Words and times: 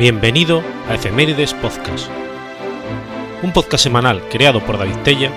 Bienvenido 0.00 0.62
a 0.88 0.94
Efemérides 0.94 1.52
Podcast, 1.52 2.08
un 3.42 3.52
podcast 3.52 3.84
semanal 3.84 4.22
creado 4.30 4.64
por 4.64 4.78
David 4.78 4.96
Tella 5.04 5.30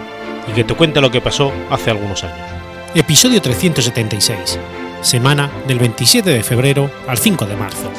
y 0.49 0.53
que 0.53 0.63
te 0.63 0.73
cuenta 0.73 1.01
lo 1.01 1.11
que 1.11 1.19
pasó 1.19 1.51
hace 1.69 1.91
algunos 1.91 2.23
años. 2.23 2.47
Episodio 2.95 3.41
376, 3.41 4.57
semana 5.01 5.51
del 5.67 5.79
27 5.79 6.29
de 6.29 6.43
febrero 6.43 6.89
al 7.09 7.17
5 7.17 7.45
de 7.45 7.57
marzo. 7.57 7.91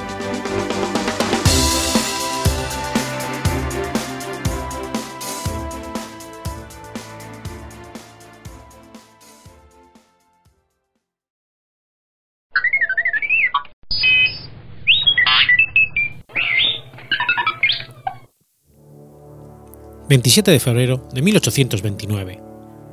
27 20.14 20.52
de 20.52 20.60
febrero 20.60 21.08
de 21.12 21.22
1829. 21.22 22.40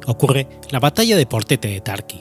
Ocurre 0.08 0.48
la 0.72 0.80
batalla 0.80 1.16
de 1.16 1.28
Portete 1.28 1.68
de 1.68 1.80
Tarqui. 1.80 2.20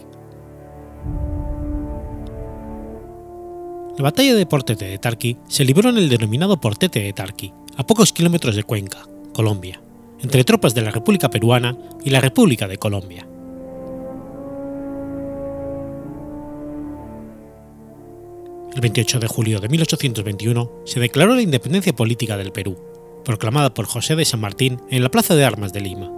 La 3.97 4.05
batalla 4.05 4.35
de 4.35 4.45
Portete 4.45 4.85
de 4.85 4.99
Tarqui 4.99 5.39
se 5.49 5.65
libró 5.65 5.89
en 5.89 5.97
el 5.97 6.11
denominado 6.11 6.61
Portete 6.61 7.01
de 7.01 7.15
Tarqui, 7.15 7.51
a 7.79 7.87
pocos 7.87 8.13
kilómetros 8.13 8.57
de 8.57 8.63
Cuenca, 8.63 8.99
Colombia, 9.33 9.81
entre 10.21 10.45
tropas 10.45 10.75
de 10.75 10.83
la 10.83 10.91
República 10.91 11.31
Peruana 11.31 11.79
y 12.05 12.11
la 12.11 12.21
República 12.21 12.69
de 12.69 12.77
Colombia. 12.77 13.27
El 18.75 18.81
28 18.83 19.19
de 19.19 19.29
julio 19.29 19.61
de 19.61 19.69
1821 19.71 20.71
se 20.85 21.01
declaró 21.01 21.35
la 21.35 21.41
independencia 21.41 21.95
política 21.95 22.37
del 22.37 22.53
Perú, 22.53 22.90
proclamada 23.25 23.75
por 23.75 23.87
José 23.87 24.17
de 24.17 24.25
San 24.25 24.41
Martín 24.41 24.81
en 24.91 25.03
la 25.03 25.11
Plaza 25.11 25.35
de 25.35 25.45
Armas 25.45 25.73
de 25.73 25.81
Lima. 25.81 26.11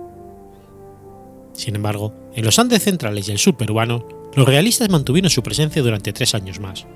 Sin 1.52 1.76
embargo, 1.76 2.14
en 2.34 2.44
los 2.44 2.58
Andes 2.58 2.82
centrales 2.82 3.28
y 3.28 3.32
el 3.32 3.38
sur 3.38 3.56
peruano, 3.56 4.06
los 4.34 4.46
realistas 4.46 4.88
mantuvieron 4.88 5.30
su 5.30 5.42
presencia 5.42 5.82
durante 5.82 6.12
tres 6.12 6.34
años 6.34 6.60
más. 6.60 6.86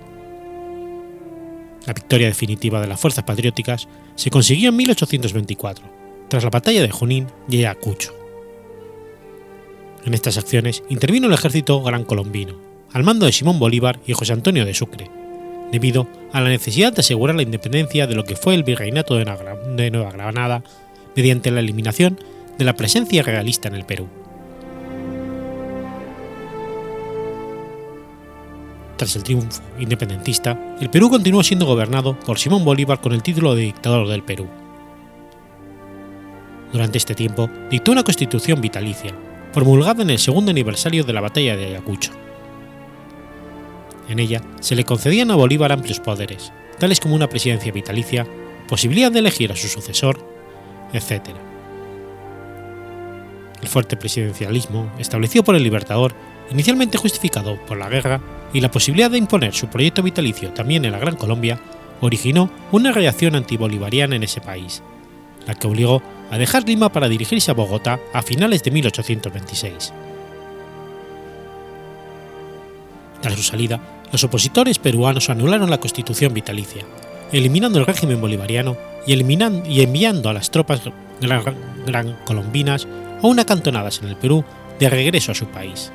La 1.87 1.93
victoria 1.93 2.27
definitiva 2.27 2.81
de 2.81 2.89
las 2.89 3.01
fuerzas 3.01 3.25
patrióticas 3.25 3.89
se 4.15 4.31
consiguió 4.31 4.71
en 4.71 4.77
1824, 4.77 5.85
tras 6.29 6.43
la 6.43 6.51
batalla 6.51 6.83
de 6.83 6.91
Junín 6.91 7.29
y 7.49 7.59
Ayacucho. 7.59 8.13
En 10.05 10.15
estas 10.15 10.39
acciones 10.39 10.83
intervino 10.89 11.27
el 11.27 11.33
ejército 11.33 11.83
gran 11.83 12.05
colombino, 12.05 12.55
al 12.93 13.05
mando 13.05 13.27
de 13.27 13.33
Simón 13.33 13.59
Bolívar 13.59 14.01
y 14.07 14.15
José 14.15 14.33
Antonio 14.33 14.65
de 14.65 14.75
Sucre, 14.75 15.11
debido 15.73 16.09
a 16.33 16.41
la 16.41 16.49
necesidad 16.49 16.93
de 16.93 17.01
asegurar 17.01 17.37
la 17.37 17.43
independencia 17.43 18.07
de 18.07 18.15
lo 18.15 18.25
que 18.25 18.37
fue 18.37 18.55
el 18.55 18.65
virreinato 18.65 19.17
de 19.17 19.91
Nueva 19.91 20.11
Granada 20.11 20.63
mediante 21.15 21.51
la 21.51 21.61
eliminación 21.61 22.21
de 22.59 22.65
la 22.65 22.75
presencia 22.75 23.23
realista 23.23 23.69
en 23.69 23.75
el 23.75 23.85
Perú. 23.85 24.09
Tras 28.97 29.15
el 29.17 29.23
triunfo 29.23 29.63
independentista, 29.79 30.77
el 30.81 30.89
Perú 30.89 31.11
continuó 31.11 31.43
siendo 31.43 31.67
gobernado 31.67 32.19
por 32.21 32.39
Simón 32.39 32.65
Bolívar 32.65 33.01
con 33.01 33.13
el 33.13 33.23
título 33.23 33.55
de 33.55 33.63
dictador 33.63 34.09
del 34.09 34.23
Perú. 34.23 34.49
Durante 36.73 36.99
este 36.99 37.15
tiempo, 37.15 37.51
dictó 37.71 37.93
una 37.93 38.03
constitución 38.03 38.61
vitalicia, 38.61 39.15
promulgada 39.53 40.03
en 40.03 40.11
el 40.11 40.19
segundo 40.19 40.51
aniversario 40.51 41.05
de 41.05 41.13
la 41.13 41.21
batalla 41.21 41.57
de 41.57 41.67
Ayacucho 41.67 42.26
en 44.09 44.19
ella 44.19 44.43
se 44.61 44.75
le 44.75 44.85
concedían 44.85 45.31
a 45.31 45.35
Bolívar 45.35 45.73
amplios 45.73 46.01
poderes, 46.01 46.53
tales 46.79 47.01
como 47.01 47.15
una 47.15 47.29
presidencia 47.29 47.73
vitalicia, 47.73 48.27
posibilidad 48.69 49.11
de 49.11 49.21
elegir 49.21 49.53
a 49.53 49.57
su 49.57 49.69
sucesor, 49.69 50.19
etc. 50.93 51.31
El 53.63 53.69
fuerte 53.69 53.97
presidencialismo, 53.97 54.93
establecido 54.99 55.45
por 55.45 55.57
el 55.57 55.63
Libertador, 55.63 56.15
inicialmente 56.51 56.99
justificado 56.99 57.59
por 57.67 57.77
la 57.77 57.89
guerra 57.89 58.21
y 58.53 58.61
la 58.61 58.71
posibilidad 58.71 59.11
de 59.11 59.19
imponer 59.19 59.55
su 59.55 59.69
proyecto 59.69 60.03
vitalicio 60.03 60.51
también 60.53 60.85
en 60.85 60.93
la 60.93 60.99
Gran 60.99 61.17
Colombia, 61.17 61.59
originó 62.01 62.51
una 62.73 62.93
reacción 62.93 63.35
antibolivariana 63.35 64.17
en 64.17 64.23
ese 64.23 64.41
país, 64.41 64.83
la 65.47 65.55
que 65.55 65.67
obligó 65.67 66.03
a 66.31 66.39
dejar 66.39 66.65
Lima 66.67 66.91
para 66.91 67.09
dirigirse 67.09 67.51
a 67.51 67.55
Bogotá 67.55 68.01
a 68.13 68.23
finales 68.23 68.63
de 68.63 68.71
1826. 68.71 69.93
Tras 73.21 73.35
su 73.35 73.43
salida, 73.43 73.81
los 74.13 74.25
opositores 74.25 74.79
peruanos 74.79 75.31
anularon 75.31 75.71
la 75.71 75.81
constitución 75.81 76.33
vitalicia, 76.33 76.85
eliminando 77.33 77.79
el 77.79 77.87
régimen 77.87 78.21
bolivariano 78.21 78.77
y, 79.07 79.13
eliminando, 79.13 79.69
y 79.69 79.83
enviando 79.83 80.29
a 80.29 80.33
las 80.33 80.51
tropas 80.51 80.83
gran, 81.21 82.17
colombinas 82.25 82.87
aún 83.23 83.39
acantonadas 83.39 84.01
en 84.03 84.09
el 84.09 84.17
Perú 84.17 84.45
de 84.79 84.91
regreso 84.91 85.33
a 85.33 85.35
su 85.35 85.47
país. 85.47 85.91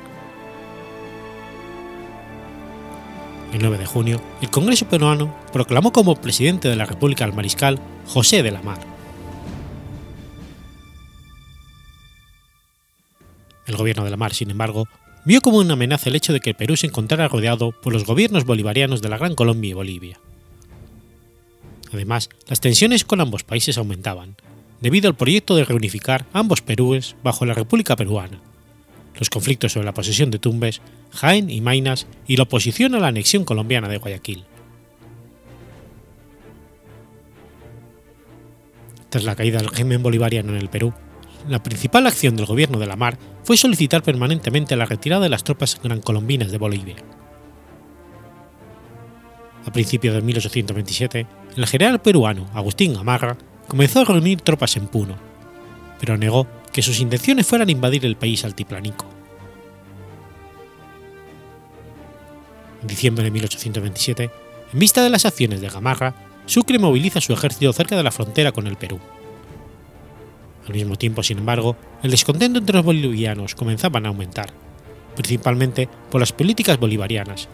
El 3.52 3.60
9 3.60 3.78
de 3.78 3.86
junio, 3.86 4.20
el 4.40 4.50
Congreso 4.50 4.88
peruano 4.88 5.34
proclamó 5.52 5.92
como 5.92 6.16
presidente 6.16 6.68
de 6.68 6.76
la 6.76 6.86
República 6.86 7.24
al 7.24 7.34
mariscal 7.34 7.78
José 8.06 8.42
de 8.42 8.50
la 8.50 8.62
Mar. 8.62 8.78
El 13.66 13.76
gobierno 13.76 14.04
de 14.04 14.10
la 14.10 14.16
Mar, 14.16 14.32
sin 14.32 14.50
embargo, 14.50 14.88
vio 15.24 15.40
como 15.40 15.58
una 15.58 15.74
amenaza 15.74 16.08
el 16.08 16.16
hecho 16.16 16.32
de 16.32 16.40
que 16.40 16.50
el 16.50 16.56
Perú 16.56 16.76
se 16.76 16.86
encontrara 16.86 17.28
rodeado 17.28 17.72
por 17.72 17.92
los 17.92 18.04
gobiernos 18.04 18.44
bolivarianos 18.44 19.02
de 19.02 19.08
la 19.08 19.18
Gran 19.18 19.34
Colombia 19.34 19.70
y 19.70 19.74
Bolivia. 19.74 20.20
Además, 21.92 22.30
las 22.48 22.60
tensiones 22.60 23.04
con 23.04 23.20
ambos 23.20 23.44
países 23.44 23.78
aumentaban, 23.78 24.36
debido 24.80 25.08
al 25.08 25.16
proyecto 25.16 25.54
de 25.54 25.64
reunificar 25.64 26.26
ambos 26.32 26.62
Perúes 26.62 27.16
bajo 27.22 27.44
la 27.44 27.54
República 27.54 27.96
Peruana, 27.96 28.40
los 29.18 29.30
conflictos 29.30 29.72
sobre 29.72 29.86
la 29.86 29.94
posesión 29.94 30.30
de 30.30 30.38
Tumbes, 30.38 30.80
Jaén 31.12 31.50
y 31.50 31.60
Mainas 31.60 32.06
y 32.26 32.36
la 32.36 32.44
oposición 32.44 32.94
a 32.94 32.98
la 32.98 33.08
anexión 33.08 33.44
colombiana 33.44 33.88
de 33.88 33.98
Guayaquil. 33.98 34.44
Tras 39.10 39.24
la 39.24 39.36
caída 39.36 39.58
del 39.58 39.68
régimen 39.68 40.02
bolivariano 40.02 40.52
en 40.52 40.58
el 40.58 40.70
Perú, 40.70 40.94
la 41.48 41.62
principal 41.62 42.06
acción 42.06 42.36
del 42.36 42.46
gobierno 42.46 42.78
de 42.78 42.86
la 42.86 42.96
Mar 42.96 43.18
fue 43.44 43.56
solicitar 43.56 44.02
permanentemente 44.02 44.76
la 44.76 44.86
retirada 44.86 45.22
de 45.22 45.28
las 45.28 45.44
tropas 45.44 45.80
gran-colombinas 45.82 46.50
de 46.50 46.58
Bolivia. 46.58 46.96
A 49.66 49.72
principios 49.72 50.14
de 50.14 50.22
1827, 50.22 51.26
el 51.56 51.66
general 51.66 52.00
peruano 52.00 52.48
Agustín 52.54 52.94
Gamarra 52.94 53.36
comenzó 53.68 54.00
a 54.00 54.04
reunir 54.04 54.40
tropas 54.40 54.76
en 54.76 54.88
Puno, 54.88 55.16
pero 56.00 56.16
negó 56.16 56.46
que 56.72 56.82
sus 56.82 57.00
intenciones 57.00 57.46
fueran 57.46 57.70
invadir 57.70 58.04
el 58.04 58.16
país 58.16 58.44
altiplánico. 58.44 59.06
En 62.80 62.88
diciembre 62.88 63.24
de 63.24 63.30
1827, 63.30 64.30
en 64.72 64.78
vista 64.78 65.02
de 65.02 65.10
las 65.10 65.24
acciones 65.24 65.60
de 65.60 65.68
Gamarra, 65.68 66.14
Sucre 66.46 66.78
moviliza 66.78 67.20
su 67.20 67.32
ejército 67.32 67.72
cerca 67.72 67.96
de 67.96 68.02
la 68.02 68.10
frontera 68.10 68.50
con 68.50 68.66
el 68.66 68.76
Perú. 68.76 68.98
Al 70.66 70.74
mismo 70.74 70.96
tiempo, 70.96 71.22
sin 71.22 71.38
embargo, 71.38 71.76
el 72.02 72.10
descontento 72.10 72.58
entre 72.58 72.76
los 72.76 72.84
bolivianos 72.84 73.54
comenzaba 73.54 74.00
a 74.00 74.08
aumentar, 74.08 74.52
principalmente 75.16 75.88
por 76.10 76.20
las 76.20 76.32
políticas 76.32 76.78
bolivarianas, 76.78 77.48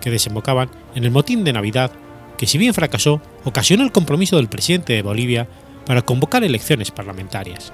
que 0.00 0.10
desembocaban 0.10 0.70
en 0.94 1.04
el 1.04 1.10
motín 1.10 1.44
de 1.44 1.52
Navidad, 1.52 1.90
que 2.38 2.46
si 2.46 2.58
bien 2.58 2.74
fracasó, 2.74 3.20
ocasionó 3.44 3.84
el 3.84 3.92
compromiso 3.92 4.36
del 4.36 4.48
presidente 4.48 4.94
de 4.94 5.02
Bolivia 5.02 5.46
para 5.86 6.02
convocar 6.02 6.42
elecciones 6.42 6.90
parlamentarias. 6.90 7.72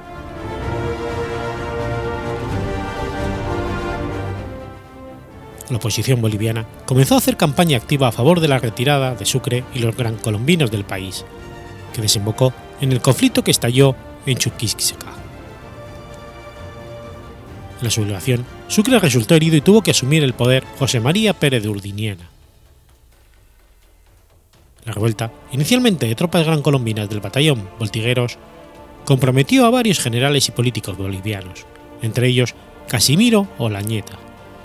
La 5.71 5.77
oposición 5.77 6.21
boliviana 6.21 6.67
comenzó 6.85 7.15
a 7.15 7.19
hacer 7.19 7.37
campaña 7.37 7.77
activa 7.77 8.09
a 8.09 8.13
favor 8.13 8.41
de 8.41 8.49
la 8.49 8.59
retirada 8.59 9.15
de 9.15 9.25
Sucre 9.25 9.63
y 9.73 9.79
los 9.79 9.97
gran 9.97 10.17
colombinos 10.17 10.73
del 10.73 10.85
país, 10.85 11.25
que 11.95 12.03
desembocó 12.03 12.53
en 12.81 12.91
el 12.91 13.01
conflicto 13.01 13.45
que 13.45 13.53
estalló 13.53 13.95
en. 14.31 14.37
En 17.79 17.85
la 17.85 17.91
sublevación, 17.91 18.45
Sucre 18.69 18.99
resultó 18.99 19.35
herido 19.35 19.57
y 19.57 19.61
tuvo 19.61 19.83
que 19.83 19.91
asumir 19.91 20.23
el 20.23 20.35
poder 20.35 20.65
José 20.79 21.01
María 21.01 21.35
Pérez 21.35 21.63
de 21.63 21.69
Urdiniena. 21.69 22.29
La 24.85 24.93
revuelta, 24.93 25.33
inicialmente 25.53 26.07
de 26.07 26.15
tropas 26.15 26.47
gran 26.47 26.63
colombinas 26.63 27.09
del 27.09 27.21
batallón 27.21 27.69
Voltigueros, 27.79 28.39
comprometió 29.05 29.67
a 29.67 29.71
varios 29.71 29.99
generales 29.99 30.49
y 30.49 30.53
políticos 30.53 30.97
bolivianos, 30.97 31.67
entre 32.03 32.29
ellos 32.29 32.55
Casimiro 32.87 33.49
Olañeta, 33.59 34.19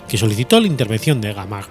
que 0.08 0.18
solicitó 0.18 0.60
la 0.60 0.66
intervención 0.66 1.20
de 1.20 1.32
Gamarra. 1.32 1.68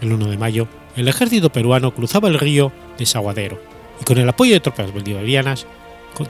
El 0.00 0.12
1 0.12 0.26
de 0.26 0.38
mayo, 0.38 0.68
el 0.96 1.08
ejército 1.08 1.50
peruano 1.50 1.94
cruzaba 1.94 2.28
el 2.28 2.38
río 2.38 2.72
Desaguadero 2.98 3.75
y 4.00 4.04
con 4.04 4.18
el 4.18 4.28
apoyo 4.28 4.52
de 4.52 4.60
tropas 4.60 4.92
bolivarianas 4.92 5.66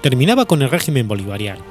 terminaba 0.00 0.46
con 0.46 0.62
el 0.62 0.70
régimen 0.70 1.06
bolivariano. 1.06 1.62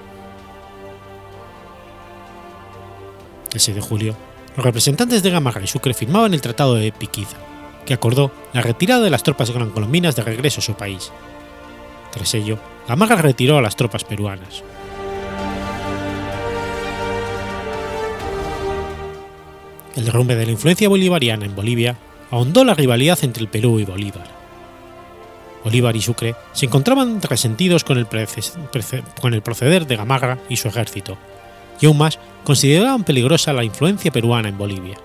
El 3.53 3.59
6 3.59 3.75
de 3.75 3.81
julio, 3.81 4.15
los 4.56 4.65
representantes 4.65 5.24
de 5.24 5.31
Gamarra 5.31 5.62
y 5.62 5.68
Sucre 5.68 5.94
firmaban 5.94 6.33
el 6.33 6.42
Tratado 6.42 6.75
de 6.75 6.92
Piquiza, 6.92 7.38
que 7.86 7.94
acordó 7.94 8.31
la 8.53 8.62
retirada 8.62 9.01
de 9.03 9.09
las 9.09 9.24
tropas 9.24 9.51
gran-colombinas 9.51 10.15
de 10.15 10.24
regreso 10.24 10.59
a 10.59 10.63
su 10.63 10.74
país. 10.74 11.12
Tras 12.12 12.33
ello, 12.33 12.57
Gamarra 12.88 13.18
retiró 13.18 13.57
a 13.57 13.62
las 13.62 13.75
tropas 13.75 14.03
peruanas. 14.03 14.63
El 19.95 20.03
derrumbe 20.03 20.36
de 20.36 20.45
la 20.45 20.51
influencia 20.51 20.89
bolivariana 20.89 21.45
en 21.45 21.56
Bolivia 21.56 21.97
ahondó 22.31 22.65
la 22.65 22.74
rivalidad 22.74 23.19
entre 23.24 23.42
el 23.42 23.50
Perú 23.50 23.80
y 23.80 23.86
Bolívar. 23.86 24.44
Bolívar 25.65 25.95
y 25.95 26.01
Sucre 26.01 26.35
se 26.53 26.67
encontraban 26.67 27.19
resentidos 27.23 27.83
con 27.83 27.97
el, 27.97 28.06
proceder 29.41 29.88
de 29.88 29.95
Gamarra 29.95 30.38
y 30.47 30.57
su 30.57 30.67
ejército, 30.67 31.17
y 31.81 31.88
aún 31.88 31.97
más 31.97 32.19
consideraban 32.44 33.03
peligrosa 33.03 33.51
la 33.51 33.63
influencia 33.63 34.12
peruana 34.12 34.47
en 34.47 34.59
Bolivia. 34.59 34.95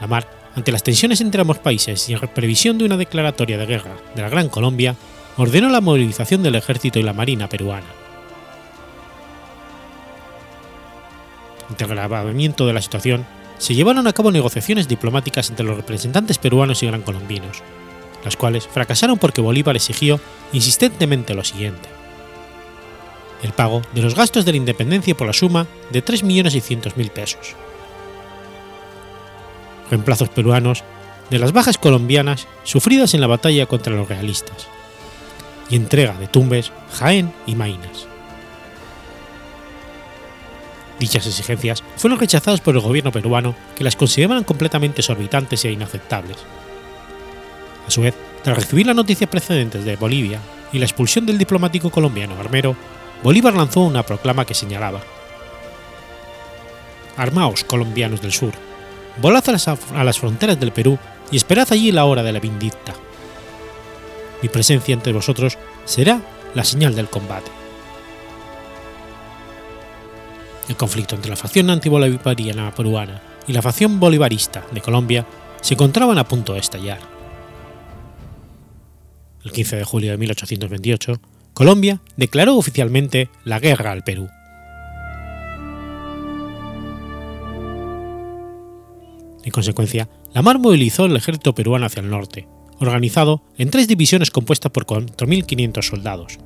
La 0.00 0.06
mar, 0.06 0.26
ante 0.56 0.72
las 0.72 0.82
tensiones 0.82 1.20
entre 1.20 1.42
ambos 1.42 1.58
países 1.58 2.08
y 2.08 2.14
en 2.14 2.20
previsión 2.20 2.78
de 2.78 2.86
una 2.86 2.96
declaratoria 2.96 3.58
de 3.58 3.66
guerra 3.66 3.92
de 4.14 4.22
la 4.22 4.30
Gran 4.30 4.48
Colombia, 4.48 4.96
ordenó 5.36 5.68
la 5.68 5.82
movilización 5.82 6.42
del 6.42 6.54
ejército 6.54 6.98
y 6.98 7.02
la 7.02 7.12
marina 7.12 7.46
peruana. 7.50 7.88
Ante 11.68 11.84
el 11.84 11.92
agravamiento 11.92 12.66
de 12.66 12.72
la 12.72 12.80
situación, 12.80 13.26
se 13.58 13.74
llevaron 13.74 14.06
a 14.06 14.14
cabo 14.14 14.30
negociaciones 14.30 14.88
diplomáticas 14.88 15.50
entre 15.50 15.66
los 15.66 15.76
representantes 15.76 16.38
peruanos 16.38 16.82
y 16.82 16.86
gran 16.86 17.02
colombinos, 17.02 17.62
las 18.28 18.36
cuales 18.36 18.68
fracasaron 18.68 19.16
porque 19.16 19.40
Bolívar 19.40 19.74
exigió 19.74 20.20
insistentemente 20.52 21.32
lo 21.32 21.44
siguiente. 21.44 21.88
El 23.42 23.52
pago 23.52 23.80
de 23.94 24.02
los 24.02 24.14
gastos 24.14 24.44
de 24.44 24.52
la 24.52 24.58
independencia 24.58 25.16
por 25.16 25.26
la 25.26 25.32
suma 25.32 25.66
de 25.90 26.04
3.600.000 26.04 27.10
pesos. 27.10 27.54
Reemplazos 29.90 30.28
peruanos 30.28 30.84
de 31.30 31.38
las 31.38 31.52
bajas 31.52 31.78
colombianas 31.78 32.46
sufridas 32.64 33.14
en 33.14 33.22
la 33.22 33.28
batalla 33.28 33.64
contra 33.64 33.94
los 33.94 34.06
realistas. 34.06 34.66
Y 35.70 35.76
entrega 35.76 36.12
de 36.18 36.26
Tumbes, 36.26 36.70
Jaén 36.98 37.32
y 37.46 37.54
Mainas. 37.54 38.08
Dichas 41.00 41.26
exigencias 41.26 41.82
fueron 41.96 42.18
rechazadas 42.18 42.60
por 42.60 42.74
el 42.74 42.82
gobierno 42.82 43.10
peruano, 43.10 43.54
que 43.74 43.84
las 43.84 43.96
consideraban 43.96 44.44
completamente 44.44 45.00
exorbitantes 45.00 45.64
e 45.64 45.72
inaceptables. 45.72 46.36
A 47.88 47.90
su 47.90 48.02
vez, 48.02 48.14
tras 48.44 48.54
recibir 48.54 48.86
las 48.86 48.94
noticias 48.94 49.30
precedentes 49.30 49.82
de 49.82 49.96
Bolivia 49.96 50.40
y 50.74 50.78
la 50.78 50.84
expulsión 50.84 51.24
del 51.24 51.38
diplomático 51.38 51.88
colombiano 51.88 52.38
Armero, 52.38 52.76
Bolívar 53.22 53.54
lanzó 53.54 53.80
una 53.80 54.02
proclama 54.02 54.44
que 54.44 54.52
señalaba: 54.52 55.00
Armaos, 57.16 57.64
colombianos 57.64 58.20
del 58.20 58.32
sur, 58.32 58.52
volad 59.22 59.42
a 59.48 60.04
las, 60.04 60.18
fronteras 60.18 60.60
del 60.60 60.70
Perú 60.70 60.98
y 61.30 61.38
esperad 61.38 61.66
allí 61.70 61.90
la 61.90 62.04
hora 62.04 62.22
de 62.22 62.30
la 62.30 62.40
vindicta. 62.40 62.92
Mi 64.42 64.50
presencia 64.50 64.92
entre 64.92 65.14
vosotros 65.14 65.56
será 65.86 66.20
la 66.54 66.64
señal 66.64 66.94
del 66.94 67.08
combate. 67.08 67.50
El 70.68 70.76
conflicto 70.76 71.14
entre 71.14 71.30
la 71.30 71.36
facción 71.36 71.70
antibolivariana 71.70 72.70
peruana 72.74 73.22
y 73.46 73.54
la 73.54 73.62
facción 73.62 73.98
bolivarista 73.98 74.66
de 74.72 74.82
Colombia 74.82 75.24
se 75.62 75.72
encontraban 75.72 76.18
a 76.18 76.28
punto 76.28 76.52
de 76.52 76.60
estallar. 76.60 77.17
El 79.48 79.54
15 79.54 79.76
de 79.76 79.84
julio 79.84 80.10
de 80.10 80.18
1828, 80.18 81.22
Colombia 81.54 82.02
declaró 82.18 82.58
oficialmente 82.58 83.30
la 83.44 83.58
guerra 83.58 83.92
al 83.92 84.04
Perú. 84.04 84.28
En 89.42 89.50
consecuencia, 89.50 90.10
la 90.34 90.42
Mar 90.42 90.58
movilizó 90.58 91.06
el 91.06 91.16
ejército 91.16 91.54
peruano 91.54 91.86
hacia 91.86 92.02
el 92.02 92.10
norte, 92.10 92.46
organizado 92.78 93.40
en 93.56 93.70
tres 93.70 93.88
divisiones 93.88 94.30
compuestas 94.30 94.70
por 94.70 94.84
4.500 94.84 95.82
soldados. 95.82 96.38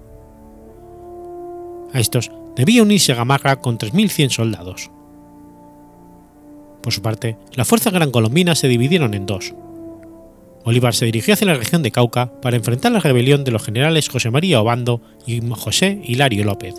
A 1.92 1.98
estos 1.98 2.30
debía 2.54 2.84
unirse 2.84 3.14
Gamarra 3.14 3.56
con 3.56 3.78
3.100 3.78 4.30
soldados. 4.30 4.92
Por 6.84 6.92
su 6.92 7.02
parte, 7.02 7.36
las 7.54 7.66
fuerzas 7.66 7.92
gran 7.92 8.12
colombinas 8.12 8.60
se 8.60 8.68
dividieron 8.68 9.14
en 9.14 9.26
dos. 9.26 9.52
Bolívar 10.64 10.94
se 10.94 11.06
dirigió 11.06 11.34
hacia 11.34 11.46
la 11.46 11.54
región 11.54 11.82
de 11.82 11.90
Cauca 11.90 12.40
para 12.40 12.56
enfrentar 12.56 12.92
la 12.92 13.00
rebelión 13.00 13.44
de 13.44 13.50
los 13.50 13.64
generales 13.64 14.08
José 14.08 14.30
María 14.30 14.60
Obando 14.60 15.02
y 15.26 15.40
José 15.50 16.00
Hilario 16.04 16.44
López. 16.44 16.74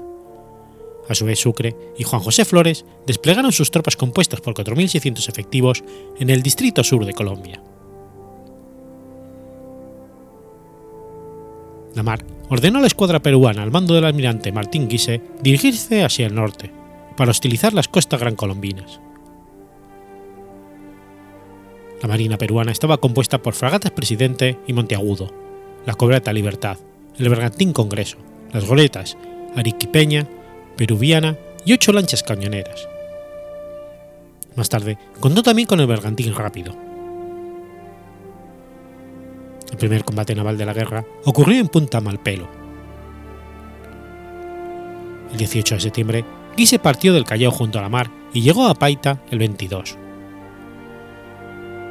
A 1.09 1.15
su 1.15 1.25
vez, 1.25 1.39
Sucre 1.39 1.75
y 1.97 2.03
Juan 2.03 2.21
José 2.21 2.45
Flores 2.45 2.85
desplegaron 3.06 3.51
sus 3.51 3.71
tropas 3.71 3.97
compuestas 3.97 4.39
por 4.39 4.53
4.600 4.53 5.27
efectivos 5.27 5.83
en 6.18 6.30
el 6.30 6.41
distrito 6.41 6.83
sur 6.83 7.06
de 7.06 7.13
Colombia. 7.13 7.62
Lamar 11.94 12.25
ordenó 12.50 12.79
a 12.79 12.81
la 12.81 12.88
escuadra 12.88 13.21
peruana 13.21 13.63
al 13.63 13.71
mando 13.71 13.94
del 13.94 14.06
almirante 14.06 14.51
Martín 14.51 14.88
Guise 14.88 15.21
dirigirse 15.41 16.03
hacia 16.03 16.25
el 16.25 16.36
norte, 16.36 16.71
para 17.15 17.31
hostilizar 17.31 17.74
las 17.74 17.88
costas 17.88 18.19
gran 18.19 18.36
colombinas. 18.36 19.00
La 22.03 22.09
marina 22.09 22.38
peruana 22.38 22.73
estaba 22.73 22.97
compuesta 22.97 23.41
por 23.41 23.53
fragatas 23.53 23.91
Presidente 23.91 24.59
y 24.67 24.73
Monteagudo, 24.73 25.31
la 25.85 25.94
cobreta 25.94 26.33
Libertad, 26.33 26.77
el 27.17 27.29
bergantín 27.29 27.71
Congreso, 27.71 28.17
las 28.51 28.67
goletas 28.67 29.17
Ariquipeña, 29.55 30.27
Peruviana 30.75 31.38
y 31.63 31.71
ocho 31.71 31.94
lanchas 31.94 32.21
cañoneras. 32.21 32.89
Más 34.57 34.67
tarde 34.67 34.97
contó 35.21 35.44
también 35.44 35.65
con 35.65 35.79
el 35.79 35.88
bergantín 35.88 36.35
Rápido, 36.35 36.75
el 39.71 39.77
primer 39.77 40.03
combate 40.03 40.35
naval 40.35 40.57
de 40.57 40.65
la 40.65 40.73
guerra, 40.73 41.05
ocurrió 41.23 41.61
en 41.61 41.69
Punta 41.69 42.01
Malpelo. 42.01 42.50
El 45.31 45.38
18 45.38 45.75
de 45.75 45.81
septiembre, 45.81 46.25
Guise 46.57 46.79
partió 46.79 47.13
del 47.13 47.23
Callao 47.23 47.51
junto 47.51 47.79
a 47.79 47.81
la 47.81 47.88
mar 47.89 48.11
y 48.33 48.41
llegó 48.41 48.67
a 48.67 48.75
Paita 48.75 49.21
el 49.31 49.39
22. 49.39 50.02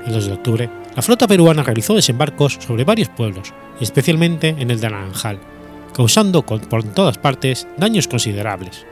El 0.07 0.13
2 0.13 0.27
de 0.27 0.33
octubre, 0.33 0.71
la 0.97 1.03
flota 1.03 1.27
peruana 1.27 1.63
realizó 1.63 1.95
desembarcos 1.95 2.59
sobre 2.61 2.85
varios 2.85 3.09
pueblos, 3.09 3.53
especialmente 3.81 4.49
en 4.49 4.71
el 4.71 4.81
de 4.81 4.91
Naranjal, 4.91 5.39
causando 5.95 6.43
por 6.43 6.85
todas 6.85 7.19
partes 7.19 7.69
daños 7.77 8.09
considerables. 8.09 8.85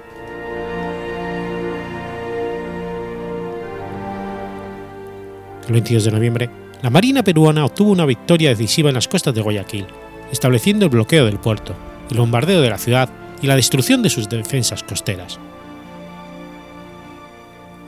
El 5.66 5.74
22 5.74 6.04
de 6.04 6.10
noviembre, 6.10 6.50
la 6.82 6.90
Marina 6.90 7.22
peruana 7.22 7.64
obtuvo 7.64 7.92
una 7.92 8.06
victoria 8.06 8.50
decisiva 8.50 8.88
en 8.88 8.94
las 8.94 9.08
costas 9.08 9.34
de 9.34 9.42
Guayaquil, 9.42 9.86
estableciendo 10.32 10.86
el 10.86 10.90
bloqueo 10.90 11.26
del 11.26 11.38
puerto, 11.38 11.74
el 12.10 12.18
bombardeo 12.18 12.60
de 12.60 12.70
la 12.70 12.78
ciudad 12.78 13.08
y 13.42 13.46
la 13.46 13.56
destrucción 13.56 14.02
de 14.02 14.10
sus 14.10 14.28
defensas 14.28 14.82
costeras. 14.82 15.38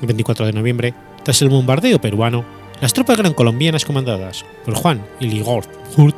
El 0.01 0.07
24 0.07 0.47
de 0.47 0.53
noviembre, 0.53 0.95
tras 1.23 1.41
el 1.43 1.49
bombardeo 1.49 2.01
peruano, 2.01 2.45
las 2.83 2.93
tropas 2.93 3.17
gran 3.17 3.33
colombianas 3.33 3.85
comandadas 3.85 4.45
por 4.65 4.75
Juan 4.75 5.07
y 5.21 5.29
Ligord 5.29 5.69
Hurt 5.97 6.17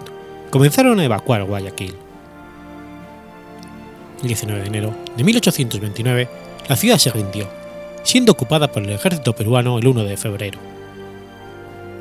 comenzaron 0.49 0.99
a 0.99 1.04
evacuar 1.04 1.44
Guayaquil. 1.44 1.94
El 4.23 4.28
19 4.28 4.62
de 4.62 4.66
enero 4.66 4.94
de 5.14 5.25
1829, 5.25 6.28
la 6.66 6.76
ciudad 6.76 6.97
se 6.97 7.11
rindió, 7.11 7.47
siendo 8.02 8.33
ocupada 8.33 8.73
por 8.73 8.83
el 8.83 8.88
ejército 8.88 9.35
peruano 9.35 9.78
el 9.78 9.87
1 9.87 10.04
de 10.04 10.16
febrero. 10.16 10.59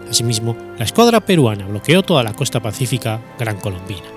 Asimismo, 0.10 0.56
la 0.78 0.86
escuadra 0.86 1.20
peruana 1.20 1.68
bloqueó 1.68 2.02
toda 2.02 2.24
la 2.24 2.34
costa 2.34 2.62
pacífica 2.62 3.20
gran 3.38 3.58
colombina. 3.58 4.08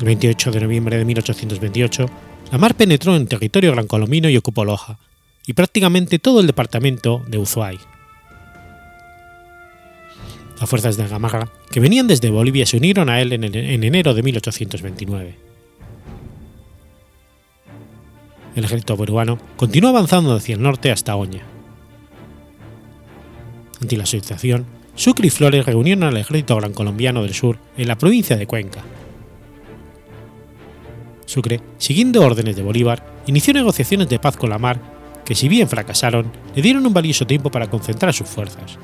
El 0.00 0.04
28 0.04 0.50
de 0.50 0.60
noviembre 0.60 0.98
de 0.98 1.04
1828, 1.04 2.10
la 2.50 2.58
mar 2.58 2.74
penetró 2.74 3.16
en 3.16 3.26
territorio 3.26 3.72
gran 3.72 3.86
colombino 3.86 4.28
y 4.28 4.36
ocupó 4.36 4.64
Loja, 4.64 4.98
y 5.46 5.52
prácticamente 5.52 6.18
todo 6.18 6.40
el 6.40 6.46
departamento 6.46 7.22
de 7.26 7.38
Uzuay. 7.38 7.78
Las 10.60 10.70
fuerzas 10.70 10.96
de 10.96 11.06
Gamarra, 11.08 11.48
que 11.70 11.80
venían 11.80 12.06
desde 12.06 12.30
Bolivia, 12.30 12.64
se 12.64 12.76
unieron 12.76 13.10
a 13.10 13.20
él 13.20 13.32
en, 13.32 13.44
en 13.44 13.84
enero 13.84 14.14
de 14.14 14.22
1829. 14.22 15.44
el 18.54 18.64
ejército 18.64 18.96
peruano 18.96 19.38
continuó 19.56 19.90
avanzando 19.90 20.34
hacia 20.34 20.54
el 20.54 20.62
norte 20.62 20.90
hasta 20.90 21.16
Oña. 21.16 21.42
Ante 23.80 23.96
la 23.96 24.06
situación, 24.06 24.66
Sucre 24.94 25.26
y 25.26 25.30
Flores 25.30 25.66
reunieron 25.66 26.04
al 26.04 26.16
ejército 26.16 26.56
gran 26.56 26.72
colombiano 26.72 27.22
del 27.22 27.34
sur 27.34 27.58
en 27.76 27.88
la 27.88 27.98
provincia 27.98 28.36
de 28.36 28.46
Cuenca. 28.46 28.84
Sucre, 31.26 31.60
siguiendo 31.78 32.22
órdenes 32.22 32.56
de 32.56 32.62
Bolívar, 32.62 33.04
inició 33.26 33.54
negociaciones 33.54 34.08
de 34.08 34.18
paz 34.18 34.36
con 34.36 34.50
la 34.50 34.58
mar 34.58 34.94
que 35.24 35.34
si 35.34 35.48
bien 35.48 35.68
fracasaron, 35.68 36.30
le 36.54 36.62
dieron 36.62 36.86
un 36.86 36.92
valioso 36.92 37.26
tiempo 37.26 37.50
para 37.50 37.68
concentrar 37.68 38.12
sus 38.12 38.28
fuerzas. 38.28 38.78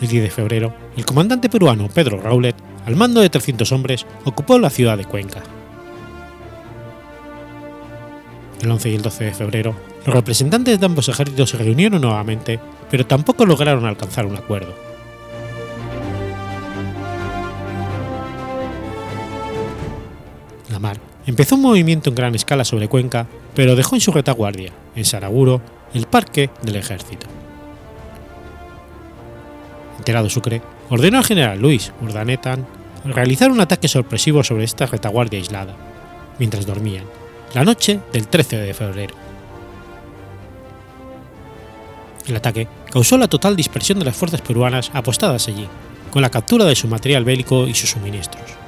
El 0.00 0.08
10 0.08 0.24
de 0.24 0.30
febrero, 0.30 0.74
el 0.96 1.04
comandante 1.04 1.48
peruano 1.48 1.88
Pedro 1.88 2.20
Raulet 2.20 2.56
al 2.86 2.96
mando 2.96 3.20
de 3.20 3.30
300 3.30 3.70
hombres, 3.70 4.06
ocupó 4.24 4.58
la 4.58 4.70
ciudad 4.70 4.98
de 4.98 5.04
Cuenca. 5.04 5.42
El 8.60 8.70
11 8.70 8.90
y 8.90 8.94
el 8.94 9.02
12 9.02 9.24
de 9.24 9.34
febrero, 9.34 9.74
los 10.04 10.14
representantes 10.14 10.80
de 10.80 10.86
ambos 10.86 11.08
ejércitos 11.08 11.50
se 11.50 11.58
reunieron 11.58 12.00
nuevamente, 12.00 12.58
pero 12.90 13.06
tampoco 13.06 13.46
lograron 13.46 13.86
alcanzar 13.86 14.26
un 14.26 14.36
acuerdo. 14.36 14.91
Empezó 21.26 21.54
un 21.54 21.62
movimiento 21.62 22.10
en 22.10 22.16
gran 22.16 22.34
escala 22.34 22.64
sobre 22.64 22.88
Cuenca, 22.88 23.26
pero 23.54 23.76
dejó 23.76 23.94
en 23.94 24.00
su 24.00 24.12
retaguardia, 24.12 24.72
en 24.96 25.04
Saraguro, 25.04 25.60
el 25.94 26.06
parque 26.06 26.50
del 26.62 26.76
ejército. 26.76 27.26
Enterado 29.98 30.28
Sucre, 30.28 30.62
ordenó 30.90 31.18
al 31.18 31.24
general 31.24 31.60
Luis 31.60 31.92
Urdaneta 32.00 32.58
realizar 33.04 33.50
un 33.50 33.60
ataque 33.60 33.88
sorpresivo 33.88 34.42
sobre 34.42 34.64
esta 34.64 34.86
retaguardia 34.86 35.38
aislada, 35.38 35.76
mientras 36.38 36.66
dormían, 36.66 37.04
la 37.54 37.64
noche 37.64 38.00
del 38.12 38.26
13 38.26 38.56
de 38.56 38.74
febrero. 38.74 39.14
El 42.26 42.36
ataque 42.36 42.68
causó 42.90 43.18
la 43.18 43.28
total 43.28 43.56
dispersión 43.56 43.98
de 43.98 44.04
las 44.04 44.16
fuerzas 44.16 44.40
peruanas 44.40 44.90
apostadas 44.92 45.48
allí, 45.48 45.68
con 46.10 46.22
la 46.22 46.30
captura 46.30 46.64
de 46.64 46.76
su 46.76 46.88
material 46.88 47.24
bélico 47.24 47.66
y 47.66 47.74
sus 47.74 47.90
suministros. 47.90 48.61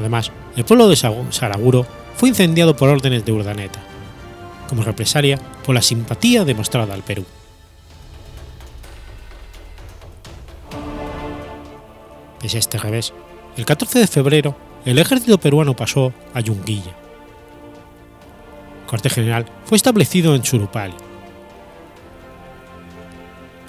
Además, 0.00 0.32
el 0.56 0.64
pueblo 0.64 0.88
de 0.88 0.96
Saraguro 0.96 1.86
fue 2.16 2.30
incendiado 2.30 2.74
por 2.74 2.88
órdenes 2.88 3.22
de 3.26 3.32
Urdaneta, 3.32 3.80
como 4.66 4.82
represalia 4.82 5.38
por 5.64 5.74
la 5.74 5.82
simpatía 5.82 6.46
demostrada 6.46 6.94
al 6.94 7.02
Perú. 7.02 7.26
Pese 12.40 12.56
a 12.56 12.60
este 12.60 12.78
revés, 12.78 13.12
el 13.58 13.66
14 13.66 13.98
de 13.98 14.06
febrero 14.06 14.56
el 14.86 14.98
ejército 14.98 15.36
peruano 15.38 15.76
pasó 15.76 16.14
a 16.32 16.40
Yunguilla. 16.40 16.96
El 18.80 18.86
cuartel 18.88 19.12
general 19.12 19.46
fue 19.66 19.76
establecido 19.76 20.34
en 20.34 20.40
Churupali. 20.40 20.94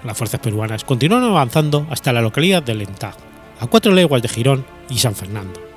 Las 0.05 0.17
fuerzas 0.17 0.39
peruanas 0.39 0.85
continuaron 0.85 1.29
avanzando 1.29 1.85
hasta 1.89 2.13
la 2.13 2.21
localidad 2.21 2.63
de 2.63 2.73
Lentag, 2.73 3.15
a 3.59 3.67
cuatro 3.67 3.91
leguas 3.91 4.21
de 4.21 4.29
Girón 4.29 4.65
y 4.89 4.97
San 4.97 5.13
Fernando. 5.13 5.70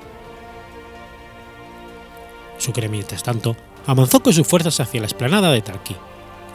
Sucre, 2.57 2.89
mientras 2.89 3.23
tanto, 3.23 3.55
avanzó 3.85 4.21
con 4.21 4.33
sus 4.33 4.47
fuerzas 4.47 4.79
hacia 4.79 5.01
la 5.01 5.07
explanada 5.07 5.51
de 5.51 5.61
Tarquí, 5.61 5.95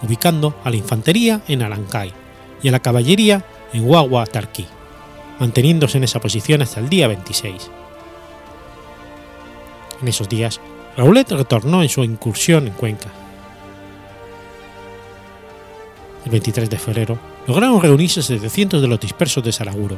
ubicando 0.03 0.55
a 0.65 0.71
la 0.71 0.77
infantería 0.77 1.43
en 1.49 1.63
Arancay 1.63 2.13
y 2.63 2.69
a 2.69 2.73
la 2.73 2.81
caballería 2.81 3.45
en 3.73 3.87
Guagua 3.87 4.27
Tarquí 4.27 4.67
manteniéndose 5.41 5.97
en 5.97 6.05
esa 6.05 6.21
posición 6.21 6.63
hasta 6.63 6.79
el 6.79 6.89
día 6.89 7.09
26. 7.09 7.71
En 10.03 10.09
esos 10.09 10.29
días, 10.29 10.61
Raulet 10.97 11.33
retornó 11.33 11.83
en 11.83 11.89
su 11.89 12.05
incursión 12.05 12.69
en 12.69 12.75
Cuenca. 12.75 13.09
El 16.25 16.31
23 16.31 16.69
de 16.69 16.79
febrero 16.79 17.19
lograron 17.47 17.81
reunirse 17.81 18.23
700 18.23 18.83
de 18.83 18.89
los 18.89 19.01
dispersos 19.01 19.43
de 19.43 19.53
Saraguro, 19.53 19.97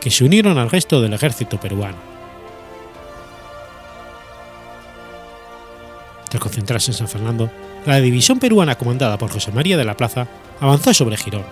que 0.00 0.10
se 0.10 0.24
unieron 0.24 0.56
al 0.56 0.70
resto 0.70 1.00
del 1.02 1.12
ejército 1.12 1.60
peruano. 1.60 2.17
Tras 6.28 6.42
concentrarse 6.42 6.90
en 6.90 6.96
San 6.96 7.08
Fernando, 7.08 7.50
la 7.86 8.00
división 8.00 8.38
peruana 8.38 8.76
comandada 8.76 9.16
por 9.18 9.30
José 9.30 9.50
María 9.52 9.76
de 9.76 9.84
la 9.84 9.96
Plaza 9.96 10.26
avanzó 10.60 10.92
sobre 10.92 11.16
Girón 11.16 11.44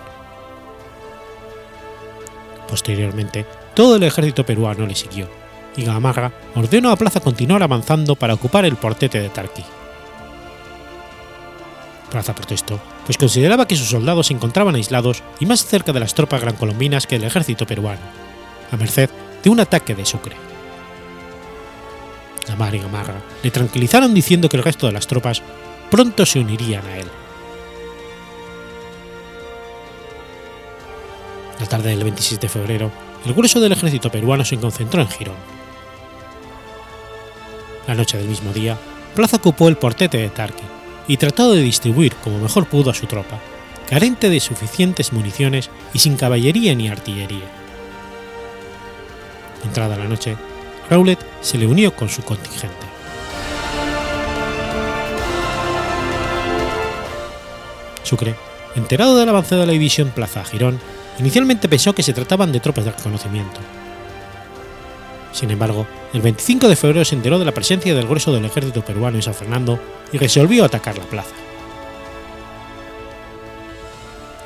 Posteriormente, 2.68 3.46
todo 3.74 3.96
el 3.96 4.02
ejército 4.02 4.44
peruano 4.44 4.86
le 4.86 4.94
siguió, 4.94 5.28
y 5.76 5.84
Gamarra 5.84 6.32
ordenó 6.54 6.90
a 6.90 6.96
Plaza 6.96 7.20
continuar 7.20 7.62
avanzando 7.62 8.16
para 8.16 8.34
ocupar 8.34 8.64
el 8.64 8.76
portete 8.76 9.20
de 9.20 9.28
Tarqui. 9.28 9.62
Plaza 12.10 12.34
protestó, 12.34 12.80
pues 13.04 13.18
consideraba 13.18 13.68
que 13.68 13.76
sus 13.76 13.88
soldados 13.88 14.28
se 14.28 14.34
encontraban 14.34 14.74
aislados 14.74 15.22
y 15.40 15.46
más 15.46 15.64
cerca 15.64 15.92
de 15.92 16.00
las 16.00 16.14
tropas 16.14 16.40
grancolombinas 16.40 17.06
que 17.06 17.16
el 17.16 17.24
ejército 17.24 17.66
peruano, 17.66 18.00
a 18.70 18.76
merced 18.76 19.10
de 19.42 19.50
un 19.50 19.60
ataque 19.60 19.94
de 19.94 20.04
Sucre. 20.04 20.36
Gamarra 22.48 22.76
y 22.76 22.80
Gamarra 22.80 23.20
le 23.42 23.50
tranquilizaron 23.50 24.14
diciendo 24.14 24.48
que 24.48 24.56
el 24.56 24.62
resto 24.62 24.86
de 24.86 24.92
las 24.92 25.06
tropas 25.06 25.42
pronto 25.90 26.24
se 26.26 26.38
unirían 26.38 26.86
a 26.86 26.98
él. 26.98 27.06
La 31.60 31.66
tarde 31.66 31.90
del 31.90 32.04
26 32.04 32.40
de 32.40 32.48
febrero, 32.48 32.90
el 33.24 33.32
grueso 33.32 33.60
del 33.60 33.72
ejército 33.72 34.10
peruano 34.10 34.44
se 34.44 34.58
concentró 34.58 35.00
en 35.00 35.08
Girón. 35.08 35.36
La 37.86 37.94
noche 37.94 38.18
del 38.18 38.28
mismo 38.28 38.52
día, 38.52 38.76
Plaza 39.14 39.36
ocupó 39.36 39.68
el 39.68 39.76
portete 39.76 40.18
de 40.18 40.28
Tarqui 40.28 40.64
y 41.08 41.16
trató 41.16 41.52
de 41.52 41.62
distribuir 41.62 42.14
como 42.16 42.38
mejor 42.38 42.66
pudo 42.66 42.90
a 42.90 42.94
su 42.94 43.06
tropa, 43.06 43.38
carente 43.88 44.28
de 44.28 44.40
suficientes 44.40 45.12
municiones 45.12 45.70
y 45.94 46.00
sin 46.00 46.16
caballería 46.16 46.74
ni 46.74 46.88
artillería. 46.88 47.46
Entrada 49.64 49.96
la 49.96 50.04
noche, 50.04 50.36
Rowlett 50.90 51.24
se 51.40 51.58
le 51.58 51.66
unió 51.66 51.94
con 51.94 52.08
su 52.08 52.22
contingente. 52.22 52.86
Sucre, 58.02 58.36
enterado 58.76 59.16
del 59.16 59.28
avance 59.28 59.56
de 59.56 59.66
la 59.66 59.72
división 59.72 60.10
Plaza 60.10 60.44
Girón, 60.44 60.78
Inicialmente 61.18 61.68
pensó 61.68 61.94
que 61.94 62.02
se 62.02 62.12
trataban 62.12 62.52
de 62.52 62.60
tropas 62.60 62.84
de 62.84 62.92
reconocimiento. 62.92 63.60
Sin 65.32 65.50
embargo, 65.50 65.86
el 66.12 66.22
25 66.22 66.68
de 66.68 66.76
febrero 66.76 67.04
se 67.04 67.14
enteró 67.14 67.38
de 67.38 67.44
la 67.44 67.52
presencia 67.52 67.94
del 67.94 68.06
grueso 68.06 68.32
del 68.32 68.44
ejército 68.44 68.82
peruano 68.82 69.16
en 69.16 69.22
San 69.22 69.34
Fernando 69.34 69.78
y 70.12 70.18
resolvió 70.18 70.64
atacar 70.64 70.96
la 70.96 71.04
plaza. 71.04 71.34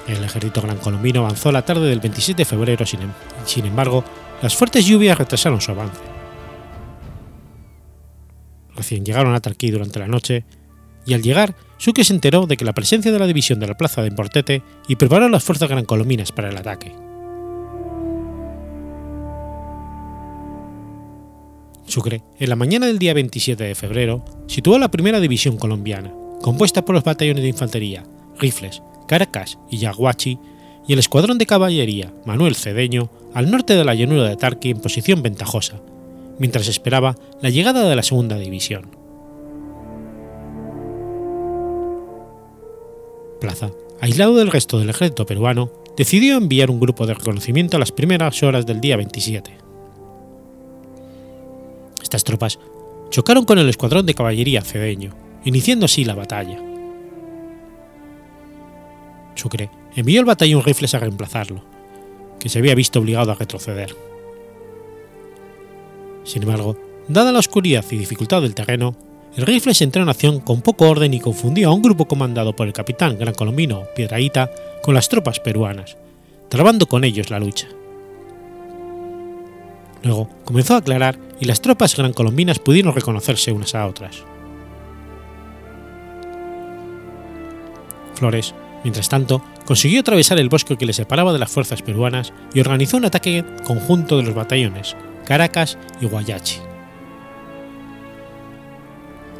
El 0.06 0.24
ejército 0.24 0.62
gran 0.62 0.78
colombino 0.78 1.20
avanzó 1.20 1.52
la 1.52 1.64
tarde 1.64 1.88
del 1.88 2.00
27 2.00 2.40
de 2.40 2.44
febrero, 2.44 2.84
em-, 2.92 3.12
sin 3.44 3.66
embargo, 3.66 4.04
las 4.42 4.56
fuertes 4.56 4.84
lluvias 4.84 5.18
retrasaron 5.18 5.60
su 5.60 5.70
avance. 5.70 6.00
Llegaron 8.82 9.34
a 9.34 9.40
Tarquí 9.40 9.70
durante 9.70 9.98
la 9.98 10.08
noche 10.08 10.44
y 11.06 11.14
al 11.14 11.22
llegar 11.22 11.54
Sucre 11.78 12.04
se 12.04 12.12
enteró 12.12 12.46
de 12.46 12.56
que 12.56 12.64
la 12.64 12.74
presencia 12.74 13.10
de 13.10 13.18
la 13.18 13.26
división 13.26 13.58
de 13.58 13.66
la 13.66 13.76
plaza 13.76 14.02
de 14.02 14.10
Portete 14.10 14.62
y 14.86 14.96
preparó 14.96 15.28
las 15.28 15.42
fuerzas 15.42 15.68
grancolombinas 15.68 16.30
para 16.30 16.50
el 16.50 16.56
ataque. 16.56 16.92
Sucre, 21.86 22.22
en 22.38 22.48
la 22.50 22.56
mañana 22.56 22.86
del 22.86 22.98
día 22.98 23.14
27 23.14 23.64
de 23.64 23.74
febrero, 23.74 24.24
situó 24.46 24.78
la 24.78 24.90
primera 24.90 25.20
división 25.20 25.56
colombiana, 25.56 26.12
compuesta 26.42 26.84
por 26.84 26.94
los 26.94 27.02
batallones 27.02 27.42
de 27.42 27.48
infantería, 27.48 28.04
rifles, 28.38 28.82
Caracas 29.08 29.58
y 29.70 29.78
Yaguachi, 29.78 30.38
y 30.86 30.92
el 30.92 30.98
escuadrón 30.98 31.38
de 31.38 31.46
caballería 31.46 32.12
Manuel 32.26 32.54
Cedeño 32.54 33.10
al 33.34 33.50
norte 33.50 33.74
de 33.74 33.84
la 33.84 33.94
llanura 33.94 34.28
de 34.28 34.36
Tarqui 34.36 34.70
en 34.70 34.80
posición 34.80 35.22
ventajosa, 35.22 35.80
mientras 36.40 36.66
esperaba 36.66 37.14
la 37.40 37.50
llegada 37.50 37.88
de 37.88 37.94
la 37.94 38.02
segunda 38.02 38.36
división. 38.36 38.90
Plaza, 43.40 43.70
aislado 44.00 44.34
del 44.34 44.50
resto 44.50 44.78
del 44.78 44.90
ejército 44.90 45.26
peruano, 45.26 45.70
decidió 45.96 46.36
enviar 46.36 46.70
un 46.70 46.80
grupo 46.80 47.06
de 47.06 47.14
reconocimiento 47.14 47.76
a 47.76 47.80
las 47.80 47.92
primeras 47.92 48.42
horas 48.42 48.66
del 48.66 48.80
día 48.80 48.96
27. 48.96 49.58
Estas 52.02 52.24
tropas 52.24 52.58
chocaron 53.10 53.44
con 53.44 53.58
el 53.58 53.68
escuadrón 53.68 54.06
de 54.06 54.14
caballería 54.14 54.62
cedeño, 54.62 55.14
iniciando 55.44 55.86
así 55.86 56.04
la 56.04 56.14
batalla. 56.14 56.58
Sucre 59.34 59.70
envió 59.94 60.20
el 60.20 60.26
batallón 60.26 60.62
rifles 60.62 60.94
a 60.94 61.00
reemplazarlo, 61.00 61.62
que 62.38 62.48
se 62.48 62.58
había 62.58 62.74
visto 62.74 62.98
obligado 62.98 63.30
a 63.30 63.34
retroceder. 63.34 63.94
Sin 66.24 66.42
embargo, 66.42 66.76
dada 67.08 67.32
la 67.32 67.38
oscuridad 67.38 67.84
y 67.90 67.96
dificultad 67.96 68.42
del 68.42 68.54
terreno, 68.54 68.94
el 69.36 69.46
rifle 69.46 69.74
se 69.74 69.84
entró 69.84 70.02
en 70.02 70.08
acción 70.08 70.40
con 70.40 70.60
poco 70.60 70.88
orden 70.88 71.14
y 71.14 71.20
confundió 71.20 71.68
a 71.70 71.72
un 71.72 71.82
grupo 71.82 72.06
comandado 72.06 72.54
por 72.54 72.66
el 72.66 72.72
capitán 72.72 73.16
gran 73.18 73.34
colombino 73.34 73.84
Piedraíta 73.94 74.50
con 74.82 74.94
las 74.94 75.08
tropas 75.08 75.38
peruanas, 75.38 75.96
trabando 76.48 76.86
con 76.86 77.04
ellos 77.04 77.30
la 77.30 77.38
lucha. 77.38 77.68
Luego 80.02 80.28
comenzó 80.44 80.74
a 80.74 80.78
aclarar 80.78 81.18
y 81.38 81.44
las 81.44 81.60
tropas 81.60 81.96
gran 81.96 82.12
colombinas 82.12 82.58
pudieron 82.58 82.94
reconocerse 82.94 83.52
unas 83.52 83.74
a 83.74 83.86
otras. 83.86 84.24
Flores, 88.14 88.54
mientras 88.82 89.08
tanto, 89.08 89.42
consiguió 89.64 90.00
atravesar 90.00 90.38
el 90.38 90.48
bosque 90.48 90.76
que 90.76 90.86
le 90.86 90.92
separaba 90.92 91.32
de 91.32 91.38
las 91.38 91.50
fuerzas 91.50 91.82
peruanas 91.82 92.32
y 92.52 92.60
organizó 92.60 92.96
un 92.96 93.04
ataque 93.04 93.44
conjunto 93.64 94.16
de 94.16 94.24
los 94.24 94.34
batallones 94.34 94.96
Caracas 95.30 95.78
y 96.00 96.06
Guayachi. 96.06 96.58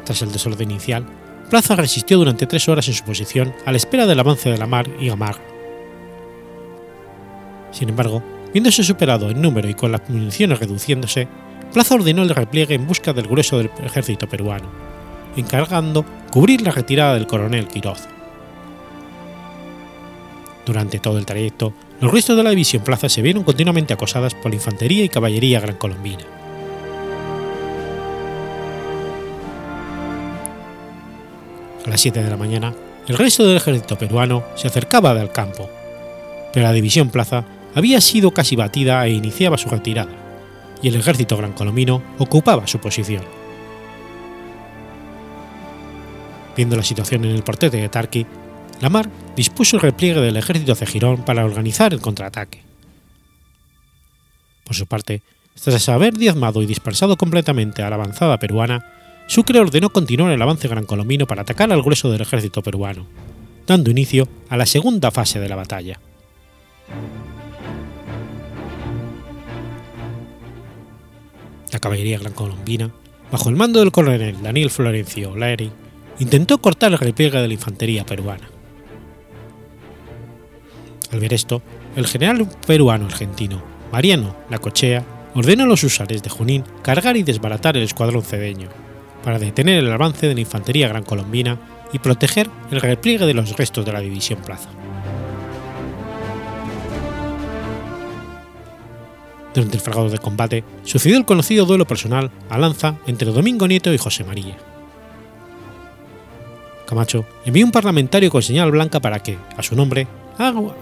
Tras 0.05 0.21
el 0.21 0.31
desorden 0.31 0.71
inicial, 0.71 1.05
Plaza 1.49 1.75
resistió 1.75 2.17
durante 2.17 2.47
tres 2.47 2.69
horas 2.69 2.87
en 2.87 2.93
su 2.93 3.03
posición 3.03 3.53
a 3.65 3.71
la 3.71 3.77
espera 3.77 4.07
del 4.07 4.21
avance 4.21 4.49
de 4.49 4.57
la 4.57 4.67
mar 4.67 4.87
y 5.01 5.09
Gamar. 5.09 5.35
Sin 7.71 7.89
embargo, 7.89 8.23
viéndose 8.53 8.85
superado 8.85 9.29
en 9.29 9.41
número 9.41 9.67
y 9.67 9.73
con 9.73 9.91
las 9.91 10.09
municiones 10.09 10.59
reduciéndose, 10.59 11.27
Plaza 11.73 11.95
ordenó 11.95 12.23
el 12.23 12.29
repliegue 12.29 12.75
en 12.75 12.87
busca 12.87 13.11
del 13.11 13.27
grueso 13.27 13.57
del 13.57 13.69
ejército 13.83 14.29
peruano, 14.29 14.69
encargando 15.35 16.05
cubrir 16.31 16.61
la 16.61 16.71
retirada 16.71 17.15
del 17.15 17.27
coronel 17.27 17.67
Quiroz. 17.67 18.07
Durante 20.65 20.99
todo 20.99 21.17
el 21.17 21.25
trayecto, 21.25 21.73
los 22.01 22.11
restos 22.11 22.35
de 22.35 22.43
la 22.43 22.49
división 22.49 22.83
Plaza 22.83 23.09
se 23.09 23.21
vieron 23.21 23.43
continuamente 23.43 23.93
acosadas 23.93 24.33
por 24.33 24.49
la 24.49 24.55
infantería 24.55 25.03
y 25.03 25.09
caballería 25.09 25.59
gran 25.59 25.75
colombina. 25.75 26.23
A 31.85 31.89
las 31.89 32.01
7 32.01 32.23
de 32.23 32.29
la 32.29 32.37
mañana, 32.37 32.73
el 33.07 33.17
resto 33.17 33.45
del 33.45 33.57
ejército 33.57 33.97
peruano 33.99 34.43
se 34.55 34.67
acercaba 34.67 35.13
del 35.13 35.31
campo, 35.31 35.69
pero 36.51 36.65
la 36.65 36.73
división 36.73 37.09
Plaza 37.09 37.45
había 37.75 38.01
sido 38.01 38.31
casi 38.31 38.55
batida 38.55 39.05
e 39.05 39.11
iniciaba 39.11 39.57
su 39.57 39.69
retirada, 39.69 40.11
y 40.81 40.87
el 40.87 40.95
ejército 40.95 41.37
gran 41.37 41.53
colombino 41.53 42.01
ocupaba 42.17 42.65
su 42.65 42.79
posición. 42.79 43.23
Viendo 46.57 46.75
la 46.75 46.83
situación 46.83 47.25
en 47.25 47.31
el 47.31 47.43
portete 47.43 47.77
de 47.77 47.89
Tarqui, 47.89 48.25
Lamar 48.81 49.09
dispuso 49.35 49.77
el 49.77 49.83
repliegue 49.83 50.21
del 50.21 50.37
ejército 50.37 50.73
de 50.73 50.85
Girón 50.85 51.23
para 51.23 51.45
organizar 51.45 51.93
el 51.93 52.01
contraataque. 52.01 52.63
Por 54.65 54.75
su 54.75 54.87
parte, 54.87 55.21
tras 55.63 55.87
haber 55.89 56.15
diezmado 56.15 56.61
y 56.61 56.65
dispersado 56.65 57.15
completamente 57.15 57.83
a 57.83 57.89
la 57.89 57.95
avanzada 57.95 58.39
peruana, 58.39 58.83
Sucre 59.27 59.59
ordenó 59.59 59.91
continuar 59.91 60.31
el 60.31 60.41
avance 60.41 60.67
gran 60.67 60.85
colombino 60.85 61.27
para 61.27 61.43
atacar 61.43 61.71
al 61.71 61.83
grueso 61.83 62.11
del 62.11 62.21
ejército 62.21 62.63
peruano, 62.63 63.05
dando 63.67 63.91
inicio 63.91 64.27
a 64.49 64.57
la 64.57 64.65
segunda 64.65 65.11
fase 65.11 65.39
de 65.39 65.47
la 65.47 65.55
batalla. 65.55 65.99
La 71.71 71.79
caballería 71.79 72.17
gran 72.17 72.33
colombina, 72.33 72.91
bajo 73.31 73.49
el 73.49 73.55
mando 73.55 73.79
del 73.79 73.91
coronel 73.91 74.41
Daniel 74.41 74.71
Florencio 74.71 75.35
Laeri, 75.35 75.71
intentó 76.19 76.57
cortar 76.57 76.91
el 76.91 76.97
repliegue 76.97 77.39
de 77.39 77.47
la 77.47 77.53
infantería 77.53 78.05
peruana. 78.05 78.49
Al 81.11 81.19
ver 81.19 81.33
esto, 81.33 81.61
el 81.95 82.07
general 82.07 82.47
peruano 82.65 83.05
argentino 83.05 83.61
Mariano 83.91 84.35
Lacochea 84.49 85.03
ordenó 85.35 85.63
a 85.63 85.67
los 85.67 85.83
usares 85.83 86.23
de 86.23 86.29
Junín 86.29 86.63
cargar 86.81 87.17
y 87.17 87.23
desbaratar 87.23 87.77
el 87.77 87.83
escuadrón 87.83 88.23
cedeño, 88.23 88.69
para 89.23 89.39
detener 89.39 89.83
el 89.83 89.91
avance 89.91 90.27
de 90.27 90.33
la 90.33 90.41
infantería 90.41 90.87
gran 90.87 91.03
colombina 91.03 91.59
y 91.93 91.99
proteger 91.99 92.49
el 92.71 92.81
repliegue 92.81 93.25
de 93.25 93.33
los 93.33 93.55
restos 93.57 93.85
de 93.85 93.93
la 93.93 93.99
división 93.99 94.39
Plaza. 94.41 94.69
Durante 99.53 99.75
el 99.75 99.83
fragado 99.83 100.09
de 100.09 100.17
combate 100.17 100.63
sucedió 100.83 101.17
el 101.17 101.25
conocido 101.25 101.65
duelo 101.65 101.85
personal 101.85 102.31
a 102.49 102.57
lanza 102.57 102.95
entre 103.05 103.31
Domingo 103.31 103.67
Nieto 103.67 103.93
y 103.93 103.97
José 103.97 104.23
María. 104.23 104.55
Camacho 106.87 107.25
envió 107.45 107.65
un 107.65 107.71
parlamentario 107.71 108.29
con 108.29 108.41
señal 108.41 108.71
blanca 108.71 109.01
para 109.01 109.19
que, 109.19 109.37
a 109.57 109.63
su 109.63 109.75
nombre, 109.75 110.07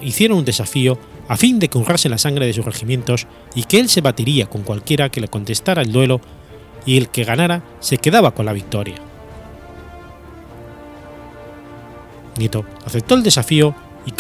hiciera 0.02 0.36
un 0.36 0.46
desafío 0.46 0.98
a 1.28 1.38
fin 1.38 1.60
de 1.60 1.70
que 1.70 1.78
honrase 1.78 2.10
la 2.10 2.18
sangre 2.18 2.46
de 2.46 2.54
sus 2.54 2.66
regimientos 2.66 3.28
y 3.54 3.64
que 3.64 3.80
él 3.80 3.90
se 3.90 4.02
batiría 4.02 4.48
con 4.48 4.64
cualquiera 4.64 5.10
que 5.10 5.22
le 5.22 5.28
contestara 5.28 5.82
el 5.82 5.92
duelo 5.92 6.22
y 6.86 6.98
el 6.98 7.10
que 7.10 7.24
ganara 7.24 7.62
se 7.80 7.98
quedaba 7.98 8.32
con 8.32 8.46
la 8.46 8.54
victoria. 8.54 8.96
Nieto 12.38 12.66
aceptó 12.86 13.16
el 13.16 13.24
desafío 13.24 13.76
y, 14.06 14.14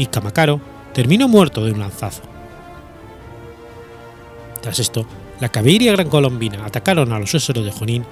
y 0.00 0.06
Camacaro 0.06 0.60
terminó 0.92 1.28
muerto 1.28 1.64
de 1.64 1.72
un 1.72 1.80
lanzazo. 1.80 2.22
Tras 4.60 4.78
esto, 4.78 5.06
la 5.40 5.48
caballería 5.48 5.92
gran 5.92 6.08
colombina 6.08 6.64
atacaron 6.66 7.12
a 7.12 7.18
los 7.18 7.34
óseros 7.34 7.64
de 7.64 7.72
Junín, 7.72 8.04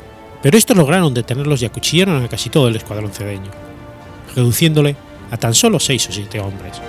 pero 0.42 0.56
estos 0.56 0.76
lograron 0.76 1.12
detenerlos 1.12 1.61
y 1.62 1.66
acuchillaron 1.66 2.24
a 2.24 2.28
casi 2.28 2.48
todo 2.48 2.68
el 2.68 2.76
escuadrón 2.76 3.12
cedeño, 3.12 3.50
reduciéndole 4.34 4.96
a 5.30 5.36
tan 5.36 5.54
solo 5.54 5.78
seis 5.78 6.08
o 6.08 6.12
siete 6.12 6.40
hombres. 6.40 6.80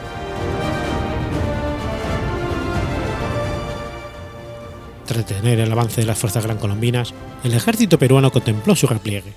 Tras 5.05 5.27
detener 5.27 5.59
el 5.59 5.71
avance 5.71 6.01
de 6.01 6.07
las 6.07 6.17
fuerzas 6.17 6.45
gran 6.45 6.57
colombinas, 6.57 7.13
el 7.43 7.53
ejército 7.53 7.99
peruano 7.99 8.31
contempló 8.31 8.75
su 8.75 8.87
repliegue 8.87 9.33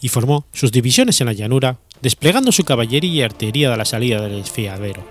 y 0.00 0.08
formó 0.08 0.44
sus 0.52 0.70
divisiones 0.70 1.20
en 1.20 1.26
la 1.26 1.32
llanura, 1.32 1.78
desplegando 2.00 2.52
su 2.52 2.64
caballería 2.64 3.12
y 3.12 3.22
artillería 3.22 3.70
de 3.70 3.76
la 3.76 3.84
salida 3.84 4.20
del 4.20 4.36
desfiadero, 4.42 5.02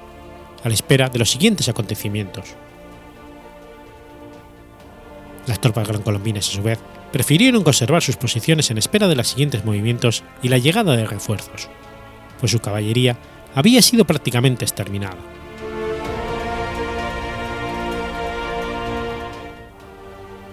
a 0.63 0.69
la 0.69 0.73
espera 0.73 1.09
de 1.09 1.19
los 1.19 1.31
siguientes 1.31 1.67
acontecimientos. 1.67 2.55
Las 5.47 5.59
tropas 5.59 5.87
gran 5.87 6.01
colombinas, 6.01 6.47
a 6.47 6.51
su 6.51 6.63
vez, 6.63 6.79
prefirieron 7.11 7.63
conservar 7.63 8.01
sus 8.01 8.15
posiciones 8.15 8.71
en 8.71 8.77
espera 8.77 9.07
de 9.07 9.15
los 9.15 9.27
siguientes 9.27 9.65
movimientos 9.65 10.23
y 10.41 10.47
la 10.47 10.57
llegada 10.59 10.95
de 10.95 11.05
refuerzos, 11.05 11.67
pues 12.43 12.51
su 12.51 12.59
caballería 12.59 13.15
había 13.55 13.81
sido 13.81 14.03
prácticamente 14.03 14.65
exterminada. 14.65 15.15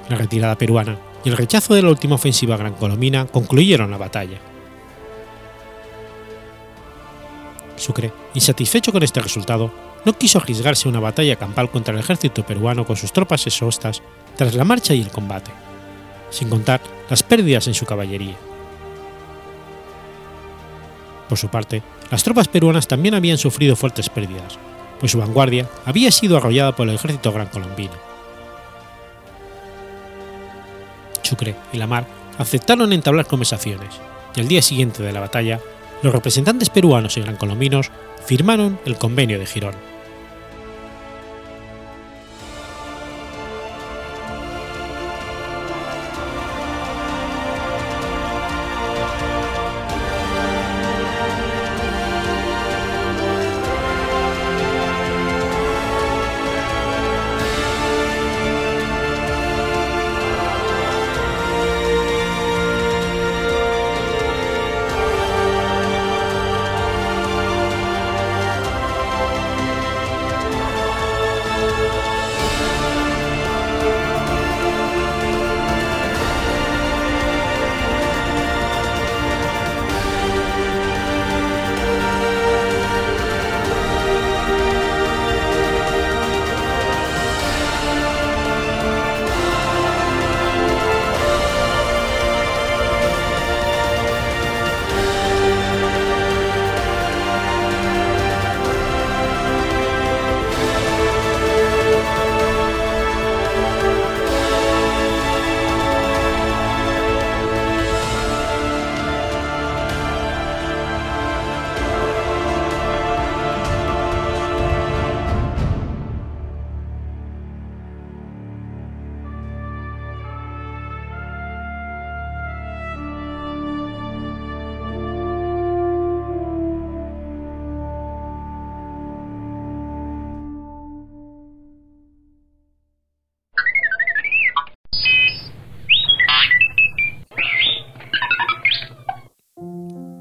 La 0.09 0.15
retirada 0.15 0.57
peruana 0.57 0.97
y 1.25 1.31
el 1.31 1.37
rechazo 1.37 1.75
de 1.75 1.83
la 1.83 1.89
última 1.89 2.15
ofensiva 2.15 2.57
gran 2.57 2.75
colombina 2.75 3.27
concluyeron 3.27 3.91
la 3.91 3.97
batalla. 3.97 4.39
Sucre, 7.75 8.13
insatisfecho 8.35 8.93
con 8.93 9.03
este 9.03 9.21
resultado, 9.21 9.73
no 10.05 10.13
quiso 10.13 10.39
arriesgarse 10.39 10.89
una 10.89 11.01
batalla 11.01 11.35
campal 11.35 11.73
contra 11.73 11.93
el 11.93 11.99
ejército 11.99 12.47
peruano 12.47 12.87
con 12.87 12.95
sus 12.95 13.13
tropas 13.13 13.49
exhaustas 13.49 14.01
tras 14.37 14.55
la 14.55 14.63
marcha 14.63 14.95
y 14.95 15.03
el 15.03 15.11
combate, 15.11 15.51
sin 16.31 16.51
contar 16.51 16.81
las 17.09 17.25
pérdidas 17.25 17.67
en 17.67 17.75
su 17.75 17.85
caballería. 17.85 18.37
Por 21.31 21.39
su 21.39 21.47
parte, 21.47 21.81
las 22.11 22.25
tropas 22.25 22.49
peruanas 22.49 22.89
también 22.89 23.15
habían 23.15 23.39
sufrido 23.39 23.77
fuertes 23.77 24.11
pérdidas, 24.11 24.59
pues 24.99 25.13
su 25.13 25.19
vanguardia 25.19 25.71
había 25.85 26.11
sido 26.11 26.37
arrollada 26.37 26.75
por 26.75 26.89
el 26.89 26.97
ejército 26.97 27.31
gran 27.31 27.47
colombino. 27.47 27.93
Sucre 31.23 31.55
y 31.73 31.79
Lamar 31.79 32.05
aceptaron 32.37 32.93
entablar 32.93 33.27
conversaciones, 33.27 33.95
y 34.35 34.41
al 34.41 34.49
día 34.49 34.61
siguiente 34.61 35.05
de 35.05 35.13
la 35.13 35.21
batalla, 35.21 35.61
los 36.03 36.13
representantes 36.13 36.69
peruanos 36.69 37.17
y 37.17 37.21
gran 37.21 37.37
colombinos 37.37 37.93
firmaron 38.27 38.81
el 38.85 38.97
convenio 38.97 39.39
de 39.39 39.47
Girón. 39.47 39.90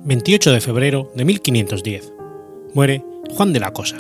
28 0.10 0.54
de 0.54 0.60
febrero 0.60 1.12
de 1.14 1.24
1510. 1.24 2.14
Muere 2.74 3.06
Juan 3.30 3.54
de 3.54 3.60
la 3.60 3.72
Cosa. 3.74 3.98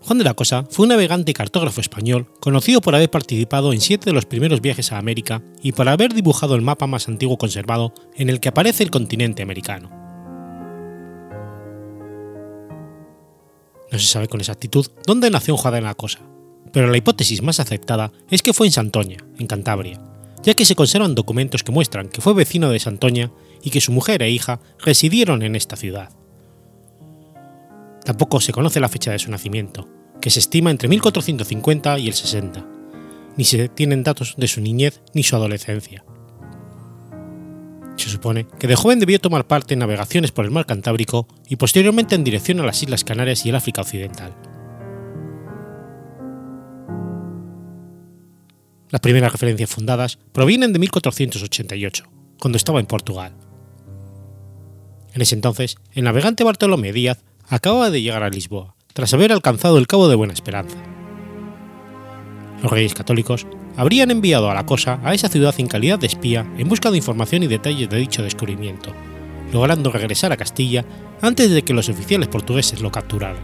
Juan 0.00 0.18
de 0.18 0.24
la 0.24 0.34
Cosa 0.34 0.64
fue 0.68 0.82
un 0.82 0.88
navegante 0.88 1.30
y 1.30 1.34
cartógrafo 1.34 1.80
español 1.80 2.26
conocido 2.40 2.80
por 2.80 2.96
haber 2.96 3.12
participado 3.12 3.72
en 3.72 3.80
siete 3.80 4.06
de 4.06 4.12
los 4.12 4.26
primeros 4.26 4.60
viajes 4.60 4.90
a 4.90 4.98
América 4.98 5.40
y 5.62 5.70
por 5.70 5.88
haber 5.88 6.14
dibujado 6.14 6.56
el 6.56 6.62
mapa 6.62 6.88
más 6.88 7.06
antiguo 7.06 7.38
conservado 7.38 7.94
en 8.16 8.28
el 8.28 8.40
que 8.40 8.48
aparece 8.48 8.82
el 8.82 8.90
continente 8.90 9.44
americano. 9.44 9.88
No 13.92 13.98
se 14.00 14.06
sabe 14.06 14.26
con 14.26 14.40
exactitud 14.40 14.88
dónde 15.06 15.30
nació 15.30 15.56
Juan 15.56 15.74
de 15.74 15.82
la 15.82 15.94
Cosa, 15.94 16.22
pero 16.72 16.88
la 16.88 16.96
hipótesis 16.96 17.40
más 17.40 17.60
aceptada 17.60 18.10
es 18.32 18.42
que 18.42 18.52
fue 18.52 18.66
en 18.66 18.72
Santoña, 18.72 19.18
en 19.38 19.46
Cantabria, 19.46 20.00
ya 20.42 20.54
que 20.54 20.64
se 20.64 20.74
conservan 20.74 21.14
documentos 21.14 21.62
que 21.62 21.70
muestran 21.70 22.08
que 22.08 22.20
fue 22.20 22.34
vecino 22.34 22.70
de 22.70 22.80
Santoña 22.80 23.30
y 23.62 23.70
que 23.70 23.80
su 23.80 23.92
mujer 23.92 24.22
e 24.22 24.30
hija 24.30 24.60
residieron 24.78 25.42
en 25.42 25.56
esta 25.56 25.76
ciudad. 25.76 26.10
Tampoco 28.04 28.40
se 28.40 28.52
conoce 28.52 28.80
la 28.80 28.88
fecha 28.88 29.10
de 29.10 29.18
su 29.18 29.30
nacimiento, 29.30 29.88
que 30.20 30.30
se 30.30 30.38
estima 30.38 30.70
entre 30.70 30.88
1450 30.88 31.98
y 31.98 32.08
el 32.08 32.14
60, 32.14 32.64
ni 33.36 33.44
se 33.44 33.68
tienen 33.68 34.04
datos 34.04 34.34
de 34.36 34.48
su 34.48 34.60
niñez 34.60 35.02
ni 35.12 35.22
su 35.22 35.36
adolescencia. 35.36 36.04
Se 37.96 38.10
supone 38.10 38.46
que 38.58 38.68
de 38.68 38.76
joven 38.76 39.00
debió 39.00 39.18
tomar 39.18 39.46
parte 39.46 39.74
en 39.74 39.80
navegaciones 39.80 40.30
por 40.30 40.44
el 40.44 40.50
mar 40.50 40.66
Cantábrico 40.66 41.26
y 41.48 41.56
posteriormente 41.56 42.14
en 42.14 42.24
dirección 42.24 42.60
a 42.60 42.66
las 42.66 42.82
Islas 42.82 43.04
Canarias 43.04 43.44
y 43.44 43.48
el 43.48 43.56
África 43.56 43.82
Occidental. 43.82 44.34
Las 48.90 49.00
primeras 49.00 49.32
referencias 49.32 49.68
fundadas 49.68 50.18
provienen 50.32 50.72
de 50.72 50.78
1488, 50.78 52.04
cuando 52.38 52.56
estaba 52.56 52.78
en 52.78 52.86
Portugal. 52.86 53.32
En 55.16 55.22
ese 55.22 55.34
entonces, 55.34 55.78
el 55.94 56.04
navegante 56.04 56.44
Bartolomé 56.44 56.92
Díaz 56.92 57.24
acababa 57.48 57.88
de 57.88 58.02
llegar 58.02 58.22
a 58.22 58.28
Lisboa, 58.28 58.74
tras 58.92 59.14
haber 59.14 59.32
alcanzado 59.32 59.78
el 59.78 59.86
Cabo 59.86 60.08
de 60.08 60.14
Buena 60.14 60.34
Esperanza. 60.34 60.76
Los 62.62 62.70
reyes 62.70 62.92
católicos 62.92 63.46
habrían 63.78 64.10
enviado 64.10 64.50
a 64.50 64.54
la 64.54 64.66
cosa 64.66 65.00
a 65.02 65.14
esa 65.14 65.30
ciudad 65.30 65.54
en 65.56 65.68
calidad 65.68 65.98
de 65.98 66.06
espía 66.06 66.46
en 66.58 66.68
busca 66.68 66.90
de 66.90 66.98
información 66.98 67.42
y 67.42 67.46
detalles 67.46 67.88
de 67.88 67.96
dicho 67.96 68.22
descubrimiento, 68.22 68.92
logrando 69.54 69.90
regresar 69.90 70.32
a 70.32 70.36
Castilla 70.36 70.84
antes 71.22 71.50
de 71.50 71.62
que 71.62 71.72
los 71.72 71.88
oficiales 71.88 72.28
portugueses 72.28 72.82
lo 72.82 72.92
capturaran. 72.92 73.42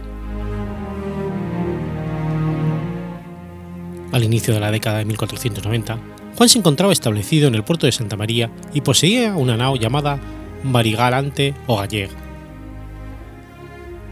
Al 4.11 4.23
inicio 4.23 4.53
de 4.53 4.59
la 4.59 4.69
década 4.69 4.99
de 4.99 5.05
1490, 5.05 5.97
Juan 6.37 6.49
se 6.49 6.59
encontraba 6.59 6.93
establecido 6.93 7.47
en 7.47 7.55
el 7.55 7.63
puerto 7.63 7.87
de 7.87 7.91
Santa 7.91 8.15
María 8.15 8.51
y 8.75 8.81
poseía 8.81 9.33
una 9.33 9.57
nao 9.57 9.75
llamada 9.75 10.19
Marigalante 10.63 11.53
o 11.67 11.77
Gallega. 11.77 12.15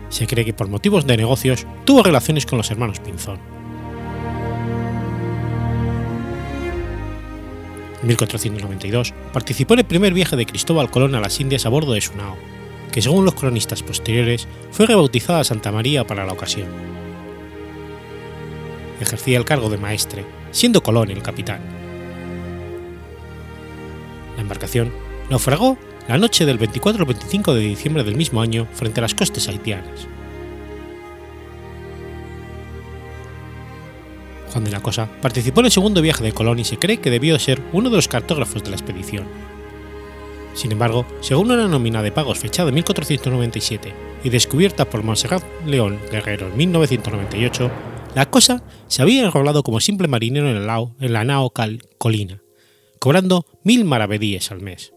Se 0.10 0.28
cree 0.28 0.44
que 0.44 0.54
por 0.54 0.68
motivos 0.68 1.08
de 1.08 1.16
negocios 1.16 1.66
tuvo 1.86 2.04
relaciones 2.04 2.46
con 2.46 2.58
los 2.58 2.70
hermanos 2.70 3.00
Pinzón. 3.00 3.40
En 8.02 8.08
1492 8.08 9.14
participó 9.32 9.74
en 9.76 9.80
el 9.80 9.86
primer 9.86 10.14
viaje 10.14 10.36
de 10.36 10.46
Cristóbal 10.46 10.92
Colón 10.92 11.16
a 11.16 11.22
las 11.22 11.40
Indias 11.40 11.66
a 11.66 11.70
bordo 11.70 11.94
de 11.94 12.02
su 12.02 12.16
nao, 12.16 12.36
que 12.92 13.02
según 13.02 13.24
los 13.24 13.36
cronistas 13.36 13.84
posteriores 13.84 14.48
fue 14.72 14.88
rebautizada 14.88 15.44
Santa 15.44 15.72
María 15.72 16.06
para 16.06 16.26
la 16.26 16.34
ocasión. 16.34 16.68
Ejercía 19.00 19.38
el 19.38 19.46
cargo 19.46 19.70
de 19.70 19.78
maestre, 19.78 20.26
siendo 20.52 20.84
Colón 20.84 21.10
el 21.10 21.22
capitán. 21.22 21.62
La 24.36 24.42
embarcación 24.42 24.92
naufragó 25.30 25.78
la 26.12 26.18
noche 26.18 26.46
del 26.46 26.58
24 26.58 27.04
al 27.04 27.08
25 27.08 27.54
de 27.54 27.62
diciembre 27.62 28.04
del 28.04 28.18
mismo 28.18 28.42
año 28.42 28.68
frente 28.74 29.00
a 29.00 29.04
las 29.04 29.16
costas 29.16 29.48
haitianas. 29.48 30.10
Juan 34.52 34.66
de 34.66 34.72
la 34.72 34.82
Cosa 34.82 35.10
participó 35.22 35.62
en 35.62 35.68
el 35.68 35.72
segundo 35.72 36.02
viaje 36.02 36.22
de 36.22 36.34
Colón 36.34 36.60
y 36.60 36.66
se 36.66 36.76
cree 36.76 36.98
que 36.98 37.10
debió 37.10 37.40
ser 37.40 37.62
uno 37.72 37.90
de 37.90 37.96
los 37.96 38.10
cartógrafos 38.10 38.62
de 38.62 38.72
la 38.72 38.76
expedición. 38.76 39.24
Sin 40.54 40.74
embargo, 40.74 41.06
según 41.22 41.50
una 41.50 41.70
nómina 41.70 42.04
de 42.04 42.12
pagos 42.12 42.40
fechada 42.40 42.68
en 42.68 42.76
1497 42.76 43.94
y 44.26 44.30
descubierta 44.30 44.90
por 44.90 45.04
Monserrat 45.04 45.46
León 45.66 45.98
Guerrero 46.12 46.50
en 46.50 46.58
1998, 46.58 47.72
la 48.16 48.30
Cosa 48.30 48.66
se 48.88 49.02
había 49.02 49.24
enrolado 49.24 49.64
como 49.64 49.80
simple 49.80 50.10
marinero 50.10 50.50
en, 50.50 50.58
el 50.58 50.70
en 51.00 51.14
la 51.14 51.24
nao 51.24 51.54
Colina, 51.98 52.42
cobrando 53.00 53.46
mil 53.64 53.86
maravedíes 53.86 54.52
al 54.52 54.60
mes. 54.60 54.92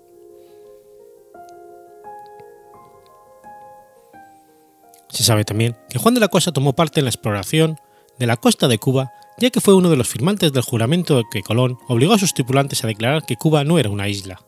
Se 5.14 5.22
sabe 5.22 5.44
también 5.44 5.77
que 5.88 6.00
Juan 6.00 6.14
de 6.14 6.20
la 6.20 6.27
Cosa 6.27 6.50
tomó 6.50 6.72
parte 6.72 6.98
en 6.98 7.05
la 7.05 7.11
exploración 7.11 7.79
de 8.18 8.27
la 8.27 8.37
costa 8.37 8.66
de 8.66 8.79
Cuba, 8.79 9.12
ya 9.38 9.50
que 9.50 9.61
fue 9.61 9.74
uno 9.74 9.88
de 9.88 9.96
los 9.96 10.09
firmantes 10.09 10.53
del 10.53 10.64
juramento 10.64 11.22
que 11.31 11.42
Colón 11.42 11.79
obligó 11.87 12.14
a 12.14 12.18
sus 12.18 12.35
tripulantes 12.35 12.83
a 12.83 12.88
declarar 12.88 13.24
que 13.24 13.37
Cuba 13.37 13.62
no 13.62 13.79
era 13.79 13.90
una 13.90 14.09
isla. 14.09 14.40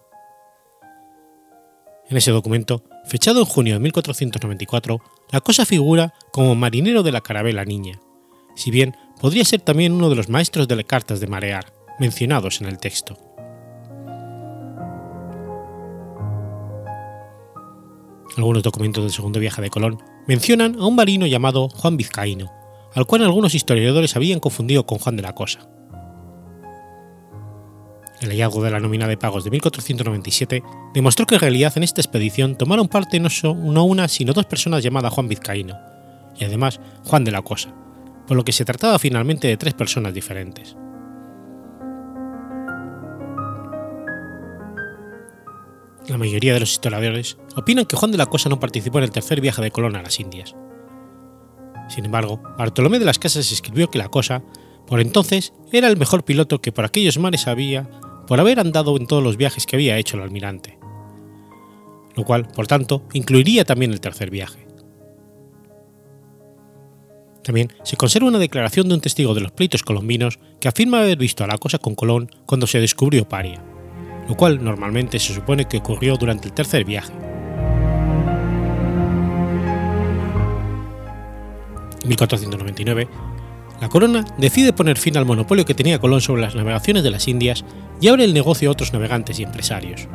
En 2.09 2.16
ese 2.16 2.33
documento, 2.33 2.83
fechado 3.05 3.40
en 3.40 3.46
junio 3.46 3.74
de 3.74 3.81
1494, 3.81 5.00
la 5.31 5.40
cosa 5.40 5.64
figura 5.64 6.12
como 6.33 6.57
marinero 6.57 7.05
de 7.05 7.12
la 7.12 7.20
carabela 7.20 7.64
Niña, 7.64 8.00
si 8.57 8.72
bien 8.72 8.96
podría 9.20 9.44
ser 9.44 9.61
también 9.61 9.92
uno 9.92 10.11
de 10.11 10.16
los 10.16 10.29
maestros 10.29 10.66
de 10.66 10.74
las 10.74 10.85
cartas 10.85 11.20
de 11.20 11.29
marear, 11.29 11.72
mencionados 12.00 12.61
en 12.61 12.66
el 12.66 12.79
texto. 12.79 13.16
Algunos 18.37 18.64
documentos 18.64 19.05
del 19.05 19.12
segundo 19.12 19.38
viaje 19.38 19.62
de 19.62 19.70
Colón 19.70 20.15
mencionan 20.27 20.77
a 20.81 20.87
un 20.87 20.97
marino 20.97 21.27
llamado 21.27 21.69
Juan 21.69 21.97
Vizcaíno, 21.97 22.53
al 22.95 23.07
cual 23.07 23.23
algunos 23.23 23.55
historiadores 23.55 24.17
habían 24.17 24.41
confundido 24.41 24.87
con 24.87 24.99
Juan 24.99 25.17
de 25.17 25.23
la 25.23 25.35
Cosa. 25.35 25.69
El 28.21 28.31
hallazgo 28.31 28.62
de 28.62 28.71
la 28.71 28.81
nómina 28.81 29.07
de 29.07 29.19
pagos 29.19 29.45
de 29.45 29.51
1497 29.51 30.62
demostró 30.95 31.27
que 31.27 31.35
en 31.35 31.43
realidad 31.43 31.73
en 31.77 31.83
esta 31.83 32.01
expedición 32.01 32.57
tomaron 32.57 32.89
parte 32.89 33.21
no, 33.21 33.29
no 33.55 33.85
una 33.85 34.09
sino 34.09 34.33
dos 34.33 34.47
personas 34.47 34.83
llamadas 34.83 35.12
Juan 35.12 35.29
Vizcaíno, 35.29 35.77
y 36.39 36.45
además 36.45 36.81
Juan 37.05 37.25
de 37.25 37.33
la 37.33 37.43
Cosa, 37.43 37.75
por 38.27 38.37
lo 38.37 38.45
que 38.45 38.53
se 38.53 38.65
trataba 38.65 38.99
finalmente 38.99 39.49
de 39.49 39.57
tres 39.57 39.75
personas 39.75 40.15
diferentes. 40.15 40.77
La 46.09 46.19
mayoría 46.19 46.55
de 46.55 46.61
los 46.61 46.71
historiadores 46.71 47.37
opinan 47.57 47.85
que 47.85 47.97
Juan 47.97 48.12
de 48.12 48.19
la 48.19 48.27
Cosa 48.27 48.49
no 48.49 48.61
participó 48.61 48.99
en 48.99 49.05
el 49.05 49.11
tercer 49.11 49.40
viaje 49.40 49.61
de 49.61 49.73
Colón 49.73 49.97
a 49.97 50.03
las 50.03 50.21
Indias. 50.21 50.55
Sin 51.88 52.05
embargo, 52.05 52.40
Bartolomé 52.57 52.99
de 53.01 53.05
las 53.05 53.19
Casas 53.19 53.51
escribió 53.51 53.90
que 53.90 53.99
la 53.99 54.09
Cosa, 54.09 54.42
por 54.87 55.01
entonces, 55.01 55.53
era 55.73 55.88
el 55.88 55.97
mejor 55.97 56.25
piloto 56.25 56.61
que 56.61 56.71
por 56.71 56.85
aquellos 56.85 57.19
mares 57.19 57.49
había 57.49 57.90
por 58.29 58.38
haber 58.38 58.61
andado 58.61 58.97
en 58.97 59.07
todos 59.07 59.23
los 59.23 59.37
viajes 59.37 59.66
que 59.66 59.77
había 59.77 59.99
hecho 59.99 60.16
el 60.16 60.23
almirante, 60.23 60.79
lo 62.14 62.25
cual, 62.25 62.47
por 62.49 62.69
tanto, 62.69 63.03
incluiría 63.12 63.64
también 63.64 63.92
el 63.92 64.01
tercer 64.01 64.31
viaje. 64.31 64.66
También 67.42 67.73
se 67.85 67.97
conserva 67.97 68.29
una 68.29 68.38
declaración 68.38 68.88
de 68.88 68.95
un 68.95 69.01
testigo 69.01 69.35
de 69.35 69.40
los 69.40 69.53
pleitos 69.53 69.83
colombinos 69.83 70.38
que 70.61 70.69
afirma 70.69 71.01
haber 71.01 71.19
visto 71.19 71.42
a 71.45 71.49
la 71.49 71.59
cosa 71.59 71.79
con 71.79 71.95
Colón 71.95 72.31
cuando 72.45 72.66
se 72.66 72.81
descubrió 72.81 73.29
Paria 73.29 73.62
lo 74.29 74.37
cual 74.37 74.62
normalmente 74.62 75.19
se 75.19 75.35
supone 75.35 75.67
que 75.67 75.79
ocurrió 75.79 76.17
durante 76.17 76.49
el 76.49 76.55
tercer 76.55 76.85
viaje. 76.85 77.12
En 82.03 82.09
1499, 82.09 83.09
la 83.81 83.89
corona 83.89 84.25
decide 84.39 84.73
poner 84.73 84.97
fin 84.97 85.17
al 85.17 85.27
monopolio 85.27 85.65
que 85.65 85.75
tenía 85.75 85.99
Colón 85.99 86.21
sobre 86.21 86.43
las 86.43 86.55
navegaciones 86.55 87.03
de 87.03 87.11
las 87.11 87.29
Indias 87.29 87.65
y 88.01 88.09
abre 88.09 88.25
el 88.25 88.33
negocio 88.33 88.69
a 88.69 88.73
otros 88.73 88.93
navegantes 88.93 89.39
y 89.39 89.43
empresarios. 89.43 90.09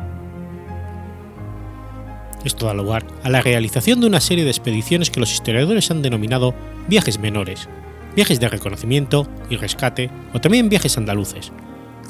Esto 2.44 2.66
da 2.66 2.74
lugar 2.74 3.06
a 3.24 3.30
la 3.30 3.42
realización 3.42 4.00
de 4.00 4.08
una 4.08 4.20
serie 4.20 4.44
de 4.44 4.50
expediciones 4.50 5.12
que 5.12 5.20
los 5.20 5.32
historiadores 5.32 5.92
han 5.92 6.02
denominado 6.02 6.56
viajes 6.88 7.20
menores, 7.20 7.70
viajes 8.16 8.40
de 8.40 8.50
reconocimiento 8.50 9.28
y 9.50 9.58
rescate 9.58 10.10
o 10.34 10.42
también 10.42 10.70
viajes 10.70 10.98
andaluces, 10.98 11.52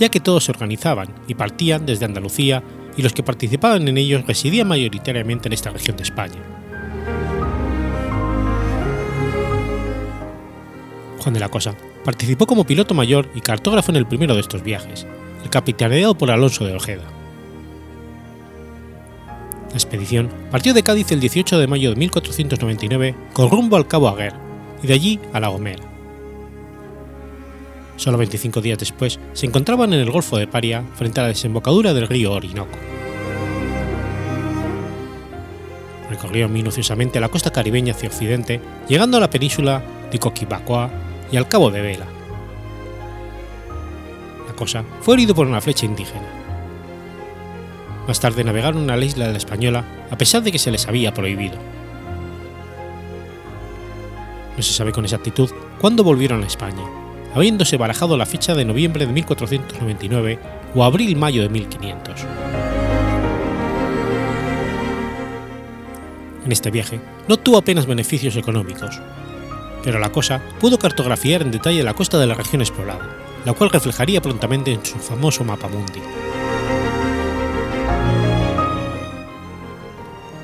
ya 0.02 0.10
que 0.10 0.20
todos 0.20 0.46
se 0.46 0.52
organizaban 0.52 1.14
y 1.28 1.36
partían 1.36 1.86
desde 1.86 2.06
Andalucía 2.06 2.64
y 2.98 3.04
los 3.04 3.14
que 3.14 3.22
participaban 3.22 3.88
en 3.88 4.00
ellos 4.00 4.26
residían 4.26 4.68
mayoritariamente 4.68 5.48
en 5.48 5.54
esta 5.54 5.70
región 5.70 5.96
de 5.96 6.02
España. 6.02 6.42
Juan 11.20 11.36
de 11.36 11.40
la 11.40 11.50
Cosa 11.50 11.76
participó 12.04 12.48
como 12.48 12.64
piloto 12.64 12.96
mayor 12.96 13.30
y 13.36 13.42
cartógrafo 13.42 13.92
en 13.92 13.98
el 13.98 14.08
primero 14.08 14.34
de 14.34 14.42
estos 14.42 14.64
viajes, 14.64 15.06
el 15.44 15.52
capitaneado 15.52 16.18
por 16.18 16.32
Alonso 16.32 16.66
de 16.66 16.76
Ojeda. 16.76 17.04
La 19.70 19.76
expedición 19.76 20.32
partió 20.50 20.74
de 20.74 20.82
Cádiz 20.82 21.12
el 21.12 21.20
18 21.20 21.60
de 21.60 21.68
mayo 21.68 21.92
de 21.92 21.96
1499 21.98 23.16
con 23.34 23.52
rumbo 23.52 23.78
al 23.78 23.88
Cabo 23.88 24.10
Aguer 24.10 24.34
y 24.82 24.88
de 24.88 24.96
allí 24.96 25.20
a 25.32 25.40
La 25.40 25.50
Gomera. 25.50 25.91
Solo 28.02 28.18
25 28.18 28.62
días 28.62 28.80
después 28.80 29.20
se 29.34 29.46
encontraban 29.46 29.94
en 29.94 30.00
el 30.00 30.10
Golfo 30.10 30.36
de 30.36 30.48
Paria 30.48 30.84
frente 30.96 31.20
a 31.20 31.24
la 31.24 31.30
desembocadura 31.30 31.94
del 31.94 32.08
río 32.08 32.34
Orinoco. 32.34 32.76
Recorrieron 36.10 36.52
minuciosamente 36.52 37.20
la 37.20 37.30
costa 37.30 37.52
caribeña 37.52 37.94
hacia 37.94 38.10
occidente, 38.10 38.60
llegando 38.90 39.18
a 39.18 39.20
la 39.20 39.30
península 39.30 39.84
de 40.12 40.18
Coquibacoa 40.18 40.90
y 41.32 41.38
al 41.38 41.48
Cabo 41.48 41.70
de 41.70 41.82
Vela. 41.82 42.08
La 44.48 44.56
cosa 44.56 44.84
fue 45.02 45.14
herido 45.14 45.36
por 45.36 45.46
una 45.46 45.62
flecha 45.62 45.86
indígena. 45.86 46.28
Más 48.08 48.20
tarde 48.20 48.44
navegaron 48.44 48.90
a 48.90 48.98
la 48.98 49.06
isla 49.06 49.28
de 49.28 49.34
la 49.34 49.38
Española 49.38 49.86
a 50.10 50.18
pesar 50.18 50.42
de 50.42 50.52
que 50.52 50.58
se 50.58 50.72
les 50.72 50.88
había 50.88 51.14
prohibido. 51.14 51.60
No 54.58 54.64
se 54.64 54.74
sabe 54.74 54.92
con 54.92 55.06
exactitud 55.06 55.52
cuándo 55.80 56.04
volvieron 56.04 56.44
a 56.44 56.48
España, 56.48 56.82
habiéndose 57.34 57.78
barajado 57.78 58.18
la 58.18 58.26
fecha 58.26 58.56
de 58.56 58.66
noviembre 58.66 59.06
de 59.06 59.14
1499 59.14 60.40
o 60.76 60.84
abril-mayo 60.84 61.42
de 61.42 61.50
1500. 61.50 62.26
En 66.46 66.52
este 66.52 66.72
viaje 66.72 67.00
no 67.28 67.38
tuvo 67.38 67.58
apenas 67.58 67.86
beneficios 67.86 68.36
económicos, 68.36 69.00
pero 69.84 70.00
la 70.00 70.12
cosa 70.12 70.42
pudo 70.60 70.80
cartografiar 70.80 71.42
en 71.42 71.52
detalle 71.52 71.84
la 71.84 71.94
costa 71.94 72.18
de 72.18 72.28
la 72.28 72.34
región 72.34 72.62
explorada, 72.62 73.08
la 73.46 73.54
cual 73.54 73.70
reflejaría 73.70 74.22
prontamente 74.22 74.72
en 74.72 74.86
su 74.86 74.98
famoso 74.98 75.44
mapa 75.44 75.68
mundi. 75.68 76.02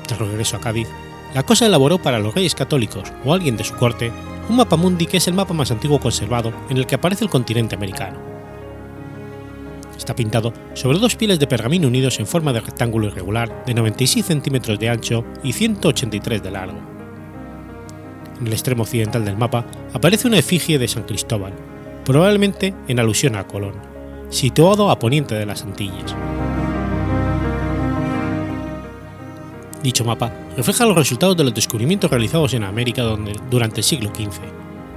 De 0.08 0.14
regreso 0.14 0.56
a 0.56 0.60
Cádiz, 0.60 0.88
la 1.34 1.42
cosa 1.42 1.66
elaboró 1.66 1.98
para 1.98 2.18
los 2.18 2.34
reyes 2.34 2.54
católicos 2.54 3.12
o 3.24 3.34
alguien 3.34 3.56
de 3.56 3.64
su 3.64 3.74
corte 3.74 4.10
un 4.48 4.56
mapa 4.56 4.76
mundi 4.76 5.06
que 5.06 5.18
es 5.18 5.28
el 5.28 5.34
mapa 5.34 5.54
más 5.54 5.70
antiguo 5.70 6.00
conservado 6.00 6.52
en 6.68 6.76
el 6.78 6.86
que 6.86 6.94
aparece 6.94 7.24
el 7.24 7.30
continente 7.30 7.74
americano. 7.74 8.18
Está 9.96 10.14
pintado 10.14 10.52
sobre 10.74 10.98
dos 10.98 11.16
pieles 11.16 11.38
de 11.38 11.46
pergamino 11.46 11.88
unidos 11.88 12.18
en 12.18 12.26
forma 12.26 12.52
de 12.52 12.60
rectángulo 12.60 13.08
irregular 13.08 13.64
de 13.66 13.74
96 13.74 14.24
centímetros 14.24 14.78
de 14.78 14.88
ancho 14.88 15.24
y 15.42 15.52
183 15.52 16.42
de 16.42 16.50
largo. 16.50 16.78
En 18.40 18.46
el 18.46 18.52
extremo 18.52 18.84
occidental 18.84 19.24
del 19.24 19.36
mapa 19.36 19.66
aparece 19.92 20.28
una 20.28 20.38
efigie 20.38 20.78
de 20.78 20.88
San 20.88 21.02
Cristóbal, 21.02 21.52
probablemente 22.04 22.74
en 22.86 23.00
alusión 23.00 23.36
a 23.36 23.46
Colón, 23.46 23.74
situado 24.30 24.90
a 24.90 24.98
poniente 24.98 25.34
de 25.34 25.46
las 25.46 25.62
Antillas. 25.62 26.14
Dicho 29.82 30.04
mapa 30.04 30.32
refleja 30.58 30.86
los 30.86 30.96
resultados 30.96 31.36
de 31.36 31.44
los 31.44 31.54
descubrimientos 31.54 32.10
realizados 32.10 32.52
en 32.52 32.64
América 32.64 33.04
durante 33.48 33.78
el 33.78 33.84
siglo 33.84 34.08
XV, 34.08 34.40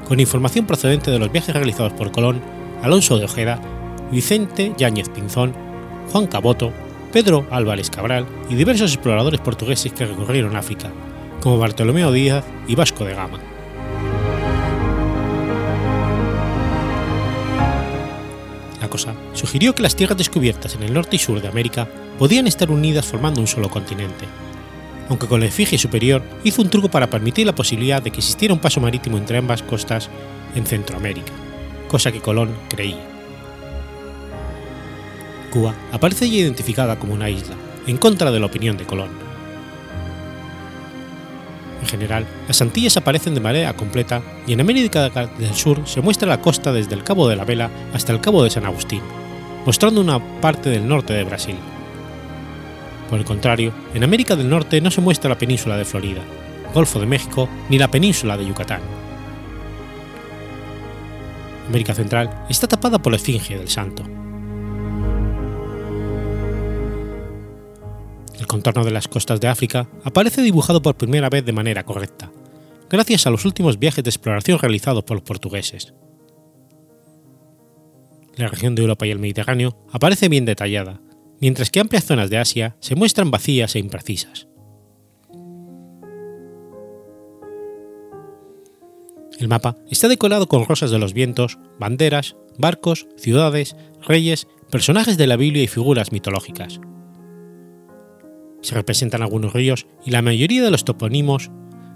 con 0.07 0.19
información 0.19 0.65
procedente 0.65 1.11
de 1.11 1.19
los 1.19 1.31
viajes 1.31 1.53
realizados 1.53 1.93
por 1.93 2.11
Colón, 2.11 2.41
Alonso 2.81 3.19
de 3.19 3.25
Ojeda, 3.25 3.61
Vicente 4.11 4.73
Yáñez 4.75 5.09
Pinzón, 5.09 5.53
Juan 6.11 6.25
Caboto, 6.25 6.73
Pedro 7.13 7.45
Álvarez 7.51 7.91
Cabral 7.91 8.25
y 8.49 8.55
diversos 8.55 8.91
exploradores 8.91 9.39
portugueses 9.39 9.93
que 9.93 10.07
recorrieron 10.07 10.55
África, 10.55 10.89
como 11.41 11.59
Bartolomeo 11.59 12.11
Díaz 12.11 12.43
y 12.67 12.73
Vasco 12.73 13.05
de 13.05 13.13
Gama. 13.13 13.37
La 18.81 18.89
cosa 18.89 19.13
sugirió 19.33 19.75
que 19.75 19.83
las 19.83 19.95
tierras 19.95 20.17
descubiertas 20.17 20.73
en 20.73 20.81
el 20.81 20.93
norte 20.95 21.17
y 21.17 21.19
sur 21.19 21.39
de 21.39 21.47
América 21.47 21.87
podían 22.17 22.47
estar 22.47 22.71
unidas 22.71 23.05
formando 23.05 23.39
un 23.39 23.47
solo 23.47 23.69
continente, 23.69 24.25
aunque 25.11 25.27
con 25.27 25.41
la 25.41 25.47
efigie 25.47 25.77
superior 25.77 26.23
hizo 26.45 26.61
un 26.61 26.69
truco 26.69 26.89
para 26.89 27.09
permitir 27.09 27.45
la 27.45 27.53
posibilidad 27.53 28.01
de 28.01 28.11
que 28.11 28.19
existiera 28.19 28.53
un 28.53 28.61
paso 28.61 28.79
marítimo 28.79 29.17
entre 29.17 29.37
ambas 29.37 29.61
costas 29.61 30.09
en 30.55 30.65
Centroamérica, 30.65 31.33
cosa 31.89 32.13
que 32.13 32.21
Colón 32.21 32.55
creía. 32.69 33.05
Cuba 35.51 35.75
aparece 35.91 36.29
ya 36.29 36.37
identificada 36.37 36.97
como 36.97 37.13
una 37.13 37.29
isla, 37.29 37.55
en 37.87 37.97
contra 37.97 38.31
de 38.31 38.39
la 38.39 38.45
opinión 38.45 38.77
de 38.77 38.85
Colón. 38.85 39.09
En 41.81 41.87
general, 41.87 42.25
las 42.47 42.61
Antillas 42.61 42.95
aparecen 42.95 43.35
de 43.35 43.41
manera 43.41 43.73
completa 43.73 44.21
y 44.47 44.53
en 44.53 44.61
América 44.61 45.09
del 45.09 45.53
Sur 45.53 45.81
se 45.89 45.99
muestra 45.99 46.29
la 46.29 46.39
costa 46.39 46.71
desde 46.71 46.95
el 46.95 47.03
Cabo 47.03 47.27
de 47.27 47.35
la 47.35 47.43
Vela 47.43 47.69
hasta 47.93 48.13
el 48.13 48.21
Cabo 48.21 48.45
de 48.45 48.49
San 48.49 48.65
Agustín, 48.65 49.01
mostrando 49.65 49.99
una 49.99 50.21
parte 50.39 50.69
del 50.69 50.87
norte 50.87 51.11
de 51.11 51.25
Brasil. 51.25 51.57
Por 53.11 53.19
el 53.19 53.25
contrario, 53.25 53.73
en 53.93 54.05
América 54.05 54.37
del 54.37 54.49
Norte 54.49 54.79
no 54.79 54.89
se 54.89 55.01
muestra 55.01 55.29
la 55.29 55.37
península 55.37 55.75
de 55.75 55.83
Florida, 55.83 56.21
Golfo 56.73 56.97
de 56.97 57.05
México 57.05 57.49
ni 57.69 57.77
la 57.77 57.91
península 57.91 58.37
de 58.37 58.45
Yucatán. 58.45 58.79
América 61.67 61.93
Central 61.93 62.45
está 62.47 62.69
tapada 62.69 63.01
por 63.01 63.11
la 63.11 63.17
Esfinge 63.17 63.57
del 63.57 63.67
Santo. 63.67 64.03
El 68.39 68.47
contorno 68.47 68.85
de 68.85 68.91
las 68.91 69.09
costas 69.09 69.41
de 69.41 69.49
África 69.49 69.89
aparece 70.05 70.41
dibujado 70.41 70.81
por 70.81 70.95
primera 70.95 71.27
vez 71.27 71.43
de 71.43 71.51
manera 71.51 71.83
correcta, 71.83 72.31
gracias 72.89 73.27
a 73.27 73.29
los 73.29 73.43
últimos 73.43 73.77
viajes 73.77 74.05
de 74.05 74.09
exploración 74.09 74.57
realizados 74.57 75.03
por 75.03 75.17
los 75.17 75.25
portugueses. 75.25 75.93
La 78.37 78.47
región 78.47 78.73
de 78.73 78.83
Europa 78.83 79.05
y 79.05 79.11
el 79.11 79.19
Mediterráneo 79.19 79.75
aparece 79.91 80.29
bien 80.29 80.45
detallada, 80.45 81.01
mientras 81.41 81.71
que 81.71 81.79
amplias 81.79 82.05
zonas 82.05 82.29
de 82.29 82.37
Asia 82.37 82.77
se 82.79 82.95
muestran 82.95 83.31
vacías 83.31 83.75
e 83.75 83.79
imprecisas. 83.79 84.47
El 89.39 89.47
mapa 89.47 89.75
está 89.89 90.07
decorado 90.07 90.47
con 90.47 90.65
rosas 90.65 90.91
de 90.91 90.99
los 90.99 91.13
vientos, 91.13 91.57
banderas, 91.79 92.35
barcos, 92.59 93.07
ciudades, 93.17 93.75
reyes, 94.07 94.47
personajes 94.69 95.17
de 95.17 95.25
la 95.25 95.35
Biblia 95.35 95.63
y 95.63 95.67
figuras 95.67 96.11
mitológicas. 96.11 96.79
Se 98.61 98.75
representan 98.75 99.23
algunos 99.23 99.53
ríos 99.53 99.87
y 100.05 100.11
la 100.11 100.21
mayoría 100.21 100.61
de 100.61 100.69
los 100.69 100.85
topónimos 100.85 101.49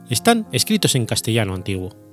están 0.09 0.47
escritos 0.51 0.95
en 0.95 1.05
castellano 1.05 1.53
antiguo. 1.53 2.04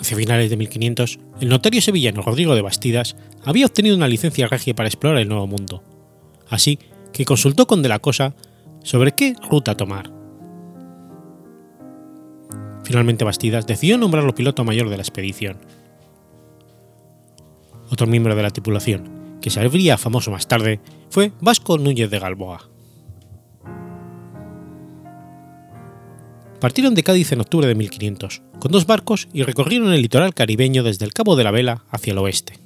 Hacia 0.00 0.16
finales 0.16 0.48
de 0.48 0.56
1500, 0.56 1.18
el 1.42 1.48
notario 1.50 1.82
sevillano 1.82 2.22
Rodrigo 2.22 2.54
de 2.54 2.62
Bastidas 2.62 3.16
había 3.44 3.66
obtenido 3.66 3.94
una 3.94 4.08
licencia 4.08 4.48
regia 4.48 4.74
para 4.74 4.88
explorar 4.88 5.18
el 5.18 5.28
Nuevo 5.28 5.46
Mundo, 5.46 5.82
así 6.48 6.78
que 7.12 7.26
consultó 7.26 7.66
con 7.66 7.82
De 7.82 7.90
la 7.90 7.98
Cosa 7.98 8.34
sobre 8.82 9.12
qué 9.12 9.34
ruta 9.50 9.76
tomar. 9.76 10.10
Finalmente 12.82 13.24
Bastidas 13.24 13.66
decidió 13.66 13.98
nombrarlo 13.98 14.34
piloto 14.34 14.64
mayor 14.64 14.88
de 14.88 14.96
la 14.96 15.02
expedición. 15.02 15.58
Otro 17.90 18.06
miembro 18.06 18.34
de 18.34 18.42
la 18.42 18.50
tripulación, 18.50 19.38
que 19.42 19.50
se 19.50 19.60
famoso 19.98 20.30
más 20.30 20.48
tarde, 20.48 20.80
fue 21.10 21.32
Vasco 21.42 21.76
Núñez 21.76 22.08
de 22.08 22.18
Galboa. 22.18 22.69
Partieron 26.60 26.94
de 26.94 27.02
Cádiz 27.02 27.32
en 27.32 27.40
octubre 27.40 27.66
de 27.66 27.74
1500, 27.74 28.42
con 28.58 28.70
dos 28.70 28.86
barcos 28.86 29.28
y 29.32 29.44
recorrieron 29.44 29.94
el 29.94 30.02
litoral 30.02 30.34
caribeño 30.34 30.82
desde 30.82 31.06
el 31.06 31.14
Cabo 31.14 31.34
de 31.34 31.44
la 31.44 31.50
Vela 31.50 31.84
hacia 31.90 32.12
el 32.12 32.18
oeste. 32.18 32.58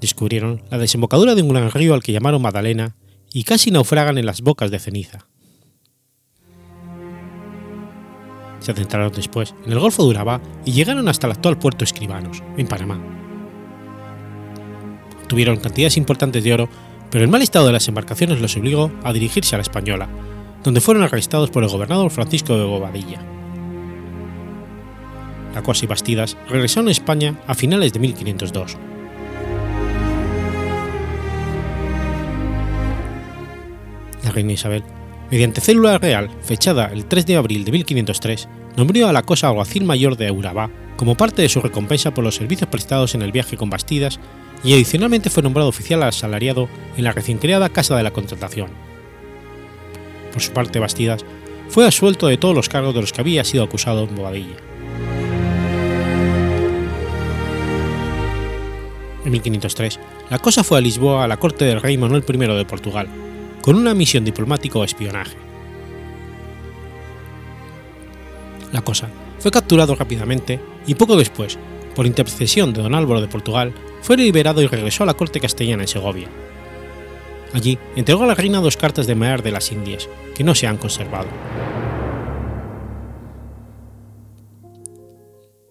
Descubrieron 0.00 0.62
la 0.70 0.78
desembocadura 0.78 1.36
de 1.36 1.42
un 1.42 1.50
gran 1.50 1.70
río 1.70 1.94
al 1.94 2.02
que 2.02 2.12
llamaron 2.12 2.42
Madalena 2.42 2.96
y 3.32 3.44
casi 3.44 3.70
naufragan 3.70 4.18
en 4.18 4.26
las 4.26 4.40
bocas 4.40 4.72
de 4.72 4.80
ceniza. 4.80 5.28
Se 8.58 8.72
adentraron 8.72 9.12
después 9.12 9.54
en 9.64 9.72
el 9.72 9.78
Golfo 9.78 10.02
de 10.02 10.10
Urabá 10.10 10.40
y 10.64 10.72
llegaron 10.72 11.08
hasta 11.08 11.28
el 11.28 11.34
actual 11.34 11.58
puerto 11.58 11.84
Escribanos, 11.84 12.42
en 12.56 12.66
Panamá. 12.66 13.00
Tuvieron 15.28 15.58
cantidades 15.58 15.96
importantes 15.96 16.42
de 16.42 16.54
oro, 16.54 16.68
pero 17.08 17.22
el 17.22 17.30
mal 17.30 17.40
estado 17.40 17.66
de 17.66 17.72
las 17.72 17.86
embarcaciones 17.86 18.40
los 18.40 18.56
obligó 18.56 18.90
a 19.04 19.12
dirigirse 19.12 19.54
a 19.54 19.58
la 19.58 19.62
Española, 19.62 20.08
donde 20.62 20.80
fueron 20.80 21.02
arrestados 21.02 21.50
por 21.50 21.62
el 21.62 21.70
gobernador 21.70 22.10
Francisco 22.10 22.56
de 22.56 22.64
Bobadilla. 22.64 23.20
La 25.54 25.62
Cosa 25.62 25.84
y 25.84 25.88
Bastidas 25.88 26.36
regresaron 26.48 26.88
a 26.88 26.92
España 26.92 27.34
a 27.46 27.54
finales 27.54 27.92
de 27.92 28.00
1502. 28.00 28.76
La 34.22 34.30
reina 34.30 34.52
Isabel, 34.52 34.84
mediante 35.30 35.60
célula 35.60 35.98
real 35.98 36.30
fechada 36.42 36.90
el 36.92 37.06
3 37.06 37.26
de 37.26 37.36
abril 37.36 37.64
de 37.64 37.72
1503, 37.72 38.48
nombró 38.76 39.08
a 39.08 39.12
la 39.12 39.22
Cosa 39.22 39.48
alguacil 39.48 39.84
mayor 39.84 40.16
de 40.16 40.30
Urabá 40.30 40.70
como 40.96 41.16
parte 41.16 41.42
de 41.42 41.48
su 41.48 41.60
recompensa 41.60 42.12
por 42.12 42.22
los 42.22 42.36
servicios 42.36 42.68
prestados 42.68 43.14
en 43.14 43.22
el 43.22 43.32
viaje 43.32 43.56
con 43.56 43.70
Bastidas 43.70 44.20
y 44.62 44.74
adicionalmente 44.74 45.30
fue 45.30 45.42
nombrado 45.42 45.70
oficial 45.70 46.02
asalariado 46.02 46.68
en 46.96 47.04
la 47.04 47.12
recién 47.12 47.38
creada 47.38 47.70
Casa 47.70 47.96
de 47.96 48.02
la 48.02 48.12
Contratación 48.12 48.89
por 50.32 50.42
su 50.42 50.52
parte 50.52 50.78
Bastidas, 50.78 51.24
fue 51.68 51.86
asuelto 51.86 52.26
de 52.26 52.36
todos 52.36 52.54
los 52.54 52.68
cargos 52.68 52.94
de 52.94 53.00
los 53.00 53.12
que 53.12 53.20
había 53.20 53.44
sido 53.44 53.64
acusado 53.64 54.04
en 54.04 54.16
Bobadilla. 54.16 54.56
En 59.24 59.32
1503, 59.32 60.00
la 60.30 60.38
cosa 60.38 60.64
fue 60.64 60.78
a 60.78 60.80
Lisboa 60.80 61.24
a 61.24 61.28
la 61.28 61.36
corte 61.36 61.64
del 61.64 61.80
rey 61.80 61.98
Manuel 61.98 62.24
I 62.26 62.36
de 62.36 62.64
Portugal, 62.64 63.08
con 63.60 63.76
una 63.76 63.94
misión 63.94 64.24
diplomática 64.24 64.78
o 64.78 64.84
espionaje. 64.84 65.36
La 68.72 68.82
cosa 68.82 69.08
fue 69.38 69.50
capturado 69.50 69.94
rápidamente 69.94 70.60
y 70.86 70.94
poco 70.94 71.16
después, 71.16 71.58
por 71.94 72.06
intercesión 72.06 72.72
de 72.72 72.82
don 72.82 72.94
Álvaro 72.94 73.20
de 73.20 73.28
Portugal, 73.28 73.72
fue 74.00 74.16
liberado 74.16 74.62
y 74.62 74.66
regresó 74.66 75.02
a 75.02 75.06
la 75.06 75.14
corte 75.14 75.40
castellana 75.40 75.82
en 75.82 75.88
Segovia. 75.88 76.28
Allí 77.52 77.78
entregó 77.96 78.24
a 78.24 78.26
la 78.28 78.34
reina 78.34 78.60
dos 78.60 78.76
cartas 78.76 79.06
de 79.06 79.14
Mear 79.14 79.42
de 79.42 79.50
las 79.50 79.72
Indias, 79.72 80.08
que 80.34 80.44
no 80.44 80.54
se 80.54 80.66
han 80.66 80.76
conservado. 80.76 81.28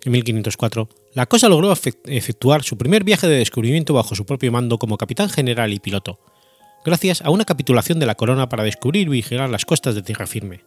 En 0.04 0.12
1504, 0.14 0.90
la 1.14 1.26
cosa 1.26 1.50
logró 1.50 1.72
efectuar 1.72 2.64
su 2.64 2.78
primer 2.78 3.04
viaje 3.04 3.28
de 3.28 3.38
descubrimiento 3.38 3.94
bajo 3.94 4.16
su 4.16 4.26
propio 4.26 4.52
mando 4.52 4.78
como 4.78 4.98
capitán 4.98 5.30
general 5.30 5.74
y 5.74 5.80
piloto, 5.80 6.20
gracias 6.86 7.22
a 7.22 7.30
una 7.30 7.46
capitulación 7.46 8.00
de 8.00 8.06
la 8.06 8.16
corona 8.16 8.50
para 8.50 8.64
descubrir 8.64 9.08
y 9.08 9.12
vigilar 9.12 9.50
las 9.50 9.66
costas 9.66 9.96
de 9.96 10.02
tierra 10.02 10.28
firme. 10.28 10.64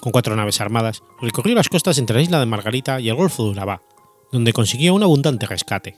Con 0.00 0.12
cuatro 0.12 0.34
naves 0.34 0.60
armadas, 0.60 1.02
recorrió 1.20 1.54
las 1.54 1.68
costas 1.68 1.98
entre 1.98 2.16
la 2.16 2.22
isla 2.22 2.40
de 2.40 2.46
Margarita 2.46 3.00
y 3.00 3.08
el 3.08 3.16
Golfo 3.16 3.44
de 3.44 3.50
Urabá, 3.50 3.82
donde 4.32 4.52
consiguió 4.52 4.94
un 4.94 5.02
abundante 5.02 5.46
rescate. 5.46 5.94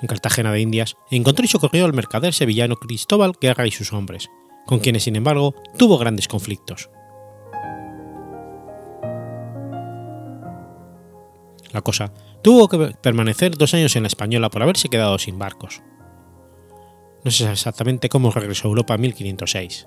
En 0.00 0.08
Cartagena 0.08 0.52
de 0.52 0.60
Indias 0.60 0.96
encontró 1.10 1.44
y 1.44 1.48
socorrió 1.48 1.84
al 1.84 1.92
mercader 1.92 2.32
sevillano 2.32 2.76
Cristóbal 2.76 3.32
Guerra 3.40 3.66
y 3.66 3.70
sus 3.70 3.92
hombres, 3.92 4.30
con 4.66 4.78
quienes 4.78 5.04
sin 5.04 5.16
embargo 5.16 5.54
tuvo 5.76 5.98
grandes 5.98 6.28
conflictos. 6.28 6.90
La 11.72 11.82
cosa 11.82 12.12
tuvo 12.42 12.68
que 12.68 12.94
permanecer 13.02 13.56
dos 13.56 13.74
años 13.74 13.94
en 13.96 14.02
la 14.02 14.08
Española 14.08 14.50
por 14.50 14.62
haberse 14.62 14.88
quedado 14.88 15.18
sin 15.18 15.38
barcos. 15.38 15.82
No 17.22 17.30
sé 17.30 17.50
exactamente 17.50 18.08
cómo 18.08 18.30
regresó 18.30 18.66
a 18.66 18.70
Europa 18.70 18.94
en 18.94 19.02
1506. 19.02 19.86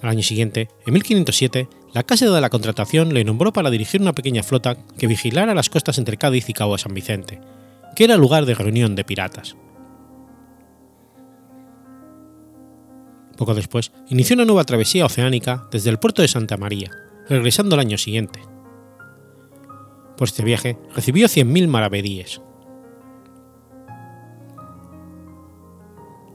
Al 0.00 0.08
año 0.08 0.22
siguiente, 0.22 0.68
en 0.86 0.94
1507, 0.94 1.68
la 1.94 2.02
Casa 2.02 2.28
de 2.28 2.40
la 2.40 2.50
Contratación 2.50 3.14
le 3.14 3.24
nombró 3.24 3.52
para 3.52 3.70
dirigir 3.70 4.00
una 4.00 4.12
pequeña 4.12 4.42
flota 4.42 4.76
que 4.98 5.06
vigilara 5.06 5.54
las 5.54 5.70
costas 5.70 5.98
entre 5.98 6.16
Cádiz 6.16 6.48
y 6.48 6.52
Cabo 6.52 6.72
de 6.72 6.78
San 6.78 6.94
Vicente, 6.94 7.40
que 7.96 8.04
era 8.04 8.16
lugar 8.16 8.44
de 8.44 8.54
reunión 8.54 8.94
de 8.94 9.04
piratas. 9.04 9.56
Poco 13.36 13.54
después, 13.54 13.92
inició 14.08 14.34
una 14.34 14.44
nueva 14.44 14.64
travesía 14.64 15.06
oceánica 15.06 15.68
desde 15.70 15.90
el 15.90 15.98
puerto 15.98 16.22
de 16.22 16.28
Santa 16.28 16.56
María, 16.56 16.90
regresando 17.28 17.74
al 17.74 17.80
año 17.80 17.96
siguiente. 17.96 18.40
Por 20.16 20.28
este 20.28 20.44
viaje 20.44 20.76
recibió 20.94 21.28
100.000 21.28 21.68
maravedíes. 21.68 22.42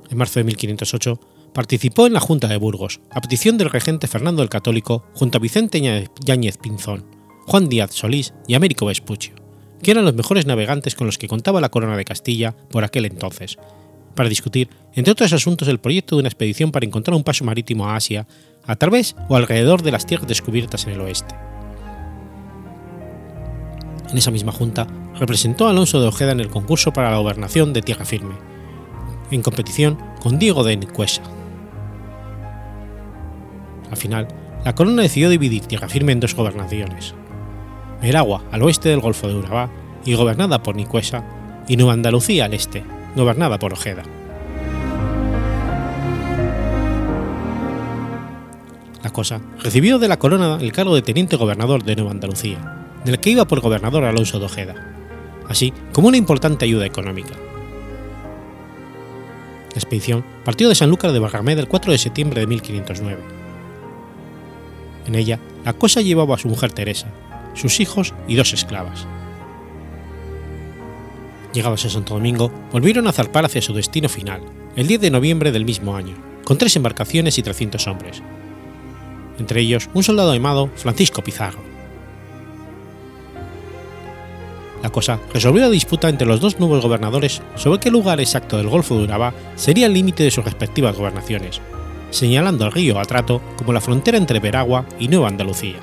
En 0.09 0.17
marzo 0.17 0.39
de 0.39 0.45
1508 0.45 1.19
participó 1.53 2.07
en 2.07 2.13
la 2.13 2.19
Junta 2.19 2.47
de 2.47 2.57
Burgos, 2.57 2.99
a 3.11 3.21
petición 3.21 3.57
del 3.57 3.69
regente 3.69 4.07
Fernando 4.07 4.41
el 4.43 4.49
Católico, 4.49 5.05
junto 5.13 5.37
a 5.37 5.41
Vicente 5.41 5.81
Yáñez 6.25 6.57
Pinzón, 6.57 7.05
Juan 7.45 7.69
Díaz 7.69 7.91
Solís 7.93 8.33
y 8.47 8.55
Américo 8.55 8.85
Vespuccio, 8.85 9.35
que 9.81 9.91
eran 9.91 10.05
los 10.05 10.15
mejores 10.15 10.45
navegantes 10.45 10.95
con 10.95 11.07
los 11.07 11.17
que 11.17 11.27
contaba 11.27 11.61
la 11.61 11.69
corona 11.69 11.97
de 11.97 12.05
Castilla 12.05 12.55
por 12.69 12.83
aquel 12.83 13.05
entonces, 13.05 13.57
para 14.15 14.29
discutir, 14.29 14.69
entre 14.93 15.11
otros 15.11 15.33
asuntos, 15.33 15.67
el 15.67 15.79
proyecto 15.79 16.15
de 16.15 16.21
una 16.21 16.29
expedición 16.29 16.71
para 16.71 16.85
encontrar 16.85 17.15
un 17.15 17.23
paso 17.23 17.43
marítimo 17.43 17.87
a 17.87 17.95
Asia 17.95 18.27
a 18.65 18.75
través 18.75 19.15
o 19.27 19.35
alrededor 19.35 19.81
de 19.81 19.91
las 19.91 20.05
tierras 20.05 20.27
descubiertas 20.27 20.85
en 20.85 20.93
el 20.93 21.01
oeste. 21.01 21.35
En 24.09 24.17
esa 24.17 24.31
misma 24.31 24.51
junta 24.51 24.87
representó 25.19 25.65
a 25.65 25.71
Alonso 25.71 25.99
de 25.99 26.07
Ojeda 26.07 26.31
en 26.31 26.39
el 26.39 26.49
concurso 26.49 26.93
para 26.93 27.09
la 27.09 27.17
gobernación 27.17 27.73
de 27.73 27.81
Tierra 27.81 28.05
Firme, 28.05 28.35
en 29.31 29.41
competición 29.41 29.97
con 30.21 30.37
Diego 30.37 30.63
de 30.63 30.77
Nicuesa. 30.77 31.23
Al 33.93 33.97
final, 33.97 34.27
la 34.65 34.73
corona 34.73 35.03
decidió 35.03 35.29
dividir 35.29 35.67
Tierra 35.67 35.87
Firme 35.87 36.13
en 36.13 36.19
dos 36.19 36.33
gobernaciones, 36.33 37.13
Meragua 38.01 38.43
al 38.51 38.63
oeste 38.63 38.89
del 38.89 39.01
Golfo 39.01 39.27
de 39.27 39.35
Urabá 39.35 39.69
y 40.03 40.15
gobernada 40.15 40.63
por 40.63 40.75
Nicuesa, 40.75 41.23
y 41.67 41.77
Nueva 41.77 41.93
Andalucía 41.93 42.45
al 42.45 42.55
este, 42.55 42.83
gobernada 43.15 43.59
por 43.59 43.71
Ojeda. 43.71 44.01
La 49.03 49.11
cosa 49.11 49.39
recibió 49.61 49.99
de 49.99 50.07
la 50.07 50.17
corona 50.17 50.57
el 50.59 50.71
cargo 50.71 50.95
de 50.95 51.03
teniente 51.03 51.35
gobernador 51.35 51.83
de 51.83 51.95
Nueva 51.95 52.09
Andalucía, 52.09 52.87
del 53.05 53.19
que 53.19 53.29
iba 53.29 53.45
por 53.45 53.61
gobernador 53.61 54.05
Alonso 54.05 54.39
de 54.39 54.45
Ojeda, 54.45 54.73
así 55.47 55.71
como 55.93 56.07
una 56.07 56.17
importante 56.17 56.65
ayuda 56.65 56.87
económica. 56.87 57.35
La 59.69 59.77
expedición 59.77 60.25
partió 60.43 60.67
de 60.67 60.73
Sanlúcar 60.73 61.11
de 61.11 61.19
Barrameda 61.19 61.61
el 61.61 61.67
4 61.67 61.91
de 61.91 61.99
septiembre 61.99 62.39
de 62.41 62.47
1509. 62.47 63.42
En 65.05 65.15
ella, 65.15 65.39
la 65.65 65.73
cosa 65.73 66.01
llevaba 66.01 66.35
a 66.35 66.39
su 66.39 66.47
mujer 66.47 66.71
Teresa, 66.71 67.07
sus 67.53 67.79
hijos 67.79 68.13
y 68.27 68.35
dos 68.35 68.53
esclavas. 68.53 69.05
Llegados 71.53 71.85
a 71.85 71.89
Santo 71.89 72.15
Domingo, 72.15 72.51
volvieron 72.71 73.07
a 73.07 73.11
zarpar 73.11 73.45
hacia 73.45 73.61
su 73.61 73.73
destino 73.73 74.09
final, 74.09 74.41
el 74.75 74.87
10 74.87 75.01
de 75.01 75.11
noviembre 75.11 75.51
del 75.51 75.65
mismo 75.65 75.95
año, 75.95 76.15
con 76.43 76.57
tres 76.57 76.75
embarcaciones 76.75 77.37
y 77.37 77.43
300 77.43 77.87
hombres, 77.87 78.23
entre 79.37 79.61
ellos 79.61 79.89
un 79.93 80.03
soldado 80.03 80.33
llamado 80.33 80.69
Francisco 80.75 81.23
Pizarro. 81.23 81.61
La 84.81 84.89
cosa 84.89 85.19
resolvió 85.33 85.61
la 85.61 85.69
disputa 85.69 86.09
entre 86.09 86.27
los 86.27 86.41
dos 86.41 86.59
nuevos 86.59 86.83
gobernadores 86.83 87.41
sobre 87.55 87.79
qué 87.79 87.89
lugar 87.89 88.19
exacto 88.19 88.57
del 88.57 88.67
Golfo 88.67 88.97
de 88.97 89.05
Urabá 89.05 89.33
sería 89.55 89.85
el 89.85 89.93
límite 89.93 90.23
de 90.23 90.31
sus 90.31 90.43
respectivas 90.43 90.97
gobernaciones, 90.97 91.61
señalando 92.13 92.65
al 92.65 92.71
río 92.71 92.99
Atrato 92.99 93.41
como 93.57 93.73
la 93.73 93.81
frontera 93.81 94.17
entre 94.17 94.39
Veragua 94.39 94.85
y 94.99 95.07
Nueva 95.07 95.27
Andalucía. 95.27 95.77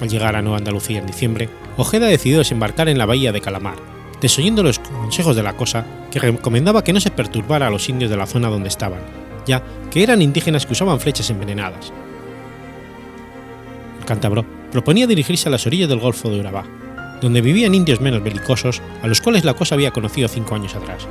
Al 0.00 0.08
llegar 0.08 0.36
a 0.36 0.42
Nueva 0.42 0.58
Andalucía 0.58 0.98
en 0.98 1.06
diciembre, 1.06 1.48
Ojeda 1.76 2.06
decidió 2.06 2.38
desembarcar 2.38 2.88
en 2.88 2.98
la 2.98 3.06
bahía 3.06 3.32
de 3.32 3.40
Calamar, 3.40 3.76
desoyendo 4.20 4.62
los 4.62 4.78
consejos 4.78 5.36
de 5.36 5.42
la 5.42 5.56
cosa 5.56 5.86
que 6.10 6.18
recomendaba 6.18 6.84
que 6.84 6.92
no 6.92 7.00
se 7.00 7.10
perturbara 7.10 7.68
a 7.68 7.70
los 7.70 7.88
indios 7.88 8.10
de 8.10 8.16
la 8.16 8.26
zona 8.26 8.48
donde 8.48 8.68
estaban, 8.68 9.00
ya 9.46 9.62
que 9.90 10.02
eran 10.02 10.20
indígenas 10.20 10.66
que 10.66 10.72
usaban 10.72 11.00
flechas 11.00 11.30
envenenadas. 11.30 11.92
El 14.00 14.04
cántabro 14.04 14.44
proponía 14.72 15.06
dirigirse 15.06 15.48
a 15.48 15.52
las 15.52 15.66
orillas 15.66 15.88
del 15.88 16.00
Golfo 16.00 16.28
de 16.28 16.40
Urabá, 16.40 16.64
donde 17.22 17.40
vivían 17.40 17.74
indios 17.74 18.00
menos 18.00 18.22
belicosos 18.22 18.82
a 19.02 19.06
los 19.06 19.20
cuales 19.20 19.44
la 19.44 19.54
cosa 19.54 19.76
había 19.76 19.92
conocido 19.92 20.28
cinco 20.28 20.54
años 20.54 20.74
atrás. 20.74 21.06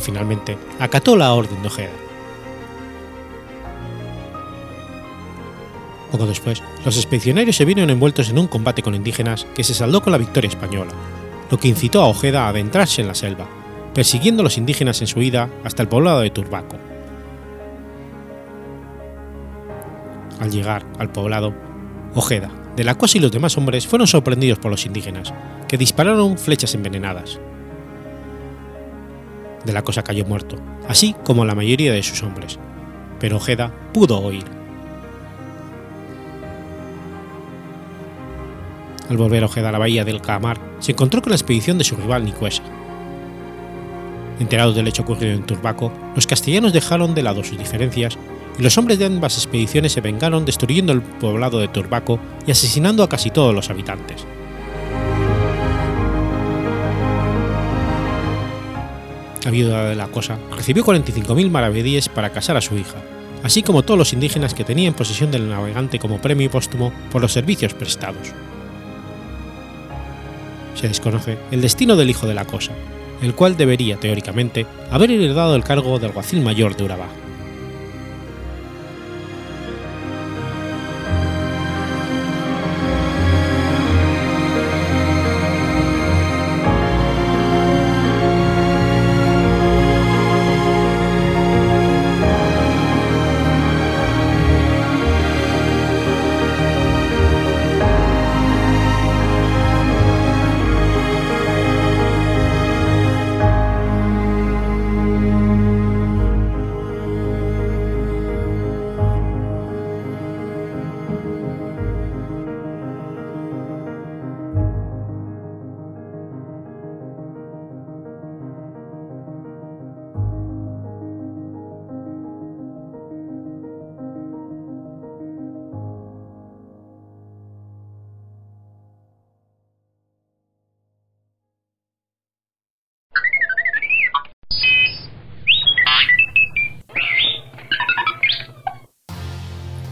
Finalmente 0.00 0.58
acató 0.78 1.16
la 1.16 1.32
orden 1.32 1.60
de 1.62 1.68
Ojeda. 1.68 1.92
Poco 6.10 6.26
después, 6.26 6.62
los 6.84 6.96
expedicionarios 6.96 7.56
se 7.56 7.64
vieron 7.64 7.90
envueltos 7.90 8.30
en 8.30 8.38
un 8.38 8.46
combate 8.46 8.82
con 8.82 8.94
indígenas 8.94 9.46
que 9.54 9.64
se 9.64 9.74
saldó 9.74 10.02
con 10.02 10.12
la 10.12 10.18
victoria 10.18 10.48
española, 10.48 10.92
lo 11.50 11.58
que 11.58 11.68
incitó 11.68 12.00
a 12.00 12.06
Ojeda 12.06 12.44
a 12.44 12.48
adentrarse 12.48 13.02
en 13.02 13.08
la 13.08 13.14
selva, 13.14 13.46
persiguiendo 13.92 14.42
a 14.42 14.44
los 14.44 14.58
indígenas 14.58 15.00
en 15.00 15.08
su 15.08 15.20
ida 15.20 15.50
hasta 15.64 15.82
el 15.82 15.88
poblado 15.88 16.20
de 16.20 16.30
Turbaco. 16.30 16.76
Al 20.38 20.50
llegar 20.50 20.86
al 20.98 21.10
poblado, 21.10 21.54
Ojeda, 22.14 22.50
de 22.76 22.84
la 22.84 22.96
cosa 22.96 23.18
y 23.18 23.20
los 23.20 23.32
demás 23.32 23.56
hombres 23.56 23.86
fueron 23.86 24.06
sorprendidos 24.06 24.58
por 24.58 24.70
los 24.70 24.86
indígenas, 24.86 25.32
que 25.66 25.78
dispararon 25.78 26.38
flechas 26.38 26.74
envenenadas. 26.74 27.40
De 29.66 29.72
la 29.72 29.82
cosa 29.82 30.04
cayó 30.04 30.24
muerto, 30.24 30.56
así 30.88 31.16
como 31.24 31.44
la 31.44 31.56
mayoría 31.56 31.92
de 31.92 32.04
sus 32.04 32.22
hombres, 32.22 32.56
pero 33.18 33.38
Ojeda 33.38 33.74
pudo 33.92 34.20
oír. 34.20 34.44
Al 39.10 39.16
volver 39.16 39.42
Ojeda 39.42 39.70
a 39.70 39.72
la 39.72 39.78
bahía 39.78 40.04
del 40.04 40.20
Caamar, 40.20 40.60
se 40.78 40.92
encontró 40.92 41.20
con 41.20 41.30
la 41.30 41.36
expedición 41.36 41.78
de 41.78 41.84
su 41.84 41.96
rival 41.96 42.24
Nicuesa. 42.24 42.62
Enterados 44.38 44.76
del 44.76 44.86
hecho 44.86 45.02
ocurrido 45.02 45.32
en 45.32 45.44
Turbaco, 45.44 45.92
los 46.14 46.28
castellanos 46.28 46.72
dejaron 46.72 47.16
de 47.16 47.24
lado 47.24 47.42
sus 47.42 47.58
diferencias 47.58 48.16
y 48.56 48.62
los 48.62 48.78
hombres 48.78 49.00
de 49.00 49.06
ambas 49.06 49.36
expediciones 49.36 49.92
se 49.92 50.00
vengaron 50.00 50.44
destruyendo 50.44 50.92
el 50.92 51.02
poblado 51.02 51.58
de 51.58 51.66
Turbaco 51.66 52.20
y 52.46 52.52
asesinando 52.52 53.02
a 53.02 53.08
casi 53.08 53.30
todos 53.30 53.52
los 53.52 53.68
habitantes. 53.68 54.24
La 59.46 59.52
viuda 59.52 59.88
de 59.88 59.94
la 59.94 60.08
cosa 60.08 60.40
recibió 60.56 60.84
45.000 60.84 61.48
maravedíes 61.52 62.08
para 62.08 62.30
casar 62.30 62.56
a 62.56 62.60
su 62.60 62.76
hija, 62.76 62.96
así 63.44 63.62
como 63.62 63.84
todos 63.84 63.96
los 63.96 64.12
indígenas 64.12 64.54
que 64.54 64.64
tenía 64.64 64.88
en 64.88 64.94
posesión 64.94 65.30
del 65.30 65.48
navegante 65.48 66.00
como 66.00 66.20
premio 66.20 66.50
póstumo 66.50 66.92
por 67.12 67.22
los 67.22 67.32
servicios 67.32 67.72
prestados. 67.72 68.34
Se 70.74 70.88
desconoce 70.88 71.38
el 71.52 71.60
destino 71.60 71.94
del 71.94 72.10
hijo 72.10 72.26
de 72.26 72.34
la 72.34 72.44
cosa, 72.44 72.72
el 73.22 73.36
cual 73.36 73.56
debería, 73.56 73.98
teóricamente, 73.98 74.66
haber 74.90 75.12
heredado 75.12 75.54
el 75.54 75.62
cargo 75.62 76.00
de 76.00 76.06
alguacil 76.06 76.40
mayor 76.40 76.74
de 76.74 76.82
Urabá. 76.82 77.06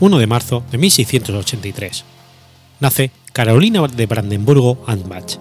1 0.04 0.18
de 0.18 0.26
marzo 0.26 0.62
de 0.70 0.76
1683. 0.76 2.04
Nace 2.78 3.10
Carolina 3.32 3.88
de 3.88 4.06
Brandenburgo-Ansbach. 4.06 5.38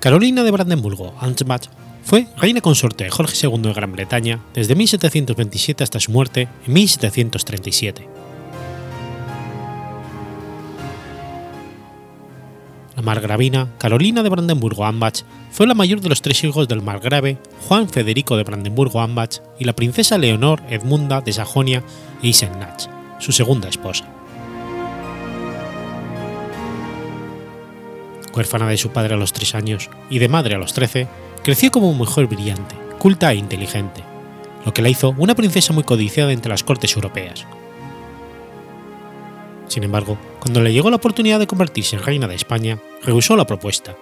Carolina 0.00 0.42
de 0.44 0.50
Brandenburgo-Ansbach 0.50 1.70
fue 2.04 2.26
reina 2.36 2.60
consorte 2.60 3.04
de 3.04 3.10
Jorge 3.10 3.48
II 3.48 3.62
de 3.62 3.72
Gran 3.72 3.90
Bretaña 3.90 4.40
desde 4.52 4.74
1727 4.74 5.82
hasta 5.82 5.98
su 5.98 6.12
muerte 6.12 6.48
en 6.66 6.74
1737. 6.74 8.19
Margravina 13.10 13.66
Carolina 13.78 14.22
de 14.22 14.28
Brandenburgo-Ambach 14.28 15.24
fue 15.50 15.66
la 15.66 15.74
mayor 15.74 16.00
de 16.00 16.08
los 16.08 16.22
tres 16.22 16.44
hijos 16.44 16.68
del 16.68 16.80
margrave 16.80 17.38
Juan 17.66 17.88
Federico 17.88 18.36
de 18.36 18.44
Brandenburgo-Ambach 18.44 19.40
y 19.58 19.64
la 19.64 19.72
princesa 19.72 20.16
Leonor 20.16 20.62
Edmunda 20.70 21.20
de 21.20 21.32
Sajonia 21.32 21.82
Eisenach, 22.22 22.88
su 23.18 23.32
segunda 23.32 23.68
esposa. 23.68 24.04
Huérfana 28.32 28.68
de 28.68 28.76
su 28.76 28.90
padre 28.90 29.14
a 29.14 29.16
los 29.16 29.32
tres 29.32 29.56
años 29.56 29.90
y 30.08 30.20
de 30.20 30.28
madre 30.28 30.54
a 30.54 30.58
los 30.58 30.72
trece, 30.72 31.08
creció 31.42 31.72
como 31.72 31.92
mujer 31.92 32.28
brillante, 32.28 32.76
culta 33.00 33.32
e 33.32 33.36
inteligente, 33.36 34.04
lo 34.64 34.72
que 34.72 34.82
la 34.82 34.88
hizo 34.88 35.16
una 35.18 35.34
princesa 35.34 35.72
muy 35.72 35.82
codiciada 35.82 36.30
entre 36.30 36.50
las 36.50 36.62
cortes 36.62 36.94
europeas. 36.94 37.44
Sin 39.70 39.84
embargo, 39.84 40.18
cuando 40.40 40.60
le 40.60 40.72
llegó 40.72 40.90
la 40.90 40.96
oportunidad 40.96 41.38
de 41.38 41.46
convertirse 41.46 41.94
en 41.94 42.02
reina 42.02 42.26
de 42.26 42.34
España, 42.34 42.80
rehusó 43.04 43.36
la 43.36 43.46
propuesta, 43.46 43.96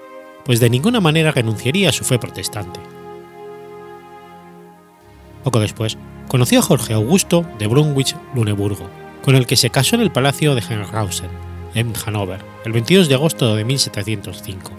pues 0.46 0.60
de 0.60 0.70
ninguna 0.70 0.98
manera 0.98 1.30
renunciaría 1.30 1.90
a 1.90 1.92
su 1.92 2.04
fe 2.04 2.18
protestante. 2.18 2.80
Poco 5.44 5.60
después, 5.60 5.98
conoció 6.26 6.60
a 6.60 6.62
Jorge 6.62 6.94
Augusto 6.94 7.44
de 7.58 7.66
Brunswick-Luneburgo, 7.66 8.88
con 9.22 9.34
el 9.34 9.46
que 9.46 9.56
se 9.56 9.68
casó 9.68 9.96
en 9.96 10.00
el 10.00 10.10
Palacio 10.10 10.54
de 10.54 10.62
Henrhausen, 10.62 11.28
en 11.74 11.92
Hannover, 11.92 12.40
el 12.64 12.72
22 12.72 13.06
de 13.10 13.14
agosto 13.16 13.54
de 13.54 13.66
1705. 13.66 14.70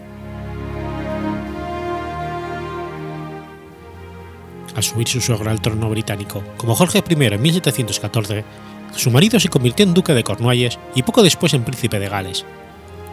Al 4.76 4.84
subir 4.84 5.08
su 5.08 5.22
suegro 5.22 5.52
al 5.52 5.62
trono 5.62 5.88
británico 5.88 6.42
como 6.58 6.74
Jorge 6.74 7.04
I 7.08 7.14
en 7.26 7.42
1714, 7.44 8.44
su 8.96 9.12
marido 9.12 9.40
se 9.40 9.50
convirtió 9.50 9.86
en 9.86 9.94
duque 9.94 10.14
de 10.14 10.24
Cornualles 10.24 10.80
y 10.96 11.04
poco 11.04 11.24
después 11.24 11.54
en 11.54 11.64
príncipe 11.64 12.00
de 12.00 12.10
Gales, 12.10 12.46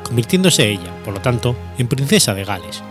convirtiéndose 0.03 0.71
ella, 0.71 0.95
por 1.05 1.15
lo 1.15 1.21
tanto, 1.21 1.57
en 1.79 1.89
princesa 1.89 2.35
de 2.35 2.45
Gales. 2.45 2.83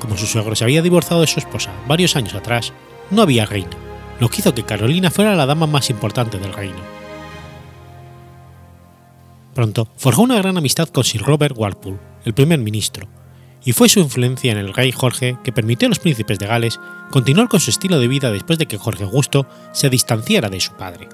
Como 0.00 0.16
su 0.16 0.26
suegro 0.26 0.54
se 0.54 0.64
había 0.64 0.82
divorciado 0.82 1.20
de 1.20 1.26
su 1.26 1.40
esposa 1.40 1.72
varios 1.86 2.16
años 2.16 2.34
atrás, 2.34 2.72
no 3.10 3.22
había 3.22 3.46
reina, 3.46 3.76
lo 4.20 4.28
que 4.28 4.40
hizo 4.40 4.54
que 4.54 4.64
Carolina 4.64 5.10
fuera 5.10 5.34
la 5.34 5.46
dama 5.46 5.66
más 5.66 5.90
importante 5.90 6.38
del 6.38 6.52
reino. 6.52 6.98
Pronto 9.54 9.88
forjó 9.96 10.22
una 10.22 10.38
gran 10.38 10.56
amistad 10.56 10.88
con 10.88 11.04
Sir 11.04 11.22
Robert 11.22 11.56
Walpole, 11.58 11.98
el 12.24 12.34
primer 12.34 12.60
ministro, 12.60 13.08
y 13.64 13.72
fue 13.72 13.88
su 13.88 14.00
influencia 14.00 14.52
en 14.52 14.58
el 14.58 14.74
rey 14.74 14.92
Jorge 14.92 15.36
que 15.42 15.52
permitió 15.52 15.86
a 15.86 15.90
los 15.90 15.98
príncipes 15.98 16.38
de 16.38 16.46
Gales 16.46 16.80
continuar 17.10 17.48
con 17.48 17.60
su 17.60 17.70
estilo 17.70 17.98
de 17.98 18.08
vida 18.08 18.30
después 18.30 18.58
de 18.58 18.66
que 18.66 18.78
Jorge 18.78 19.04
Augusto 19.04 19.46
se 19.72 19.90
distanciara 19.90 20.48
de 20.48 20.60
su 20.60 20.72
padre. 20.74 21.08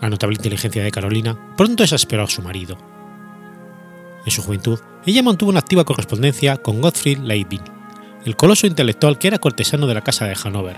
La 0.00 0.10
notable 0.10 0.34
inteligencia 0.34 0.82
de 0.82 0.90
Carolina 0.90 1.54
pronto 1.56 1.84
exasperó 1.84 2.24
a 2.24 2.28
su 2.28 2.42
marido. 2.42 2.76
En 4.24 4.32
su 4.32 4.42
juventud, 4.42 4.78
ella 5.06 5.22
mantuvo 5.22 5.50
una 5.50 5.60
activa 5.60 5.84
correspondencia 5.84 6.56
con 6.56 6.80
Gottfried 6.80 7.18
Leibniz, 7.18 7.62
el 8.24 8.36
coloso 8.36 8.66
intelectual 8.66 9.18
que 9.18 9.28
era 9.28 9.38
cortesano 9.38 9.86
de 9.86 9.94
la 9.94 10.02
Casa 10.02 10.26
de 10.26 10.34
Hannover, 10.34 10.76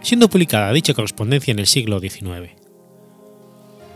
siendo 0.00 0.28
publicada 0.28 0.72
dicha 0.72 0.94
correspondencia 0.94 1.52
en 1.52 1.58
el 1.58 1.66
siglo 1.66 2.00
XIX. 2.00 2.61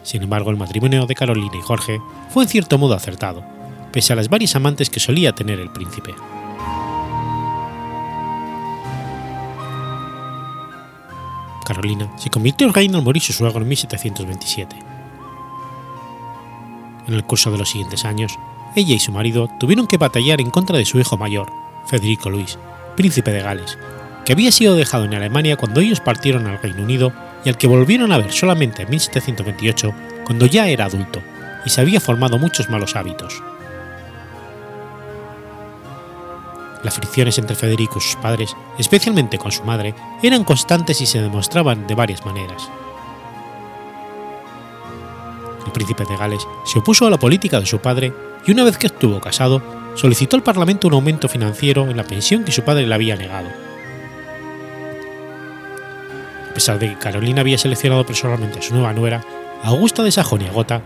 Sin 0.06 0.22
embargo, 0.22 0.52
el 0.52 0.56
matrimonio 0.56 1.04
de 1.04 1.16
Carolina 1.16 1.56
y 1.58 1.62
Jorge 1.62 2.00
fue 2.30 2.44
en 2.44 2.48
cierto 2.48 2.78
modo 2.78 2.94
acertado, 2.94 3.42
pese 3.90 4.12
a 4.12 4.16
las 4.16 4.28
varias 4.28 4.54
amantes 4.54 4.88
que 4.88 5.00
solía 5.00 5.32
tener 5.32 5.58
el 5.58 5.72
príncipe. 5.72 6.14
Carolina 11.64 12.08
se 12.16 12.30
convirtió 12.30 12.68
en 12.68 12.72
reina 12.72 12.98
al 12.98 13.04
morir 13.04 13.20
su 13.20 13.32
suegro 13.32 13.62
en 13.62 13.68
1727. 13.68 14.76
En 17.08 17.14
el 17.14 17.24
curso 17.24 17.50
de 17.50 17.58
los 17.58 17.68
siguientes 17.68 18.04
años, 18.04 18.38
ella 18.76 18.94
y 18.94 19.00
su 19.00 19.10
marido 19.10 19.48
tuvieron 19.58 19.88
que 19.88 19.98
batallar 19.98 20.40
en 20.40 20.50
contra 20.50 20.78
de 20.78 20.84
su 20.84 21.00
hijo 21.00 21.16
mayor, 21.16 21.50
Federico 21.86 22.30
Luis, 22.30 22.60
príncipe 22.94 23.32
de 23.32 23.42
Gales, 23.42 23.76
que 24.24 24.34
había 24.34 24.52
sido 24.52 24.76
dejado 24.76 25.04
en 25.04 25.14
Alemania 25.14 25.56
cuando 25.56 25.80
ellos 25.80 25.98
partieron 25.98 26.46
al 26.46 26.62
Reino 26.62 26.84
Unido 26.84 27.12
y 27.46 27.48
al 27.48 27.56
que 27.56 27.68
volvieron 27.68 28.10
a 28.10 28.18
ver 28.18 28.32
solamente 28.32 28.82
en 28.82 28.90
1728, 28.90 29.94
cuando 30.24 30.46
ya 30.46 30.66
era 30.66 30.86
adulto 30.86 31.22
y 31.64 31.70
se 31.70 31.80
había 31.80 32.00
formado 32.00 32.38
muchos 32.38 32.68
malos 32.68 32.96
hábitos. 32.96 33.40
Las 36.82 36.94
fricciones 36.94 37.38
entre 37.38 37.54
Federico 37.54 37.98
y 37.98 38.02
sus 38.02 38.16
padres, 38.16 38.56
especialmente 38.78 39.38
con 39.38 39.52
su 39.52 39.62
madre, 39.62 39.94
eran 40.24 40.42
constantes 40.42 41.00
y 41.00 41.06
se 41.06 41.22
demostraban 41.22 41.86
de 41.86 41.94
varias 41.94 42.26
maneras. 42.26 42.68
El 45.64 45.70
príncipe 45.70 46.04
de 46.04 46.16
Gales 46.16 46.46
se 46.64 46.80
opuso 46.80 47.06
a 47.06 47.10
la 47.10 47.18
política 47.18 47.60
de 47.60 47.66
su 47.66 47.78
padre 47.78 48.12
y 48.44 48.50
una 48.50 48.64
vez 48.64 48.76
que 48.76 48.88
estuvo 48.88 49.20
casado, 49.20 49.62
solicitó 49.94 50.34
al 50.34 50.42
Parlamento 50.42 50.88
un 50.88 50.94
aumento 50.94 51.28
financiero 51.28 51.88
en 51.88 51.96
la 51.96 52.04
pensión 52.04 52.42
que 52.42 52.52
su 52.52 52.62
padre 52.62 52.86
le 52.86 52.94
había 52.94 53.14
negado. 53.14 53.65
Pesar 56.56 56.78
de 56.78 56.88
que 56.88 56.98
Carolina 56.98 57.42
había 57.42 57.58
seleccionado 57.58 58.06
personalmente 58.06 58.60
a 58.60 58.62
su 58.62 58.72
nueva 58.72 58.94
nuera, 58.94 59.22
Augusta 59.62 60.02
de 60.02 60.10
Sajonia-Gotha 60.10 60.80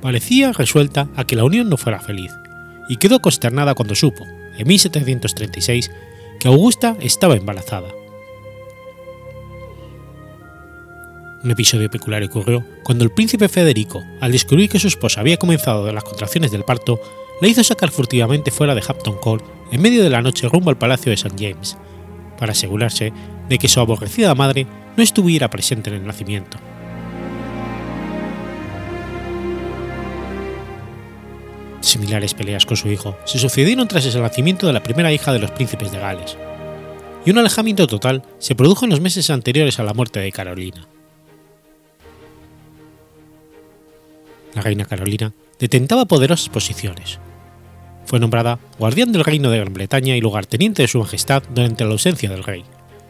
parecía 0.00 0.50
resuelta 0.50 1.06
a 1.14 1.22
que 1.22 1.36
la 1.36 1.44
unión 1.44 1.70
no 1.70 1.76
fuera 1.76 2.00
feliz, 2.00 2.32
y 2.88 2.96
quedó 2.96 3.22
consternada 3.22 3.76
cuando 3.76 3.94
supo, 3.94 4.26
en 4.58 4.66
1736, 4.66 5.92
que 6.40 6.48
Augusta 6.48 6.96
estaba 6.98 7.36
embarazada. 7.36 7.86
Un 11.44 11.52
episodio 11.52 11.88
peculiar 11.88 12.24
ocurrió 12.24 12.66
cuando 12.82 13.04
el 13.04 13.12
príncipe 13.12 13.48
Federico, 13.48 14.02
al 14.20 14.32
descubrir 14.32 14.68
que 14.68 14.80
su 14.80 14.88
esposa 14.88 15.20
había 15.20 15.36
comenzado 15.36 15.86
de 15.86 15.92
las 15.92 16.02
contracciones 16.02 16.50
del 16.50 16.64
parto, 16.64 17.00
la 17.40 17.46
hizo 17.46 17.62
sacar 17.62 17.92
furtivamente 17.92 18.50
fuera 18.50 18.74
de 18.74 18.82
Hampton 18.84 19.18
Court 19.18 19.44
en 19.70 19.82
medio 19.82 20.02
de 20.02 20.10
la 20.10 20.20
noche 20.20 20.48
rumbo 20.48 20.70
al 20.70 20.78
palacio 20.78 21.10
de 21.10 21.14
St. 21.14 21.36
James, 21.38 21.78
para 22.40 22.50
asegurarse 22.50 23.12
de 23.48 23.58
que 23.58 23.68
su 23.68 23.78
aborrecida 23.78 24.34
madre 24.34 24.66
no 24.96 25.02
estuviera 25.02 25.48
presente 25.50 25.90
en 25.90 25.96
el 25.96 26.06
nacimiento. 26.06 26.58
Similares 31.80 32.34
peleas 32.34 32.64
con 32.64 32.76
su 32.76 32.88
hijo 32.90 33.16
se 33.24 33.38
sucedieron 33.38 33.88
tras 33.88 34.06
el 34.06 34.22
nacimiento 34.22 34.66
de 34.66 34.72
la 34.72 34.82
primera 34.82 35.12
hija 35.12 35.32
de 35.32 35.40
los 35.40 35.50
príncipes 35.50 35.90
de 35.90 35.98
Gales, 35.98 36.38
y 37.24 37.30
un 37.30 37.38
alejamiento 37.38 37.86
total 37.86 38.22
se 38.38 38.54
produjo 38.54 38.84
en 38.84 38.90
los 38.90 39.00
meses 39.00 39.30
anteriores 39.30 39.78
a 39.78 39.82
la 39.82 39.94
muerte 39.94 40.20
de 40.20 40.32
Carolina. 40.32 40.86
La 44.54 44.62
reina 44.62 44.84
Carolina 44.84 45.32
detentaba 45.58 46.04
poderosas 46.04 46.48
posiciones. 46.48 47.18
Fue 48.04 48.20
nombrada 48.20 48.58
guardián 48.78 49.12
del 49.12 49.24
reino 49.24 49.50
de 49.50 49.58
Gran 49.58 49.72
Bretaña 49.72 50.16
y 50.16 50.20
lugarteniente 50.20 50.82
de 50.82 50.88
su 50.88 50.98
majestad 50.98 51.42
durante 51.54 51.84
la 51.84 51.92
ausencia 51.92 52.28
del 52.28 52.44
rey, 52.44 52.64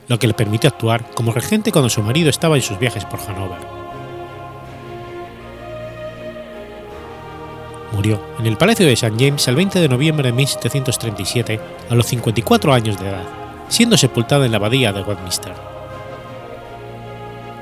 lo 0.08 0.18
que 0.18 0.26
le 0.26 0.34
permitió 0.34 0.68
actuar 0.68 1.10
como 1.14 1.32
regente 1.32 1.72
cuando 1.72 1.88
su 1.88 2.02
marido 2.02 2.30
estaba 2.30 2.56
en 2.56 2.62
sus 2.62 2.78
viajes 2.78 3.04
por 3.04 3.20
Hanover. 3.20 3.82
Murió 7.92 8.20
en 8.38 8.46
el 8.46 8.56
Palacio 8.56 8.86
de 8.86 8.94
St. 8.94 9.14
James 9.18 9.46
el 9.48 9.56
20 9.56 9.80
de 9.80 9.88
noviembre 9.88 10.28
de 10.28 10.32
1737 10.32 11.60
a 11.90 11.94
los 11.94 12.06
54 12.06 12.72
años 12.72 12.98
de 12.98 13.08
edad, 13.08 13.24
siendo 13.68 13.96
sepultada 13.98 14.46
en 14.46 14.52
la 14.52 14.56
abadía 14.56 14.92
de 14.92 15.02
Westminster. 15.02 15.52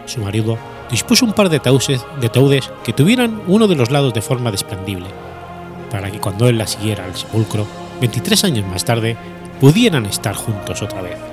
Su 0.07 0.21
marido 0.21 0.57
dispuso 0.91 1.25
un 1.25 1.33
par 1.33 1.49
de 1.49 1.61
taudes, 1.61 2.05
de 2.21 2.29
taudes 2.29 2.71
que 2.85 2.93
tuvieran 2.93 3.43
uno 3.47 3.67
de 3.67 3.77
los 3.77 3.91
lados 3.91 4.15
de 4.15 4.23
forma 4.23 4.51
desprendible, 4.51 5.07
para 5.91 6.11
que 6.11 6.21
cuando 6.21 6.49
él 6.49 6.59
la 6.59 6.67
siguiera 6.67 7.05
al 7.05 7.17
sepulcro, 7.17 7.67
23 8.01 8.45
años 8.45 8.67
más 8.67 8.85
tarde, 8.85 9.17
pudieran 9.61 10.07
estar 10.07 10.35
juntos 10.35 10.81
otra 10.83 11.03
vez. 11.03 11.30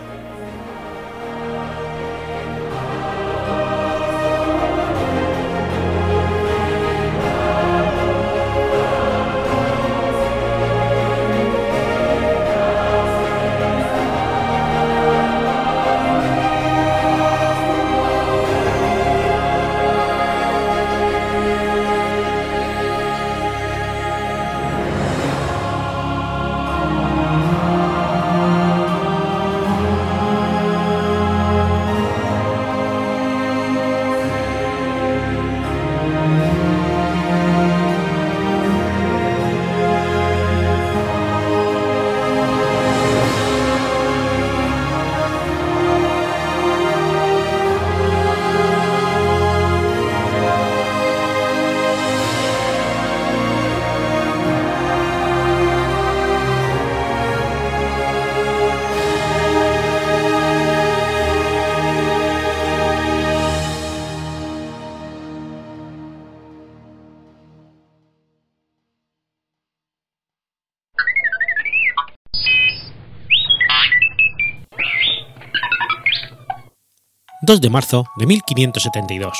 2 77.48 77.62
de 77.62 77.70
marzo 77.70 78.06
de 78.18 78.26
1572. 78.26 79.38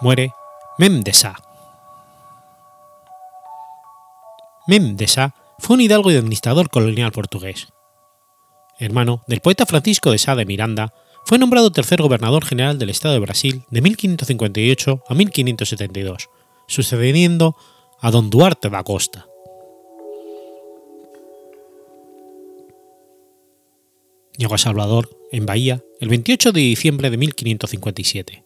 Muere 0.00 0.32
Mem 0.78 1.00
de 1.00 1.12
Sa. 1.12 1.34
Mem 4.68 4.94
de 4.94 5.08
Sa 5.08 5.34
fue 5.58 5.74
un 5.74 5.80
hidalgo 5.80 6.12
y 6.12 6.16
administrador 6.16 6.70
colonial 6.70 7.10
portugués. 7.10 7.72
Hermano 8.78 9.24
del 9.26 9.40
poeta 9.40 9.66
Francisco 9.66 10.12
de 10.12 10.18
Sá 10.18 10.36
de 10.36 10.46
Miranda, 10.46 10.94
fue 11.24 11.36
nombrado 11.36 11.72
tercer 11.72 12.00
gobernador 12.00 12.44
general 12.44 12.78
del 12.78 12.90
Estado 12.90 13.14
de 13.14 13.20
Brasil 13.20 13.64
de 13.70 13.80
1558 13.80 15.02
a 15.08 15.14
1572, 15.14 16.28
sucediendo 16.68 17.56
a 18.00 18.12
don 18.12 18.30
Duarte 18.30 18.70
da 18.70 18.84
Costa. 18.84 19.26
Llegó 24.40 24.54
a 24.54 24.58
Salvador, 24.58 25.10
en 25.32 25.44
Bahía, 25.44 25.84
el 26.00 26.08
28 26.08 26.52
de 26.52 26.62
diciembre 26.62 27.10
de 27.10 27.18
1557. 27.18 28.42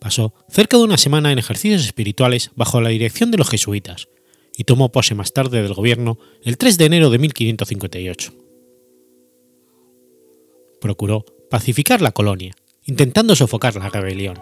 Pasó 0.00 0.34
cerca 0.48 0.76
de 0.76 0.82
una 0.82 0.98
semana 0.98 1.30
en 1.30 1.38
ejercicios 1.38 1.84
espirituales 1.84 2.50
bajo 2.56 2.80
la 2.80 2.88
dirección 2.88 3.30
de 3.30 3.38
los 3.38 3.48
jesuitas 3.48 4.08
y 4.56 4.64
tomó 4.64 4.90
pose 4.90 5.14
más 5.14 5.32
tarde 5.32 5.62
del 5.62 5.72
gobierno 5.72 6.18
el 6.42 6.58
3 6.58 6.78
de 6.78 6.84
enero 6.84 7.10
de 7.10 7.18
1558. 7.20 8.32
Procuró 10.80 11.24
pacificar 11.48 12.02
la 12.02 12.10
colonia, 12.10 12.52
intentando 12.86 13.36
sofocar 13.36 13.76
la 13.76 13.88
rebelión. 13.88 14.40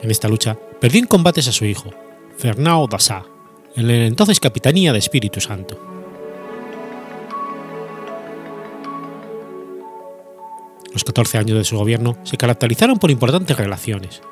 En 0.00 0.12
esta 0.12 0.28
lucha 0.28 0.56
perdió 0.80 1.00
en 1.00 1.08
combates 1.08 1.48
a 1.48 1.52
su 1.52 1.64
hijo, 1.64 1.90
Fernão 2.38 2.88
da 2.88 3.00
Sá, 3.00 3.26
en 3.74 3.88
la 3.88 4.06
entonces 4.06 4.38
Capitanía 4.38 4.92
de 4.92 5.00
Espíritu 5.00 5.40
Santo. 5.40 5.91
Los 10.92 11.04
14 11.04 11.38
años 11.38 11.58
de 11.58 11.64
su 11.64 11.76
gobierno 11.76 12.16
se 12.22 12.36
caracterizaron 12.36 12.98
por 12.98 13.10
importantes 13.10 13.56
relaciones, 13.56 14.22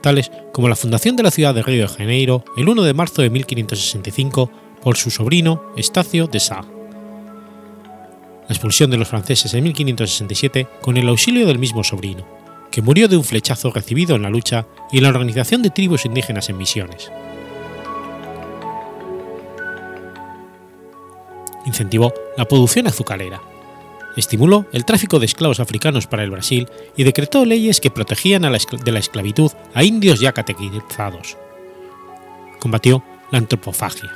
tales 0.00 0.30
como 0.52 0.68
la 0.68 0.76
fundación 0.76 1.16
de 1.16 1.22
la 1.22 1.30
ciudad 1.30 1.54
de 1.54 1.62
Río 1.62 1.82
de 1.82 1.88
Janeiro 1.88 2.44
el 2.56 2.68
1 2.68 2.82
de 2.82 2.94
marzo 2.94 3.22
de 3.22 3.30
1565 3.30 4.50
por 4.82 4.96
su 4.96 5.10
sobrino 5.10 5.62
Estacio 5.76 6.26
de 6.26 6.40
Sá. 6.40 6.62
La 6.62 8.54
expulsión 8.54 8.90
de 8.90 8.96
los 8.96 9.08
franceses 9.08 9.52
en 9.52 9.64
1567 9.64 10.66
con 10.80 10.96
el 10.96 11.08
auxilio 11.08 11.46
del 11.46 11.58
mismo 11.58 11.84
sobrino, 11.84 12.26
que 12.70 12.80
murió 12.80 13.08
de 13.08 13.16
un 13.16 13.24
flechazo 13.24 13.70
recibido 13.70 14.16
en 14.16 14.22
la 14.22 14.30
lucha 14.30 14.66
y 14.90 15.00
la 15.00 15.08
organización 15.08 15.62
de 15.62 15.70
tribus 15.70 16.06
indígenas 16.06 16.48
en 16.48 16.56
misiones. 16.56 17.10
Incentivó 21.66 22.14
la 22.38 22.46
producción 22.46 22.86
azucarera, 22.86 23.42
estimuló 24.20 24.66
el 24.72 24.84
tráfico 24.84 25.18
de 25.18 25.26
esclavos 25.26 25.60
africanos 25.60 26.06
para 26.06 26.24
el 26.24 26.30
Brasil 26.30 26.68
y 26.96 27.04
decretó 27.04 27.44
leyes 27.44 27.80
que 27.80 27.90
protegían 27.90 28.44
a 28.44 28.50
la 28.50 28.58
de 28.58 28.92
la 28.92 28.98
esclavitud 28.98 29.50
a 29.74 29.84
indios 29.84 30.20
ya 30.20 30.32
catequizados. 30.32 31.36
Combatió 32.58 33.02
la 33.30 33.38
antropofagia. 33.38 34.10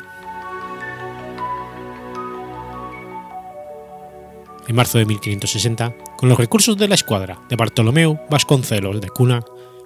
En 4.69 4.77
marzo 4.77 4.99
de 4.99 5.07
1560, 5.07 5.95
con 6.17 6.29
los 6.29 6.39
recursos 6.39 6.77
de 6.77 6.89
la 6.89 6.95
escuadra 6.95 7.41
de 7.49 7.57
Bartolomeu 7.57 8.19
Vasconcelos 8.31 9.01
de 9.01 9.09
Cuna 9.09 9.41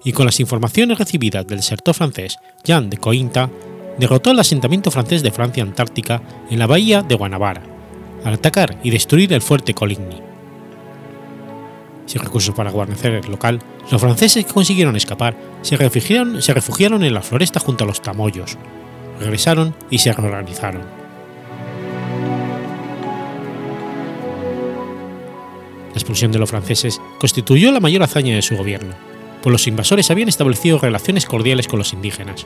y 0.05 0.13
con 0.13 0.27
las 0.27 0.39
informaciones 0.39 0.99
recibidas 0.99 1.47
del 1.47 1.59
desertor 1.59 1.95
francés 1.95 2.39
Jean 2.63 2.91
de 2.91 2.99
Cointa, 2.99 3.51
derrotó 3.99 4.31
el 4.31 4.39
asentamiento 4.39 4.91
francés 4.91 5.23
de 5.23 5.31
Francia 5.31 5.63
Antártica 5.63 6.23
en 6.51 6.59
la 6.59 6.67
bahía 6.67 7.03
de 7.03 7.15
Guanabara, 7.15 7.76
al 8.27 8.35
atacar 8.35 8.77
y 8.83 8.91
destruir 8.91 9.33
el 9.33 9.41
fuerte 9.41 9.73
Coligny. 9.73 10.21
Sin 12.07 12.21
recursos 12.21 12.53
para 12.57 12.73
guarnecer 12.73 13.13
el 13.13 13.31
local, 13.31 13.61
los 13.89 14.01
franceses 14.01 14.45
que 14.45 14.53
consiguieron 14.53 14.97
escapar 14.97 15.37
se 15.63 15.77
refugiaron, 15.77 16.43
se 16.43 16.53
refugiaron 16.53 17.05
en 17.05 17.15
la 17.15 17.23
floresta 17.23 17.61
junto 17.61 17.85
a 17.85 17.87
los 17.87 18.03
tamoyos, 18.03 18.59
regresaron 19.21 19.77
y 19.91 19.99
se 19.99 20.13
reorganizaron. 20.13 20.83
La 25.91 25.95
expulsión 25.95 26.33
de 26.33 26.41
los 26.41 26.51
franceses 26.51 27.01
constituyó 27.21 27.71
la 27.71 27.79
mayor 27.79 28.03
hazaña 28.03 28.35
de 28.35 28.43
su 28.43 28.57
gobierno, 28.57 28.95
pues 29.41 29.53
los 29.53 29.69
invasores 29.69 30.11
habían 30.11 30.29
establecido 30.29 30.81
relaciones 30.81 31.27
cordiales 31.27 31.69
con 31.69 31.79
los 31.79 31.93
indígenas, 31.93 32.45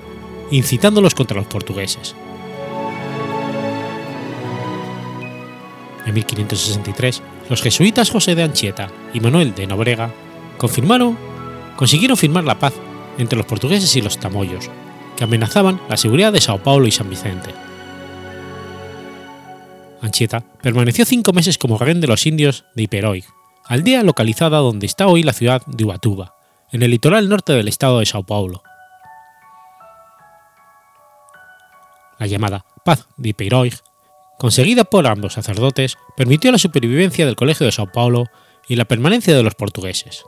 incitándolos 0.50 1.14
contra 1.14 1.38
los 1.38 1.46
portugueses. 1.46 2.14
En 6.06 6.14
1563, 6.14 7.22
los 7.48 7.62
jesuitas 7.62 8.10
José 8.10 8.34
de 8.34 8.42
Anchieta 8.42 8.88
y 9.12 9.20
Manuel 9.20 9.54
de 9.54 9.66
Nobrega 9.66 10.12
confirmaron, 10.56 11.18
consiguieron 11.76 12.16
firmar 12.16 12.44
la 12.44 12.58
paz 12.58 12.74
entre 13.18 13.36
los 13.36 13.46
portugueses 13.46 13.94
y 13.96 14.00
los 14.00 14.18
tamoyos, 14.18 14.70
que 15.16 15.24
amenazaban 15.24 15.80
la 15.88 15.96
seguridad 15.96 16.32
de 16.32 16.40
Sao 16.40 16.62
Paulo 16.62 16.86
y 16.86 16.90
San 16.90 17.10
Vicente. 17.10 17.50
Anchieta 20.00 20.42
permaneció 20.62 21.04
cinco 21.04 21.32
meses 21.32 21.58
como 21.58 21.76
rehén 21.76 22.00
de 22.00 22.06
los 22.06 22.24
indios 22.26 22.64
de 22.74 22.84
Iperoig, 22.84 23.24
aldea 23.66 24.02
localizada 24.02 24.58
donde 24.58 24.86
está 24.86 25.06
hoy 25.06 25.22
la 25.22 25.34
ciudad 25.34 25.62
de 25.66 25.84
Ubatuba, 25.84 26.34
en 26.72 26.82
el 26.82 26.90
litoral 26.90 27.28
norte 27.28 27.52
del 27.52 27.68
estado 27.68 27.98
de 27.98 28.06
Sao 28.06 28.22
Paulo. 28.22 28.62
La 32.18 32.26
llamada 32.26 32.64
Paz 32.84 33.06
de 33.16 33.30
Iperoig, 33.30 33.74
conseguida 34.40 34.84
por 34.84 35.06
ambos 35.06 35.34
sacerdotes, 35.34 35.98
permitió 36.16 36.50
la 36.50 36.56
supervivencia 36.56 37.26
del 37.26 37.36
Colegio 37.36 37.66
de 37.66 37.72
Sao 37.72 37.92
Paulo 37.92 38.24
y 38.66 38.76
la 38.76 38.86
permanencia 38.86 39.36
de 39.36 39.42
los 39.42 39.54
portugueses. 39.54 40.24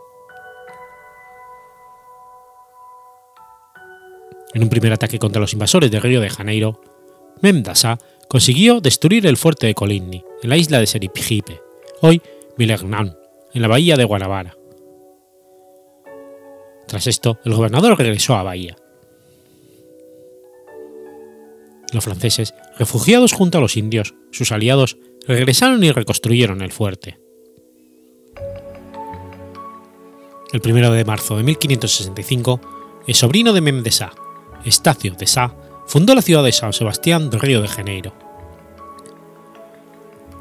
En 4.52 4.62
un 4.62 4.68
primer 4.68 4.92
ataque 4.92 5.18
contra 5.18 5.40
los 5.40 5.54
invasores 5.54 5.90
de 5.90 5.98
Río 5.98 6.20
de 6.20 6.28
Janeiro, 6.28 6.82
Memdasa 7.40 7.98
consiguió 8.28 8.82
destruir 8.82 9.26
el 9.26 9.38
fuerte 9.38 9.66
de 9.66 9.74
Coligny, 9.74 10.22
en 10.42 10.50
la 10.50 10.58
isla 10.58 10.78
de 10.78 10.86
Seripijipe, 10.86 11.62
hoy 12.02 12.20
Vilegnan, 12.58 13.16
en 13.54 13.62
la 13.62 13.68
bahía 13.68 13.96
de 13.96 14.04
Guanabara. 14.04 14.54
Tras 16.86 17.06
esto, 17.06 17.38
el 17.46 17.54
gobernador 17.54 17.96
regresó 17.96 18.34
a 18.34 18.42
Bahía. 18.42 18.76
Los 21.92 22.04
franceses, 22.04 22.54
refugiados 22.78 23.32
junto 23.32 23.58
a 23.58 23.60
los 23.60 23.76
indios, 23.76 24.14
sus 24.30 24.50
aliados, 24.50 24.96
regresaron 25.26 25.84
y 25.84 25.92
reconstruyeron 25.92 26.62
el 26.62 26.72
fuerte. 26.72 27.18
El 30.52 30.60
1 30.64 30.92
de 30.92 31.04
marzo 31.04 31.36
de 31.36 31.42
1565, 31.42 32.60
el 33.06 33.14
sobrino 33.14 33.52
de 33.52 33.60
Mem 33.60 33.82
de 33.82 33.90
Sá, 33.90 34.12
Estacio 34.64 35.14
de 35.14 35.26
Sá, 35.26 35.54
fundó 35.86 36.14
la 36.14 36.22
ciudad 36.22 36.44
de 36.44 36.52
San 36.52 36.72
Sebastián 36.72 37.30
de 37.30 37.38
Río 37.38 37.60
de 37.62 37.68
Janeiro. 37.68 38.14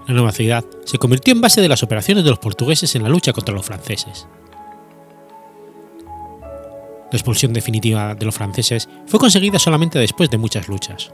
La 0.07 0.13
nueva 0.13 0.31
ciudad 0.31 0.65
se 0.85 0.97
convirtió 0.97 1.33
en 1.33 1.41
base 1.41 1.61
de 1.61 1.69
las 1.69 1.83
operaciones 1.83 2.23
de 2.23 2.29
los 2.29 2.39
portugueses 2.39 2.95
en 2.95 3.03
la 3.03 3.09
lucha 3.09 3.33
contra 3.33 3.55
los 3.55 3.65
franceses. 3.65 4.27
La 7.11 7.17
expulsión 7.17 7.53
definitiva 7.53 8.15
de 8.15 8.25
los 8.25 8.35
franceses 8.35 8.87
fue 9.05 9.19
conseguida 9.19 9.59
solamente 9.59 9.99
después 9.99 10.29
de 10.29 10.37
muchas 10.37 10.67
luchas. 10.67 11.11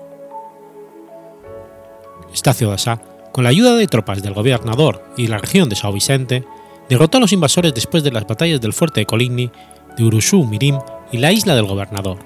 Estacio 2.38 2.70
de 2.70 2.78
Sá, 2.78 3.02
con 3.32 3.44
la 3.44 3.50
ayuda 3.50 3.76
de 3.76 3.88
tropas 3.88 4.22
del 4.22 4.36
gobernador 4.36 5.04
y 5.18 5.26
la 5.26 5.40
región 5.40 5.70
de 5.70 5.76
São 5.76 5.92
Vicente, 5.92 6.46
derrotó 6.88 7.18
a 7.18 7.22
los 7.22 7.34
invasores 7.34 7.74
después 7.74 8.04
de 8.04 8.12
las 8.12 8.28
batallas 8.28 8.62
del 8.62 8.74
fuerte 8.74 9.02
de 9.02 9.06
Coligny, 9.08 9.52
de 9.98 10.04
Urusú 10.04 10.46
Mirim 10.46 10.78
y 11.12 11.18
la 11.18 11.32
isla 11.32 11.56
del 11.56 11.66
gobernador. 11.66 12.20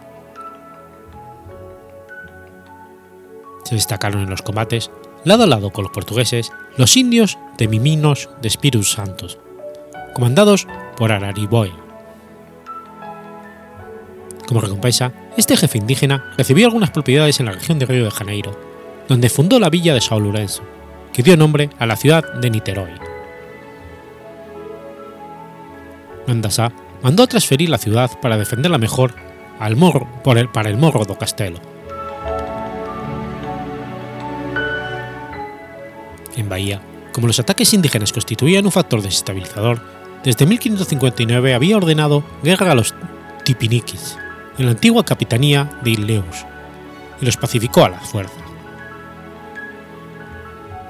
Se 3.63 3.75
destacaron 3.75 4.21
en 4.21 4.29
los 4.29 4.41
combates, 4.41 4.91
lado 5.23 5.45
a 5.45 5.47
lado 5.47 5.71
con 5.71 5.85
los 5.85 5.93
portugueses, 5.93 6.51
los 6.75 6.97
indios 6.97 7.37
de 7.57 7.69
Miminos 7.69 8.27
de 8.41 8.49
Espíritu 8.49 8.83
Santos, 8.83 9.39
comandados 10.13 10.67
por 10.97 11.13
Arariboy. 11.13 11.71
Como 14.45 14.59
recompensa, 14.59 15.13
este 15.37 15.55
jefe 15.55 15.77
indígena 15.77 16.33
recibió 16.37 16.65
algunas 16.65 16.91
propiedades 16.91 17.39
en 17.39 17.45
la 17.45 17.53
región 17.53 17.79
de 17.79 17.85
Río 17.85 18.03
de 18.03 18.11
Janeiro, 18.11 18.70
donde 19.11 19.27
fundó 19.27 19.59
la 19.59 19.69
villa 19.69 19.93
de 19.93 19.99
São 19.99 20.21
Lourenço, 20.21 20.63
que 21.11 21.21
dio 21.21 21.35
nombre 21.35 21.69
a 21.79 21.85
la 21.85 21.97
ciudad 21.97 22.23
de 22.39 22.49
Niterói. 22.49 22.93
Mandasa 26.27 26.71
mandó 27.03 27.27
transferir 27.27 27.69
la 27.69 27.77
ciudad 27.77 28.09
para 28.21 28.37
defenderla 28.37 28.77
mejor 28.77 29.13
al 29.59 29.75
morro, 29.75 30.07
para 30.23 30.69
el 30.69 30.77
Morro 30.77 31.03
do 31.03 31.17
Castelo. 31.17 31.59
En 36.37 36.47
Bahía, 36.47 36.79
como 37.11 37.27
los 37.27 37.37
ataques 37.37 37.73
indígenas 37.73 38.13
constituían 38.13 38.63
un 38.63 38.71
factor 38.71 39.01
desestabilizador, 39.01 39.81
desde 40.23 40.45
1559 40.45 41.53
había 41.53 41.75
ordenado 41.75 42.23
guerra 42.43 42.71
a 42.71 42.75
los 42.75 42.95
tipiniquis, 43.43 44.17
en 44.57 44.67
la 44.67 44.71
antigua 44.71 45.03
capitanía 45.03 45.69
de 45.83 45.89
Ilheus, 45.89 46.45
y 47.19 47.25
los 47.25 47.35
pacificó 47.35 47.83
a 47.83 47.89
la 47.89 47.99
fuerza. 47.99 48.50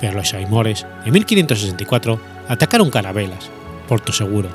Pero 0.01 0.13
los 0.13 0.33
aimores, 0.33 0.85
en 1.05 1.13
1564, 1.13 2.19
atacaron 2.49 2.89
Carabelas, 2.89 3.49
Porto 3.87 4.11
Seguro, 4.11 4.49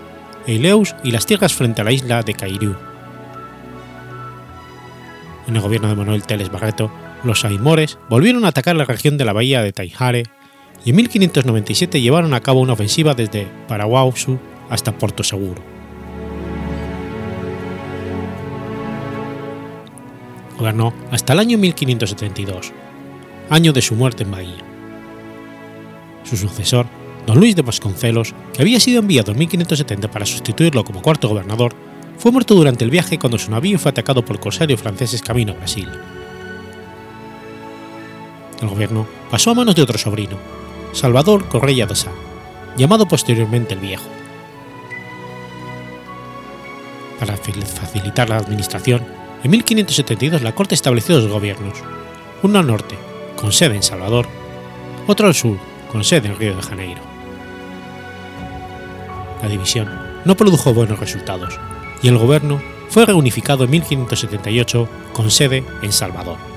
Eileus 0.47 0.95
y 1.05 1.13
las 1.13 1.25
tierras 1.25 1.55
frente 1.55 1.81
a 1.81 1.85
la 1.85 1.93
isla 1.93 2.23
de 2.23 2.35
Cairú. 2.35 2.75
En 5.47 5.55
el 5.55 5.63
gobierno 5.63 5.89
de 5.89 5.95
Manuel 5.95 6.25
Teles 6.25 6.51
Barreto, 6.51 6.91
los 7.23 7.45
aimores 7.45 7.97
volvieron 8.09 8.45
a 8.45 8.49
atacar 8.49 8.75
la 8.75 8.85
región 8.85 9.17
de 9.17 9.25
la 9.25 9.33
bahía 9.33 9.63
de 9.63 9.73
Taijare 9.73 10.25
y 10.85 10.91
en 10.91 10.97
1597 10.97 12.01
llevaron 12.01 12.35
a 12.35 12.41
cabo 12.41 12.61
una 12.61 12.73
ofensiva 12.73 13.15
desde 13.15 13.47
Paraguasu 13.69 14.39
hasta 14.69 14.99
Porto 14.99 15.23
Seguro. 15.23 15.63
Gobernó 20.59 20.93
hasta 21.13 21.35
el 21.35 21.39
año 21.39 21.59
1572, 21.59 22.73
año 23.51 23.73
de 23.73 23.83
su 23.83 23.95
muerte 23.95 24.25
en 24.25 24.31
Bahía. 24.33 24.66
Su 26.29 26.37
sucesor, 26.37 26.87
don 27.27 27.39
Luis 27.39 27.55
de 27.55 27.63
Vasconcelos, 27.63 28.35
que 28.53 28.63
había 28.63 28.81
sido 28.81 29.01
enviado 29.01 29.31
en 29.31 29.39
1570 29.39 30.11
para 30.11 30.27
sustituirlo 30.27 30.85
como 30.85 31.01
cuarto 31.01 31.29
gobernador, 31.29 31.73
fue 32.19 32.33
muerto 32.33 32.55
durante 32.55 32.85
el 32.85 32.91
viaje 32.91 33.19
cuando 33.19 33.39
su 33.39 33.51
navío 33.51 33.79
fue 33.79 33.91
atacado 33.91 34.25
por 34.25 34.41
corsarios 34.41 34.81
franceses 34.81 35.23
camino 35.23 35.53
a 35.53 35.57
Brasil. 35.57 35.89
El 38.61 38.69
gobierno 38.69 39.07
pasó 39.31 39.51
a 39.51 39.55
manos 39.55 39.77
de 39.77 39.83
otro 39.83 39.99
sobrino, 39.99 40.37
Salvador 40.93 41.47
Correia 41.47 41.87
de 41.87 41.95
Sá, 41.95 42.11
llamado 42.77 43.07
posteriormente 43.07 43.75
el 43.75 43.81
Viejo. 43.81 44.09
Para 47.21 47.37
facilitar 47.37 48.29
la 48.29 48.39
administración, 48.39 49.05
en 49.45 49.51
1572 49.51 50.43
la 50.43 50.55
Corte 50.55 50.75
estableció 50.75 51.21
dos 51.21 51.31
gobiernos, 51.31 51.79
uno 52.43 52.59
al 52.59 52.67
norte, 52.67 52.97
con 53.37 53.53
sede 53.53 53.77
en 53.77 53.83
Salvador, 53.83 54.27
otro 55.07 55.27
al 55.27 55.35
sur, 55.35 55.59
con 55.91 56.05
sede 56.05 56.29
en 56.29 56.37
Río 56.37 56.57
de 56.57 56.63
Janeiro. 56.63 57.03
La 59.43 59.49
división 59.49 59.89
no 60.25 60.37
produjo 60.37 60.75
buenos 60.75 60.99
resultados 60.99 61.59
y 62.03 62.09
el 62.09 62.19
gobierno 62.19 62.61
fue 62.89 63.07
reunificado 63.07 63.65
en 63.65 63.71
1578 63.71 64.89
con 65.13 65.31
sede 65.31 65.65
en 65.83 65.93
Salvador. 65.93 66.56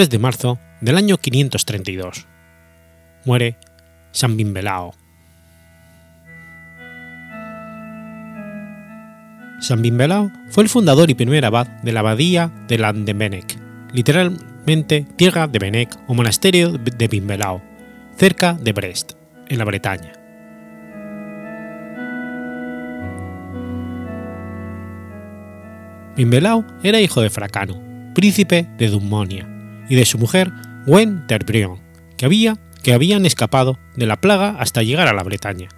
3 0.00 0.08
de 0.08 0.18
marzo 0.18 0.58
del 0.80 0.96
año 0.96 1.18
532. 1.18 2.26
Muere 3.26 3.58
San 4.12 4.34
Bimbelao. 4.34 4.94
San 9.60 9.82
Bimbelao 9.82 10.32
fue 10.48 10.62
el 10.62 10.70
fundador 10.70 11.10
y 11.10 11.14
primer 11.14 11.44
abad 11.44 11.66
de 11.82 11.92
la 11.92 12.00
abadía 12.00 12.50
de 12.66 12.78
Landebenec, 12.78 13.58
literalmente 13.92 15.06
tierra 15.16 15.46
de 15.48 15.58
Benec 15.58 15.94
o 16.06 16.14
monasterio 16.14 16.78
de 16.78 17.06
Bimbelao, 17.06 17.60
cerca 18.16 18.54
de 18.54 18.72
Brest, 18.72 19.12
en 19.50 19.58
la 19.58 19.66
Bretaña. 19.66 20.12
Bimbelao 26.16 26.64
era 26.82 27.02
hijo 27.02 27.20
de 27.20 27.28
Fracano, 27.28 27.78
príncipe 28.14 28.66
de 28.78 28.88
Dumonia, 28.88 29.59
y 29.90 29.96
de 29.96 30.06
su 30.06 30.16
mujer 30.16 30.50
Gwen 30.86 31.26
Terbrion, 31.26 31.78
que, 32.16 32.24
había, 32.24 32.56
que 32.82 32.94
habían 32.94 33.26
escapado 33.26 33.78
de 33.96 34.06
la 34.06 34.20
plaga 34.20 34.56
hasta 34.58 34.82
llegar 34.82 35.08
a 35.08 35.12
la 35.12 35.24
Bretaña. 35.24 35.68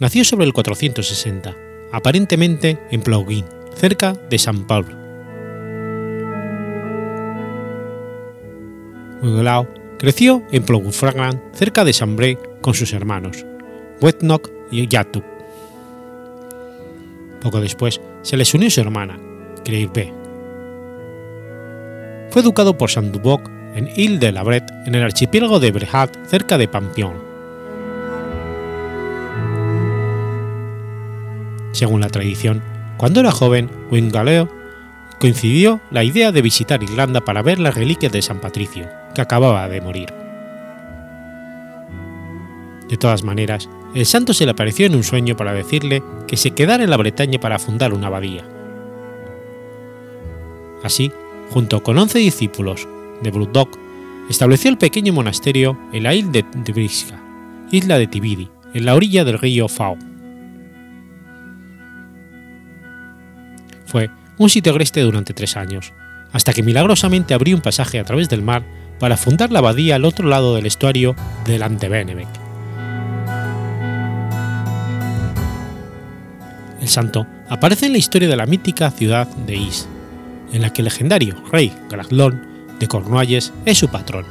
Nació 0.00 0.24
sobre 0.24 0.44
el 0.44 0.52
460, 0.52 1.56
aparentemente 1.92 2.78
en 2.90 3.00
Plouguin, 3.00 3.46
cerca 3.74 4.12
de 4.12 4.38
San 4.38 4.66
Pablo. 4.66 4.94
Mugelao 9.22 9.68
creció 9.98 10.42
en 10.52 10.64
Plougufragan, 10.64 11.42
cerca 11.52 11.84
de 11.84 11.92
Sambré, 11.92 12.38
con 12.60 12.74
sus 12.74 12.92
hermanos, 12.92 13.44
Wetnock 14.00 14.50
y 14.70 14.86
Yatu. 14.86 15.22
Poco 17.40 17.60
después 17.60 18.00
se 18.22 18.36
les 18.36 18.52
unió 18.54 18.70
su 18.70 18.80
hermana, 18.80 19.18
fue 22.30 22.42
educado 22.42 22.76
por 22.76 22.90
Saint 22.90 23.12
Duboc 23.12 23.48
en 23.74 23.88
Ile 23.96 24.18
de 24.18 24.32
la 24.32 24.42
Brette, 24.42 24.70
en 24.86 24.94
el 24.94 25.02
archipiélago 25.02 25.60
de 25.60 25.70
Brehat, 25.70 26.16
cerca 26.26 26.58
de 26.58 26.68
Pampion. 26.68 27.14
Según 31.72 32.00
la 32.00 32.08
tradición, 32.08 32.62
cuando 32.96 33.20
era 33.20 33.30
joven, 33.30 33.70
Wingaleo 33.90 34.48
coincidió 35.20 35.80
la 35.90 36.04
idea 36.04 36.32
de 36.32 36.42
visitar 36.42 36.82
Irlanda 36.82 37.20
para 37.20 37.42
ver 37.42 37.58
las 37.58 37.74
reliquias 37.74 38.12
de 38.12 38.22
San 38.22 38.40
Patricio, 38.40 38.88
que 39.14 39.20
acababa 39.20 39.68
de 39.68 39.80
morir. 39.80 40.12
De 42.88 42.96
todas 42.96 43.22
maneras, 43.22 43.68
el 43.94 44.06
santo 44.06 44.32
se 44.32 44.44
le 44.44 44.52
apareció 44.52 44.86
en 44.86 44.94
un 44.94 45.04
sueño 45.04 45.36
para 45.36 45.52
decirle 45.52 46.02
que 46.26 46.36
se 46.36 46.52
quedara 46.52 46.84
en 46.84 46.90
la 46.90 46.96
Bretaña 46.96 47.38
para 47.38 47.58
fundar 47.58 47.92
una 47.92 48.08
abadía. 48.08 48.44
Así, 50.82 51.12
junto 51.50 51.82
con 51.82 51.98
once 51.98 52.18
discípulos 52.18 52.86
de 53.22 53.30
Brutdog, 53.30 53.68
estableció 54.28 54.70
el 54.70 54.78
pequeño 54.78 55.12
monasterio 55.12 55.78
en 55.92 56.02
la 56.02 56.14
isla 56.14 56.32
de 56.32 56.42
Tibrisca, 56.42 57.20
isla 57.70 57.98
de 57.98 58.06
Tibidi, 58.06 58.48
en 58.74 58.84
la 58.84 58.94
orilla 58.94 59.24
del 59.24 59.38
río 59.38 59.68
Fao. 59.68 59.96
Fue 63.86 64.10
un 64.36 64.50
sitio 64.50 64.72
agreste 64.72 65.00
durante 65.00 65.34
tres 65.34 65.56
años, 65.56 65.92
hasta 66.32 66.52
que 66.52 66.62
milagrosamente 66.62 67.34
abrió 67.34 67.56
un 67.56 67.62
pasaje 67.62 67.98
a 67.98 68.04
través 68.04 68.28
del 68.28 68.42
mar 68.42 68.62
para 68.98 69.16
fundar 69.16 69.50
la 69.50 69.60
abadía 69.60 69.96
al 69.96 70.04
otro 70.04 70.28
lado 70.28 70.54
del 70.54 70.66
estuario 70.66 71.16
del 71.46 71.62
Antebenebec. 71.62 72.28
El 76.80 76.88
santo 76.88 77.26
aparece 77.48 77.86
en 77.86 77.92
la 77.92 77.98
historia 77.98 78.28
de 78.28 78.36
la 78.36 78.46
mítica 78.46 78.90
ciudad 78.90 79.26
de 79.26 79.56
Is, 79.56 79.88
en 80.52 80.62
la 80.62 80.72
que 80.72 80.82
el 80.82 80.86
legendario 80.86 81.34
rey 81.50 81.72
Graglón 81.88 82.46
de 82.78 82.88
Cornualles 82.88 83.52
es 83.64 83.78
su 83.78 83.88
patrón. 83.88 84.24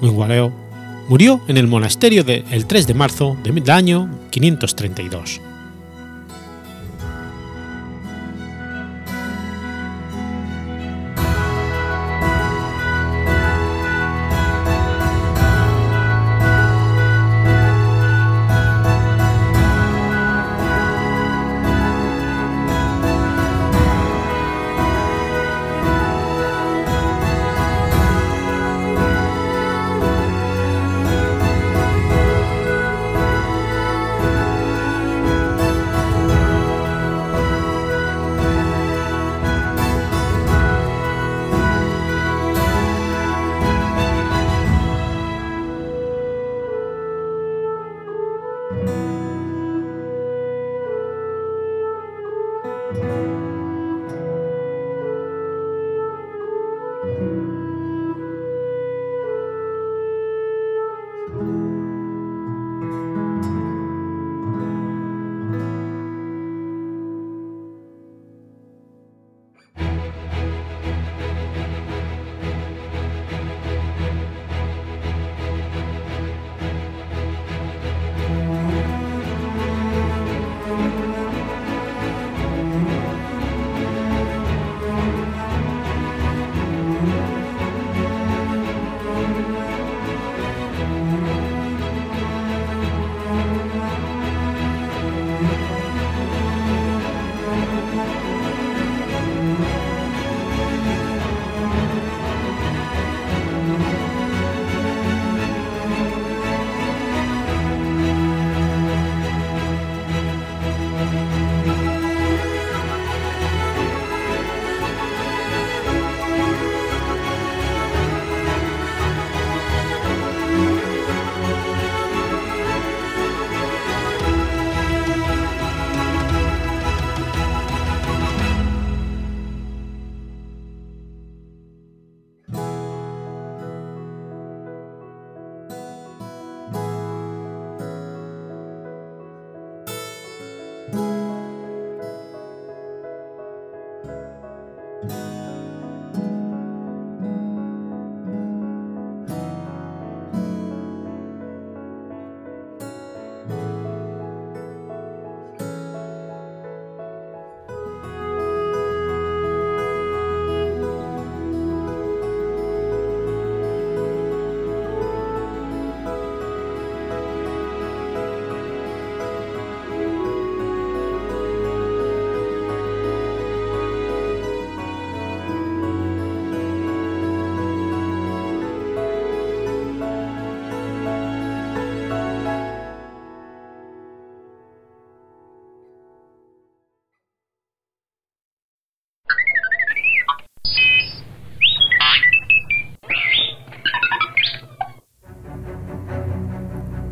Wingualeo 0.00 0.52
murió 1.08 1.40
en 1.48 1.56
el 1.56 1.66
monasterio 1.66 2.22
del 2.24 2.66
3 2.66 2.86
de 2.86 2.94
marzo 2.94 3.36
del 3.42 3.70
año 3.70 4.08
532. 4.30 5.40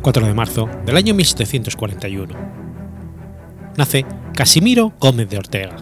4 0.07 0.25
de 0.25 0.33
marzo 0.33 0.69
del 0.85 0.95
año 0.95 1.13
1741. 1.13 2.33
Nace 3.75 4.05
Casimiro 4.33 4.93
Gómez 5.01 5.27
de 5.27 5.37
Ortega. 5.37 5.75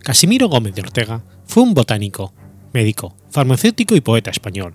Casimiro 0.00 0.48
Gómez 0.48 0.74
de 0.74 0.82
Ortega 0.82 1.24
fue 1.46 1.62
un 1.62 1.72
botánico, 1.72 2.34
médico, 2.74 3.16
farmacéutico 3.30 3.96
y 3.96 4.02
poeta 4.02 4.30
español. 4.30 4.74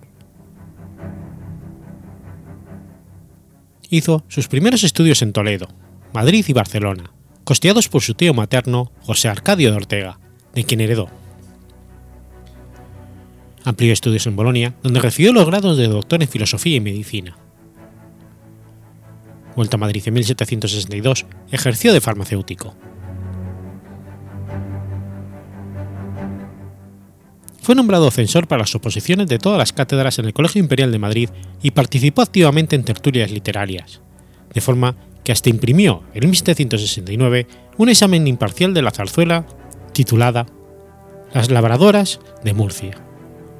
Hizo 3.88 4.24
sus 4.26 4.48
primeros 4.48 4.82
estudios 4.82 5.22
en 5.22 5.32
Toledo, 5.32 5.68
Madrid 6.12 6.44
y 6.48 6.52
Barcelona, 6.52 7.12
costeados 7.44 7.88
por 7.88 8.02
su 8.02 8.14
tío 8.14 8.34
materno 8.34 8.90
José 9.02 9.28
Arcadio 9.28 9.70
de 9.70 9.76
Ortega, 9.76 10.18
de 10.56 10.64
quien 10.64 10.80
heredó. 10.80 11.19
Amplió 13.64 13.92
estudios 13.92 14.26
en 14.26 14.36
Bolonia, 14.36 14.74
donde 14.82 15.00
recibió 15.00 15.32
los 15.32 15.46
grados 15.46 15.76
de 15.76 15.88
doctor 15.88 16.22
en 16.22 16.28
filosofía 16.28 16.76
y 16.76 16.80
medicina. 16.80 17.36
Vuelto 19.54 19.76
a 19.76 19.80
Madrid 19.80 20.02
en 20.06 20.14
1762, 20.14 21.26
ejerció 21.50 21.92
de 21.92 22.00
farmacéutico. 22.00 22.74
Fue 27.60 27.74
nombrado 27.74 28.10
censor 28.10 28.48
para 28.48 28.60
las 28.60 28.74
oposiciones 28.74 29.28
de 29.28 29.38
todas 29.38 29.58
las 29.58 29.72
cátedras 29.72 30.18
en 30.18 30.24
el 30.24 30.32
Colegio 30.32 30.60
Imperial 30.60 30.90
de 30.90 30.98
Madrid 30.98 31.28
y 31.62 31.72
participó 31.72 32.22
activamente 32.22 32.74
en 32.74 32.84
tertulias 32.84 33.30
literarias, 33.30 34.00
de 34.54 34.60
forma 34.60 34.96
que 35.22 35.32
hasta 35.32 35.50
imprimió 35.50 36.02
en 36.14 36.30
1769 36.30 37.46
un 37.76 37.88
examen 37.90 38.26
imparcial 38.26 38.72
de 38.72 38.82
la 38.82 38.90
zarzuela 38.90 39.46
titulada 39.92 40.46
Las 41.34 41.50
labradoras 41.50 42.20
de 42.42 42.54
Murcia, 42.54 43.09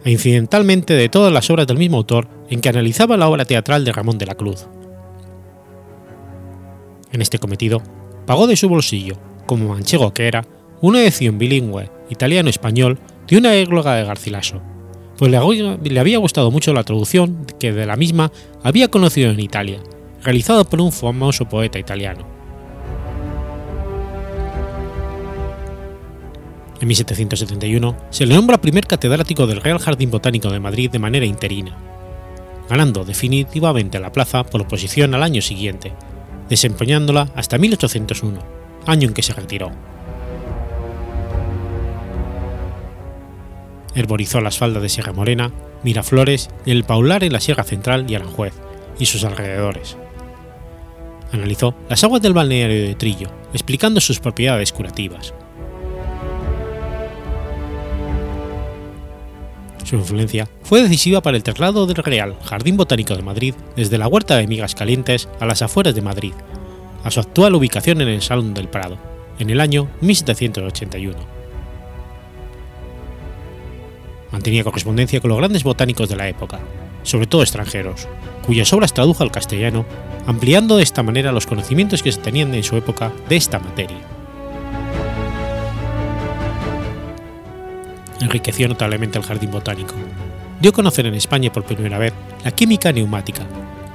e 0.04 0.10
incidentalmente 0.10 0.94
de 0.94 1.08
todas 1.08 1.32
las 1.32 1.50
obras 1.50 1.66
del 1.66 1.78
mismo 1.78 1.98
autor 1.98 2.28
en 2.48 2.60
que 2.60 2.68
analizaba 2.68 3.16
la 3.16 3.28
obra 3.28 3.44
teatral 3.44 3.84
de 3.84 3.92
Ramón 3.92 4.18
de 4.18 4.26
la 4.26 4.34
Cruz. 4.34 4.66
En 7.12 7.22
este 7.22 7.38
cometido, 7.38 7.82
pagó 8.26 8.46
de 8.46 8.56
su 8.56 8.68
bolsillo, 8.68 9.16
como 9.46 9.68
manchego 9.68 10.14
que 10.14 10.28
era, 10.28 10.44
una 10.80 11.02
edición 11.02 11.38
bilingüe 11.38 11.90
italiano-español 12.08 12.98
de 13.26 13.36
una 13.36 13.54
égloga 13.54 13.94
de 13.94 14.04
Garcilaso, 14.04 14.62
pues 15.18 15.30
le 15.30 16.00
había 16.00 16.18
gustado 16.18 16.50
mucho 16.50 16.72
la 16.72 16.84
traducción 16.84 17.44
que 17.58 17.72
de 17.72 17.84
la 17.84 17.96
misma 17.96 18.32
había 18.62 18.88
conocido 18.88 19.30
en 19.30 19.40
Italia, 19.40 19.80
realizada 20.22 20.64
por 20.64 20.80
un 20.80 20.92
famoso 20.92 21.46
poeta 21.46 21.78
italiano. 21.78 22.39
En 26.80 26.88
1771 26.88 27.96
se 28.08 28.24
le 28.24 28.34
nombra 28.34 28.60
primer 28.60 28.86
catedrático 28.86 29.46
del 29.46 29.60
Real 29.60 29.78
Jardín 29.78 30.10
Botánico 30.10 30.50
de 30.50 30.60
Madrid 30.60 30.90
de 30.90 30.98
manera 30.98 31.26
interina, 31.26 31.76
ganando 32.70 33.04
definitivamente 33.04 34.00
la 34.00 34.12
plaza 34.12 34.44
por 34.44 34.62
oposición 34.62 35.14
al 35.14 35.22
año 35.22 35.42
siguiente, 35.42 35.92
desempeñándola 36.48 37.28
hasta 37.36 37.58
1801, 37.58 38.40
año 38.86 39.08
en 39.08 39.14
que 39.14 39.22
se 39.22 39.34
retiró. 39.34 39.70
Herborizó 43.94 44.40
las 44.40 44.56
faldas 44.56 44.82
de 44.82 44.88
Sierra 44.88 45.12
Morena, 45.12 45.52
Miraflores 45.82 46.48
el 46.64 46.84
Paular 46.84 47.24
en 47.24 47.34
la 47.34 47.40
Sierra 47.40 47.64
Central 47.64 48.10
y 48.10 48.14
Aranjuez 48.14 48.54
y 48.98 49.04
sus 49.04 49.24
alrededores. 49.24 49.98
Analizó 51.30 51.74
las 51.90 52.02
aguas 52.04 52.22
del 52.22 52.32
balneario 52.32 52.86
de 52.86 52.94
Trillo, 52.94 53.28
explicando 53.52 54.00
sus 54.00 54.18
propiedades 54.18 54.72
curativas. 54.72 55.34
Su 59.90 59.96
influencia 59.96 60.48
fue 60.62 60.82
decisiva 60.82 61.20
para 61.20 61.36
el 61.36 61.42
traslado 61.42 61.84
del 61.84 61.96
Real 61.96 62.36
Jardín 62.44 62.76
Botánico 62.76 63.16
de 63.16 63.22
Madrid 63.22 63.56
desde 63.74 63.98
la 63.98 64.06
Huerta 64.06 64.36
de 64.36 64.46
Migas 64.46 64.76
Calientes 64.76 65.28
a 65.40 65.46
las 65.46 65.62
afueras 65.62 65.96
de 65.96 66.00
Madrid, 66.00 66.32
a 67.02 67.10
su 67.10 67.18
actual 67.18 67.56
ubicación 67.56 68.00
en 68.00 68.06
el 68.06 68.22
Salón 68.22 68.54
del 68.54 68.68
Prado, 68.68 68.98
en 69.40 69.50
el 69.50 69.60
año 69.60 69.88
1781. 70.00 71.18
Mantenía 74.30 74.62
correspondencia 74.62 75.20
con 75.20 75.30
los 75.30 75.38
grandes 75.38 75.64
botánicos 75.64 76.08
de 76.08 76.14
la 76.14 76.28
época, 76.28 76.60
sobre 77.02 77.26
todo 77.26 77.42
extranjeros, 77.42 78.06
cuyas 78.46 78.72
obras 78.72 78.94
tradujo 78.94 79.24
al 79.24 79.32
castellano, 79.32 79.84
ampliando 80.24 80.76
de 80.76 80.84
esta 80.84 81.02
manera 81.02 81.32
los 81.32 81.48
conocimientos 81.48 82.04
que 82.04 82.12
se 82.12 82.20
tenían 82.20 82.54
en 82.54 82.62
su 82.62 82.76
época 82.76 83.10
de 83.28 83.34
esta 83.34 83.58
materia. 83.58 84.09
Enriqueció 88.20 88.68
notablemente 88.68 89.18
el 89.18 89.24
jardín 89.24 89.50
botánico. 89.50 89.94
Dio 90.60 90.70
a 90.70 90.74
conocer 90.74 91.06
en 91.06 91.14
España 91.14 91.52
por 91.52 91.64
primera 91.64 91.98
vez 91.98 92.12
la 92.44 92.50
química 92.50 92.92
neumática, 92.92 93.46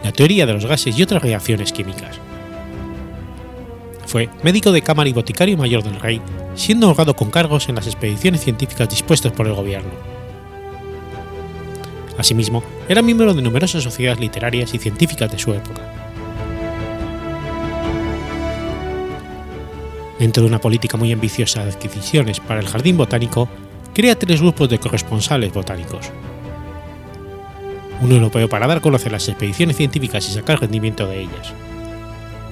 la 0.03 0.11
teoría 0.11 0.45
de 0.45 0.53
los 0.53 0.65
gases 0.65 0.97
y 0.97 1.03
otras 1.03 1.21
reacciones 1.21 1.71
químicas. 1.71 2.19
Fue 4.05 4.29
médico 4.43 4.71
de 4.71 4.81
cámara 4.81 5.09
y 5.09 5.13
boticario 5.13 5.57
mayor 5.57 5.83
del 5.83 5.99
rey, 5.99 6.21
siendo 6.55 6.89
honrado 6.89 7.15
con 7.15 7.31
cargos 7.31 7.69
en 7.69 7.75
las 7.75 7.87
expediciones 7.87 8.41
científicas 8.41 8.89
dispuestas 8.89 9.31
por 9.31 9.47
el 9.47 9.53
gobierno. 9.53 9.91
Asimismo, 12.17 12.63
era 12.87 13.01
miembro 13.01 13.33
de 13.33 13.41
numerosas 13.41 13.83
sociedades 13.83 14.19
literarias 14.19 14.73
y 14.73 14.77
científicas 14.77 15.31
de 15.31 15.39
su 15.39 15.53
época. 15.53 15.81
Dentro 20.17 20.43
de 20.43 20.47
una 20.47 20.61
política 20.61 20.95
muy 20.95 21.11
ambiciosa 21.11 21.65
de 21.65 21.71
adquisiciones 21.71 22.39
para 22.39 22.61
el 22.61 22.67
jardín 22.67 22.95
botánico, 22.95 23.49
crea 23.95 24.19
tres 24.19 24.41
grupos 24.41 24.67
de 24.67 24.77
corresponsales 24.77 25.53
botánicos. 25.53 26.11
Un 28.01 28.11
europeo 28.11 28.49
para 28.49 28.67
dar 28.67 28.77
a 28.77 28.81
conocer 28.81 29.11
las 29.11 29.27
expediciones 29.29 29.77
científicas 29.77 30.27
y 30.29 30.33
sacar 30.33 30.59
rendimiento 30.59 31.07
de 31.07 31.21
ellas. 31.21 31.53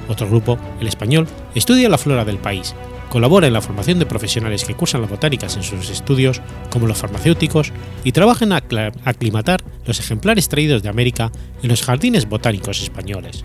Otro 0.08 0.30
grupo, 0.30 0.58
el 0.80 0.88
español, 0.88 1.28
estudia 1.54 1.90
la 1.90 1.98
flora 1.98 2.24
del 2.24 2.38
país, 2.38 2.74
colabora 3.10 3.46
en 3.46 3.54
la 3.54 3.62
formación 3.62 4.00
de 4.00 4.06
profesionales 4.06 4.64
que 4.64 4.74
cursan 4.74 5.02
las 5.02 5.10
botánicas 5.10 5.58
en 5.58 5.64
sus 5.64 5.90
estudios, 5.90 6.42
como 6.70 6.88
los 6.88 6.98
farmacéuticos, 6.98 7.74
y 8.06 8.14
trabaja 8.14 8.46
en 8.46 8.54
aclimatar 8.54 9.62
los 9.86 10.00
ejemplares 10.00 10.48
traídos 10.48 10.82
de 10.82 10.90
América 10.90 11.30
en 11.62 11.70
los 11.70 11.84
jardines 11.84 12.28
botánicos 12.28 12.82
españoles. 12.82 13.44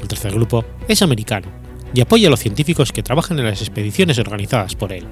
El 0.00 0.08
tercer 0.08 0.32
grupo 0.32 0.64
es 0.88 1.02
americano 1.02 1.48
y 1.92 2.00
apoya 2.00 2.28
a 2.28 2.30
los 2.30 2.40
científicos 2.40 2.92
que 2.92 3.02
trabajan 3.02 3.38
en 3.38 3.44
las 3.44 3.60
expediciones 3.60 4.18
organizadas 4.18 4.74
por 4.74 4.92
él. 4.92 5.06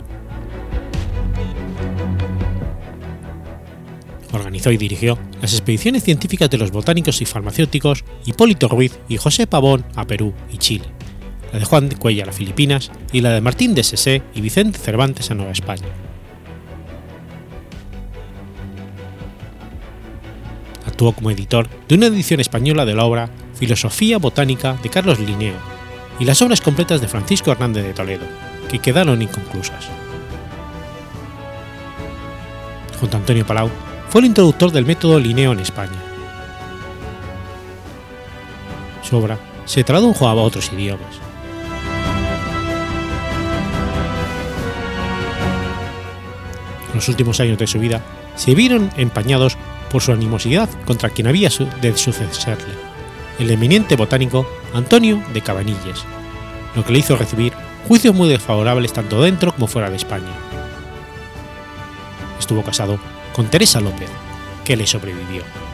Organizó 4.37 4.71
y 4.71 4.77
dirigió 4.77 5.19
las 5.41 5.53
expediciones 5.53 6.05
científicas 6.05 6.49
de 6.51 6.59
los 6.59 6.71
botánicos 6.71 7.21
y 7.21 7.27
farmacéuticos 7.27 8.05
Hipólito 8.25 8.69
Ruiz 8.69 8.99
y 9.09 9.17
José 9.17 9.47
Pavón 9.47 9.85
a 9.95 10.07
Perú 10.07 10.33
y 10.53 10.59
Chile, 10.59 10.87
la 11.53 11.59
de 11.59 11.65
Juan 11.65 11.89
de 11.89 11.97
Cuellar 11.97 12.29
a 12.29 12.33
Filipinas 12.33 12.91
y 13.13 13.21
la 13.21 13.31
de 13.31 13.41
Martín 13.41 13.75
de 13.75 13.83
Sesé 13.83 14.23
y 14.35 14.41
Vicente 14.41 14.79
Cervantes 14.79 15.31
a 15.31 15.35
Nueva 15.35 15.53
España. 15.53 15.87
Actuó 20.87 21.13
como 21.13 21.31
editor 21.31 21.69
de 21.89 21.95
una 21.95 22.07
edición 22.07 22.41
española 22.41 22.85
de 22.85 22.95
la 22.95 23.05
obra 23.05 23.31
Filosofía 23.55 24.19
Botánica 24.19 24.79
de 24.83 24.89
Carlos 24.89 25.19
Linneo 25.19 25.57
y 26.19 26.25
las 26.25 26.41
obras 26.43 26.61
completas 26.61 27.01
de 27.01 27.09
Francisco 27.09 27.53
Hernández 27.53 27.85
de 27.85 27.93
Toledo, 27.93 28.25
que 28.71 28.79
quedaron 28.79 29.21
inconclusas. 29.21 29.87
Junto 32.99 33.17
a 33.17 33.21
Antonio 33.21 33.47
Palau 33.47 33.71
fue 34.17 34.23
el 34.23 34.29
introductor 34.29 34.73
del 34.73 34.87
método 34.87 35.21
Linneo 35.21 35.53
en 35.53 35.61
España. 35.61 36.03
Su 39.03 39.19
obra 39.19 39.39
se 39.67 39.85
tradujo 39.85 40.27
a 40.27 40.33
otros 40.33 40.73
idiomas. 40.73 41.17
Los 46.95 47.07
últimos 47.11 47.41
años 47.41 47.59
de 47.59 47.67
su 47.67 47.79
vida 47.79 48.01
se 48.37 48.55
vieron 48.55 48.91
empañados 48.97 49.59
por 49.93 50.01
su 50.01 50.13
animosidad 50.13 50.71
contra 50.87 51.11
quien 51.11 51.27
había 51.27 51.51
de 51.83 51.95
sucederle, 51.99 52.73
el 53.39 53.51
eminente 53.51 53.97
botánico 53.97 54.49
Antonio 54.73 55.23
de 55.35 55.43
Cabanilles, 55.43 56.07
lo 56.75 56.87
que 56.87 56.93
le 56.95 57.01
hizo 57.01 57.17
recibir 57.17 57.53
juicios 57.87 58.15
muy 58.15 58.31
desfavorables 58.31 58.95
tanto 58.95 59.21
dentro 59.21 59.53
como 59.53 59.67
fuera 59.67 59.91
de 59.91 59.97
España. 59.97 60.33
Estuvo 62.39 62.63
casado 62.63 62.99
con 63.37 63.51
Teresa 63.51 63.83
López, 63.83 64.09
que 64.65 64.79
le 64.79 64.87
sobrevivió. 64.87 65.66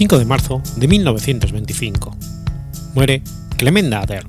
5 0.00 0.18
de 0.18 0.24
marzo 0.24 0.62
de 0.76 0.88
1925. 0.88 2.16
Muere 2.94 3.22
Clement 3.58 3.92
Ader. 3.92 4.26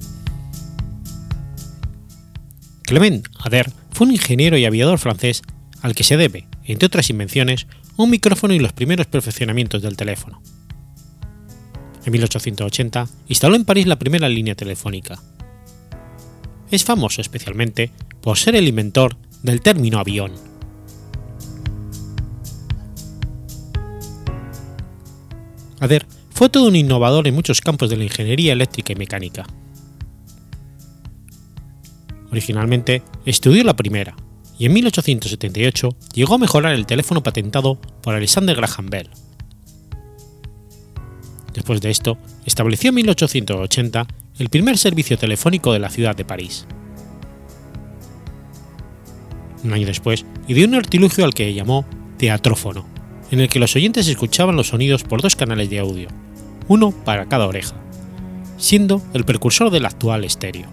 Clement 2.82 3.26
Ader 3.40 3.72
fue 3.92 4.08
un 4.08 4.12
ingeniero 4.12 4.58
y 4.58 4.66
aviador 4.66 5.00
francés 5.00 5.44
al 5.82 5.96
que 5.96 6.04
se 6.04 6.18
debe, 6.18 6.46
entre 6.66 6.88
otras 6.88 7.10
invenciones, 7.10 7.68
un 7.96 8.10
micrófono 8.10 8.54
y 8.54 8.60
los 8.60 8.74
primeros 8.74 9.08
perfeccionamientos 9.08 9.82
del 9.82 9.96
teléfono. 9.96 10.42
En 12.06 12.12
1880 12.12 13.08
instaló 13.30 13.56
en 13.56 13.64
París 13.64 13.88
la 13.88 13.98
primera 13.98 14.28
línea 14.28 14.56
telefónica. 14.56 15.24
Es 16.70 16.84
famoso 16.84 17.22
especialmente 17.22 17.92
por 18.20 18.38
ser 18.38 18.58
el 18.58 18.68
inventor 18.68 19.16
del 19.42 19.62
término 19.62 20.00
avión. 20.00 20.51
Ader 25.82 26.06
fue 26.30 26.48
todo 26.48 26.68
un 26.68 26.76
innovador 26.76 27.28
en 27.28 27.36
muchos 27.36 27.60
campos 27.60 27.90
de 27.90 27.98
la 27.98 28.04
ingeniería 28.04 28.54
eléctrica 28.54 28.94
y 28.94 28.96
mecánica. 28.96 29.46
Originalmente 32.32 33.02
estudió 33.26 33.64
la 33.64 33.76
primera 33.76 34.16
y 34.58 34.68
en 34.68 34.74
1878 34.74 35.90
llegó 36.14 36.36
a 36.36 36.38
mejorar 36.38 36.74
el 36.74 36.86
teléfono 36.86 37.24
patentado 37.24 37.82
por 38.04 38.14
Alexander 38.14 38.56
Graham 38.56 38.90
Bell. 38.92 39.10
Después 41.54 41.82
de 41.82 41.90
esto, 41.90 42.18
estableció 42.46 42.90
en 42.90 42.96
1880 42.96 44.08
el 44.38 44.50
primer 44.50 44.78
servicio 44.78 45.18
telefónico 45.18 45.74
de 45.74 45.80
la 45.80 45.90
ciudad 45.90 46.16
de 46.16 46.26
París. 46.26 46.68
Un 49.64 49.74
año 49.74 49.88
después, 49.88 50.26
ideó 50.48 50.68
un 50.68 50.76
artilugio 50.76 51.26
al 51.26 51.34
que 51.34 51.54
llamó 51.54 51.86
teatrófono, 52.18 52.86
en 53.32 53.40
el 53.40 53.50
que 53.50 53.60
los 53.60 53.76
oyentes 53.76 54.08
escuchaban 54.08 54.56
los 54.56 54.68
sonidos 54.68 55.04
por 55.04 55.22
dos 55.22 55.36
canales 55.36 55.70
de 55.70 55.80
audio, 55.80 56.10
uno 56.68 56.92
para 56.92 57.26
cada 57.26 57.48
oreja, 57.48 57.76
siendo 58.58 59.02
el 59.14 59.24
precursor 59.24 59.72
del 59.72 59.86
actual 59.86 60.26
estéreo. 60.26 60.68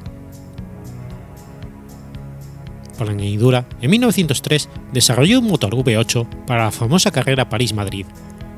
Por 2.98 3.08
añadidura, 3.08 3.68
en 3.80 3.90
1903 3.92 4.68
desarrolló 4.92 5.38
un 5.38 5.46
motor 5.46 5.74
V8 5.74 6.44
para 6.46 6.64
la 6.64 6.72
famosa 6.72 7.12
carrera 7.12 7.48
París-Madrid, 7.48 8.06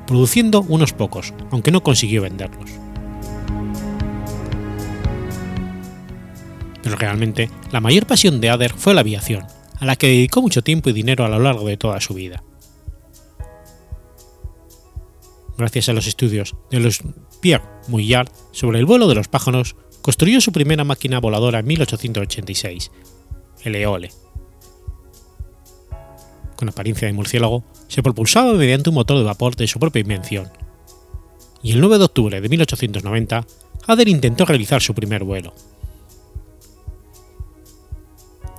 produciendo 0.07 0.63
unos 0.63 0.95
pocos, 0.95 1.35
aunque 1.51 1.71
no 1.71 1.83
consiguió 1.83 2.23
venderlos. 2.23 2.71
Pero 6.83 6.97
realmente, 6.97 7.51
la 7.71 7.81
mayor 7.81 8.07
pasión 8.07 8.41
de 8.41 8.49
Ader 8.49 8.73
fue 8.73 8.95
la 8.95 9.03
aviación, 9.03 9.45
a 9.79 9.85
la 9.85 9.97
que 9.97 10.07
dedicó 10.09 10.41
mucho 10.41 10.63
tiempo 10.63 10.89
y 10.89 10.95
dinero 10.95 11.27
a 11.27 11.29
lo 11.29 11.39
largo 11.39 11.69
de 11.69 11.77
toda 11.77 12.01
su 12.01 12.15
vida. 12.15 12.43
Gracias 15.61 15.91
a 15.91 15.93
los 15.93 16.07
estudios 16.07 16.57
de 16.71 16.81
los 16.81 17.03
Pierre 17.43 17.63
Mouillard 17.89 18.31
sobre 18.51 18.79
el 18.79 18.87
vuelo 18.87 19.07
de 19.09 19.15
los 19.15 19.29
pájaros, 19.29 19.77
construyó 20.01 20.41
su 20.41 20.53
primera 20.53 20.85
máquina 20.85 21.21
voladora 21.21 21.59
en 21.59 21.67
1886, 21.67 22.91
el 23.65 23.75
Eole, 23.75 24.11
con 26.57 26.71
apariencia 26.71 27.07
de 27.07 27.13
murciélago, 27.13 27.63
se 27.89 28.03
propulsaba 28.03 28.55
mediante 28.55 28.89
un 28.89 28.95
motor 28.95 29.19
de 29.19 29.25
vapor 29.25 29.55
de 29.55 29.67
su 29.67 29.79
propia 29.79 30.01
invención. 30.01 30.51
Y 31.63 31.73
el 31.73 31.81
9 31.81 31.99
de 31.99 32.05
octubre 32.05 32.41
de 32.41 32.49
1890, 32.49 33.47
Ader 33.87 34.09
intentó 34.09 34.47
realizar 34.47 34.81
su 34.81 34.95
primer 34.95 35.25
vuelo. 35.25 35.53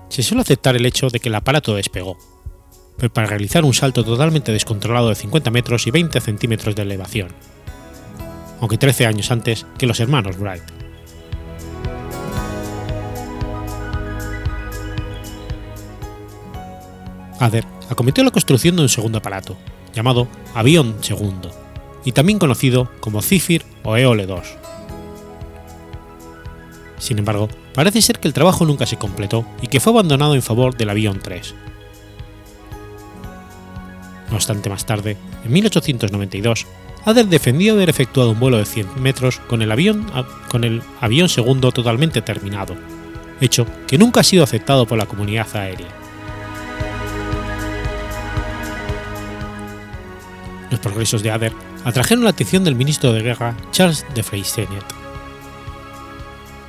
Se 0.10 0.22
suele 0.22 0.42
aceptar 0.42 0.76
el 0.76 0.86
hecho 0.86 1.10
de 1.10 1.20
que 1.20 1.30
el 1.30 1.36
aparato 1.36 1.74
despegó, 1.74 2.16
pero 2.98 3.12
para 3.12 3.28
realizar 3.28 3.66
un 3.66 3.74
salto 3.74 4.04
totalmente 4.04 4.52
descontrolado 4.52 5.10
de 5.10 5.16
50 5.16 5.52
metros 5.52 5.88
y 5.88 5.92
20 5.92 6.20
centímetros 6.22 6.76
de 6.76 6.82
elevación, 6.84 7.30
aunque 8.60 8.78
13 8.78 9.06
años 9.06 9.32
antes 9.32 9.66
que 9.78 9.88
los 9.88 10.00
hermanos 10.00 10.38
Wright. 10.38 10.64
Ader 17.40 17.66
acometió 17.90 18.24
la 18.24 18.32
construcción 18.32 18.76
de 18.76 18.84
un 18.84 18.90
segundo 18.90 19.18
aparato, 19.18 19.58
llamado 19.94 20.28
Avión 20.54 20.96
Segundo, 21.02 21.52
y 22.06 22.12
también 22.12 22.40
conocido 22.40 22.92
como 23.00 23.22
Zephyr 23.22 23.66
o 23.84 23.98
Eole 23.98 24.28
2. 24.28 24.58
Sin 27.00 27.18
embargo, 27.18 27.50
parece 27.74 28.02
ser 28.04 28.20
que 28.20 28.28
el 28.28 28.34
trabajo 28.34 28.64
nunca 28.64 28.86
se 28.86 28.98
completó 28.98 29.44
y 29.60 29.68
que 29.68 29.80
fue 29.80 29.92
abandonado 29.92 30.36
en 30.36 30.44
favor 30.44 30.78
del 30.78 30.92
Avión 30.92 31.20
3. 31.22 31.56
No 34.32 34.38
obstante, 34.38 34.70
más 34.70 34.86
tarde, 34.86 35.18
en 35.44 35.52
1892, 35.52 36.66
Ader 37.04 37.28
defendió 37.28 37.74
haber 37.74 37.90
efectuado 37.90 38.32
un 38.32 38.40
vuelo 38.40 38.58
de 38.58 38.66
100 38.66 39.02
metros 39.02 39.40
con 39.48 39.62
el 39.62 39.72
avión, 39.72 40.10
con 40.50 40.64
el 40.64 40.82
avión 41.02 41.28
segundo 41.28 41.72
totalmente 41.72 42.22
terminado, 42.22 42.78
hecho 43.42 43.66
que 43.88 43.98
nunca 43.98 44.22
ha 44.22 44.24
sido 44.24 44.44
aceptado 44.44 44.86
por 44.86 44.98
la 44.98 45.06
comunidad 45.06 45.54
aérea. 45.56 45.88
Los 50.70 50.80
progresos 50.80 51.22
de 51.22 51.32
Ader 51.32 51.52
atrajeron 51.84 52.24
la 52.24 52.30
atención 52.30 52.64
del 52.64 52.76
ministro 52.76 53.12
de 53.12 53.24
Guerra 53.24 53.58
Charles 53.72 54.06
de 54.16 54.24
Freycinet. 54.24 54.86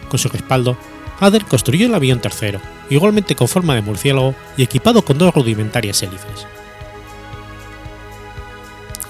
Con 0.09 0.19
su 0.19 0.29
respaldo, 0.29 0.77
Ader 1.21 1.45
construyó 1.45 1.87
el 1.87 1.95
avión 1.95 2.19
tercero, 2.19 2.61
igualmente 2.91 3.37
con 3.37 3.47
forma 3.47 3.77
de 3.77 3.83
murciélago 3.83 4.35
y 4.57 4.65
equipado 4.65 5.05
con 5.05 5.19
dos 5.19 5.33
rudimentarias 5.33 6.03
hélices. 6.03 6.49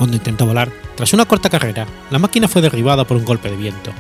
Cuando 0.03 0.17
intentó 0.17 0.47
volar, 0.47 0.73
tras 0.97 1.13
una 1.13 1.27
corta 1.27 1.49
carrera, 1.49 1.87
la 2.11 2.19
máquina 2.19 2.49
fue 2.49 2.61
derribada 2.61 3.05
por 3.05 3.17
un 3.17 3.25
golpe 3.25 3.49
de 3.49 3.57
viento, 3.57 3.93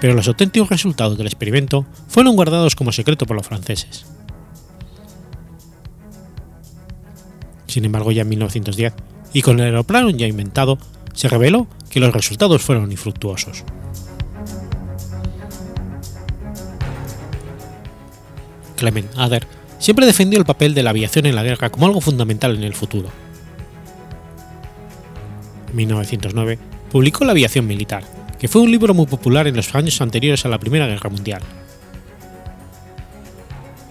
pero 0.00 0.14
los 0.14 0.26
auténticos 0.26 0.70
resultados 0.70 1.18
del 1.18 1.26
experimento 1.26 1.84
fueron 2.08 2.34
guardados 2.34 2.74
como 2.74 2.92
secreto 2.92 3.26
por 3.26 3.36
los 3.36 3.46
franceses. 3.46 4.06
Sin 7.66 7.84
embargo, 7.84 8.10
ya 8.10 8.22
en 8.22 8.30
1910, 8.30 8.94
y 9.34 9.42
con 9.42 9.60
el 9.60 9.66
aeroplano 9.66 10.08
ya 10.08 10.26
inventado, 10.26 10.78
se 11.12 11.28
reveló 11.28 11.66
que 11.90 12.00
los 12.00 12.14
resultados 12.14 12.62
fueron 12.62 12.90
infructuosos. 12.90 13.64
Clement 18.76 19.12
Ader 19.18 19.46
siempre 19.78 20.06
defendió 20.06 20.38
el 20.38 20.46
papel 20.46 20.72
de 20.72 20.82
la 20.82 20.88
aviación 20.88 21.26
en 21.26 21.34
la 21.34 21.42
guerra 21.42 21.68
como 21.68 21.84
algo 21.84 22.00
fundamental 22.00 22.56
en 22.56 22.64
el 22.64 22.72
futuro. 22.72 23.10
En 25.72 25.76
1909 25.76 26.58
publicó 26.90 27.24
La 27.24 27.32
aviación 27.32 27.66
militar, 27.66 28.04
que 28.38 28.46
fue 28.46 28.60
un 28.60 28.70
libro 28.70 28.92
muy 28.92 29.06
popular 29.06 29.46
en 29.46 29.56
los 29.56 29.74
años 29.74 30.00
anteriores 30.02 30.44
a 30.44 30.50
la 30.50 30.58
Primera 30.58 30.86
Guerra 30.86 31.08
Mundial. 31.08 31.40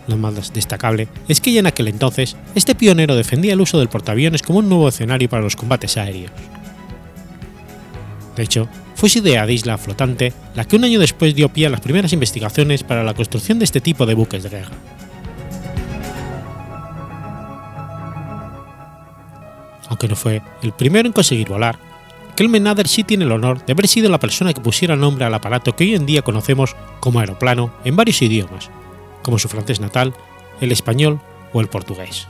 Lo 0.08 0.18
más 0.18 0.54
destacable 0.54 1.08
es 1.28 1.42
que 1.42 1.52
ya 1.52 1.60
en 1.60 1.68
aquel 1.68 1.88
entonces 1.88 2.38
este 2.54 2.76
pionero 2.76 3.16
defendía 3.16 3.54
el 3.54 3.62
uso 3.62 3.80
del 3.80 3.90
portaaviones 3.90 4.44
como 4.44 4.60
un 4.60 4.70
nuevo 4.70 4.88
escenario 4.90 5.28
para 5.28 5.42
los 5.42 5.56
combates 5.56 5.98
aéreos. 5.98 6.32
De 8.36 8.44
hecho, 8.44 8.70
fue 8.96 9.10
su 9.10 9.20
idea 9.20 9.48
de 9.48 9.54
isla 9.54 9.80
flotante 9.80 10.34
la 10.54 10.66
que 10.66 10.76
un 10.76 10.84
año 10.84 11.00
después 11.00 11.34
dio 11.34 11.50
pie 11.50 11.66
a 11.66 11.70
las 11.72 11.82
primeras 11.82 12.14
investigaciones 12.14 12.84
para 12.84 13.04
la 13.04 13.16
construcción 13.16 13.58
de 13.58 13.66
este 13.66 13.82
tipo 13.82 14.06
de 14.06 14.14
buques 14.14 14.44
de 14.44 14.50
guerra. 14.50 14.76
Aunque 19.92 20.08
no 20.08 20.16
fue 20.16 20.42
el 20.62 20.72
primero 20.72 21.06
en 21.06 21.12
conseguir 21.12 21.50
volar, 21.50 21.78
Kelmen 22.38 22.64
Nader 22.64 22.88
sí 22.88 23.04
tiene 23.04 23.26
el 23.26 23.32
honor 23.34 23.66
de 23.66 23.74
haber 23.74 23.90
sido 23.90 24.10
la 24.10 24.22
persona 24.22 24.54
que 24.54 24.62
pusiera 24.62 24.96
nombre 24.96 25.26
al 25.26 25.34
aparato 25.34 25.76
que 25.76 25.84
hoy 25.84 25.96
en 25.96 26.06
día 26.06 26.22
conocemos 26.22 26.78
como 27.02 27.20
aeroplano 27.20 27.74
en 27.84 27.98
varios 27.98 28.22
idiomas, 28.22 28.70
como 29.22 29.38
su 29.38 29.50
francés 29.50 29.82
natal, 29.82 30.14
el 30.62 30.72
español 30.72 31.20
o 31.52 31.60
el 31.60 31.68
portugués. 31.68 32.30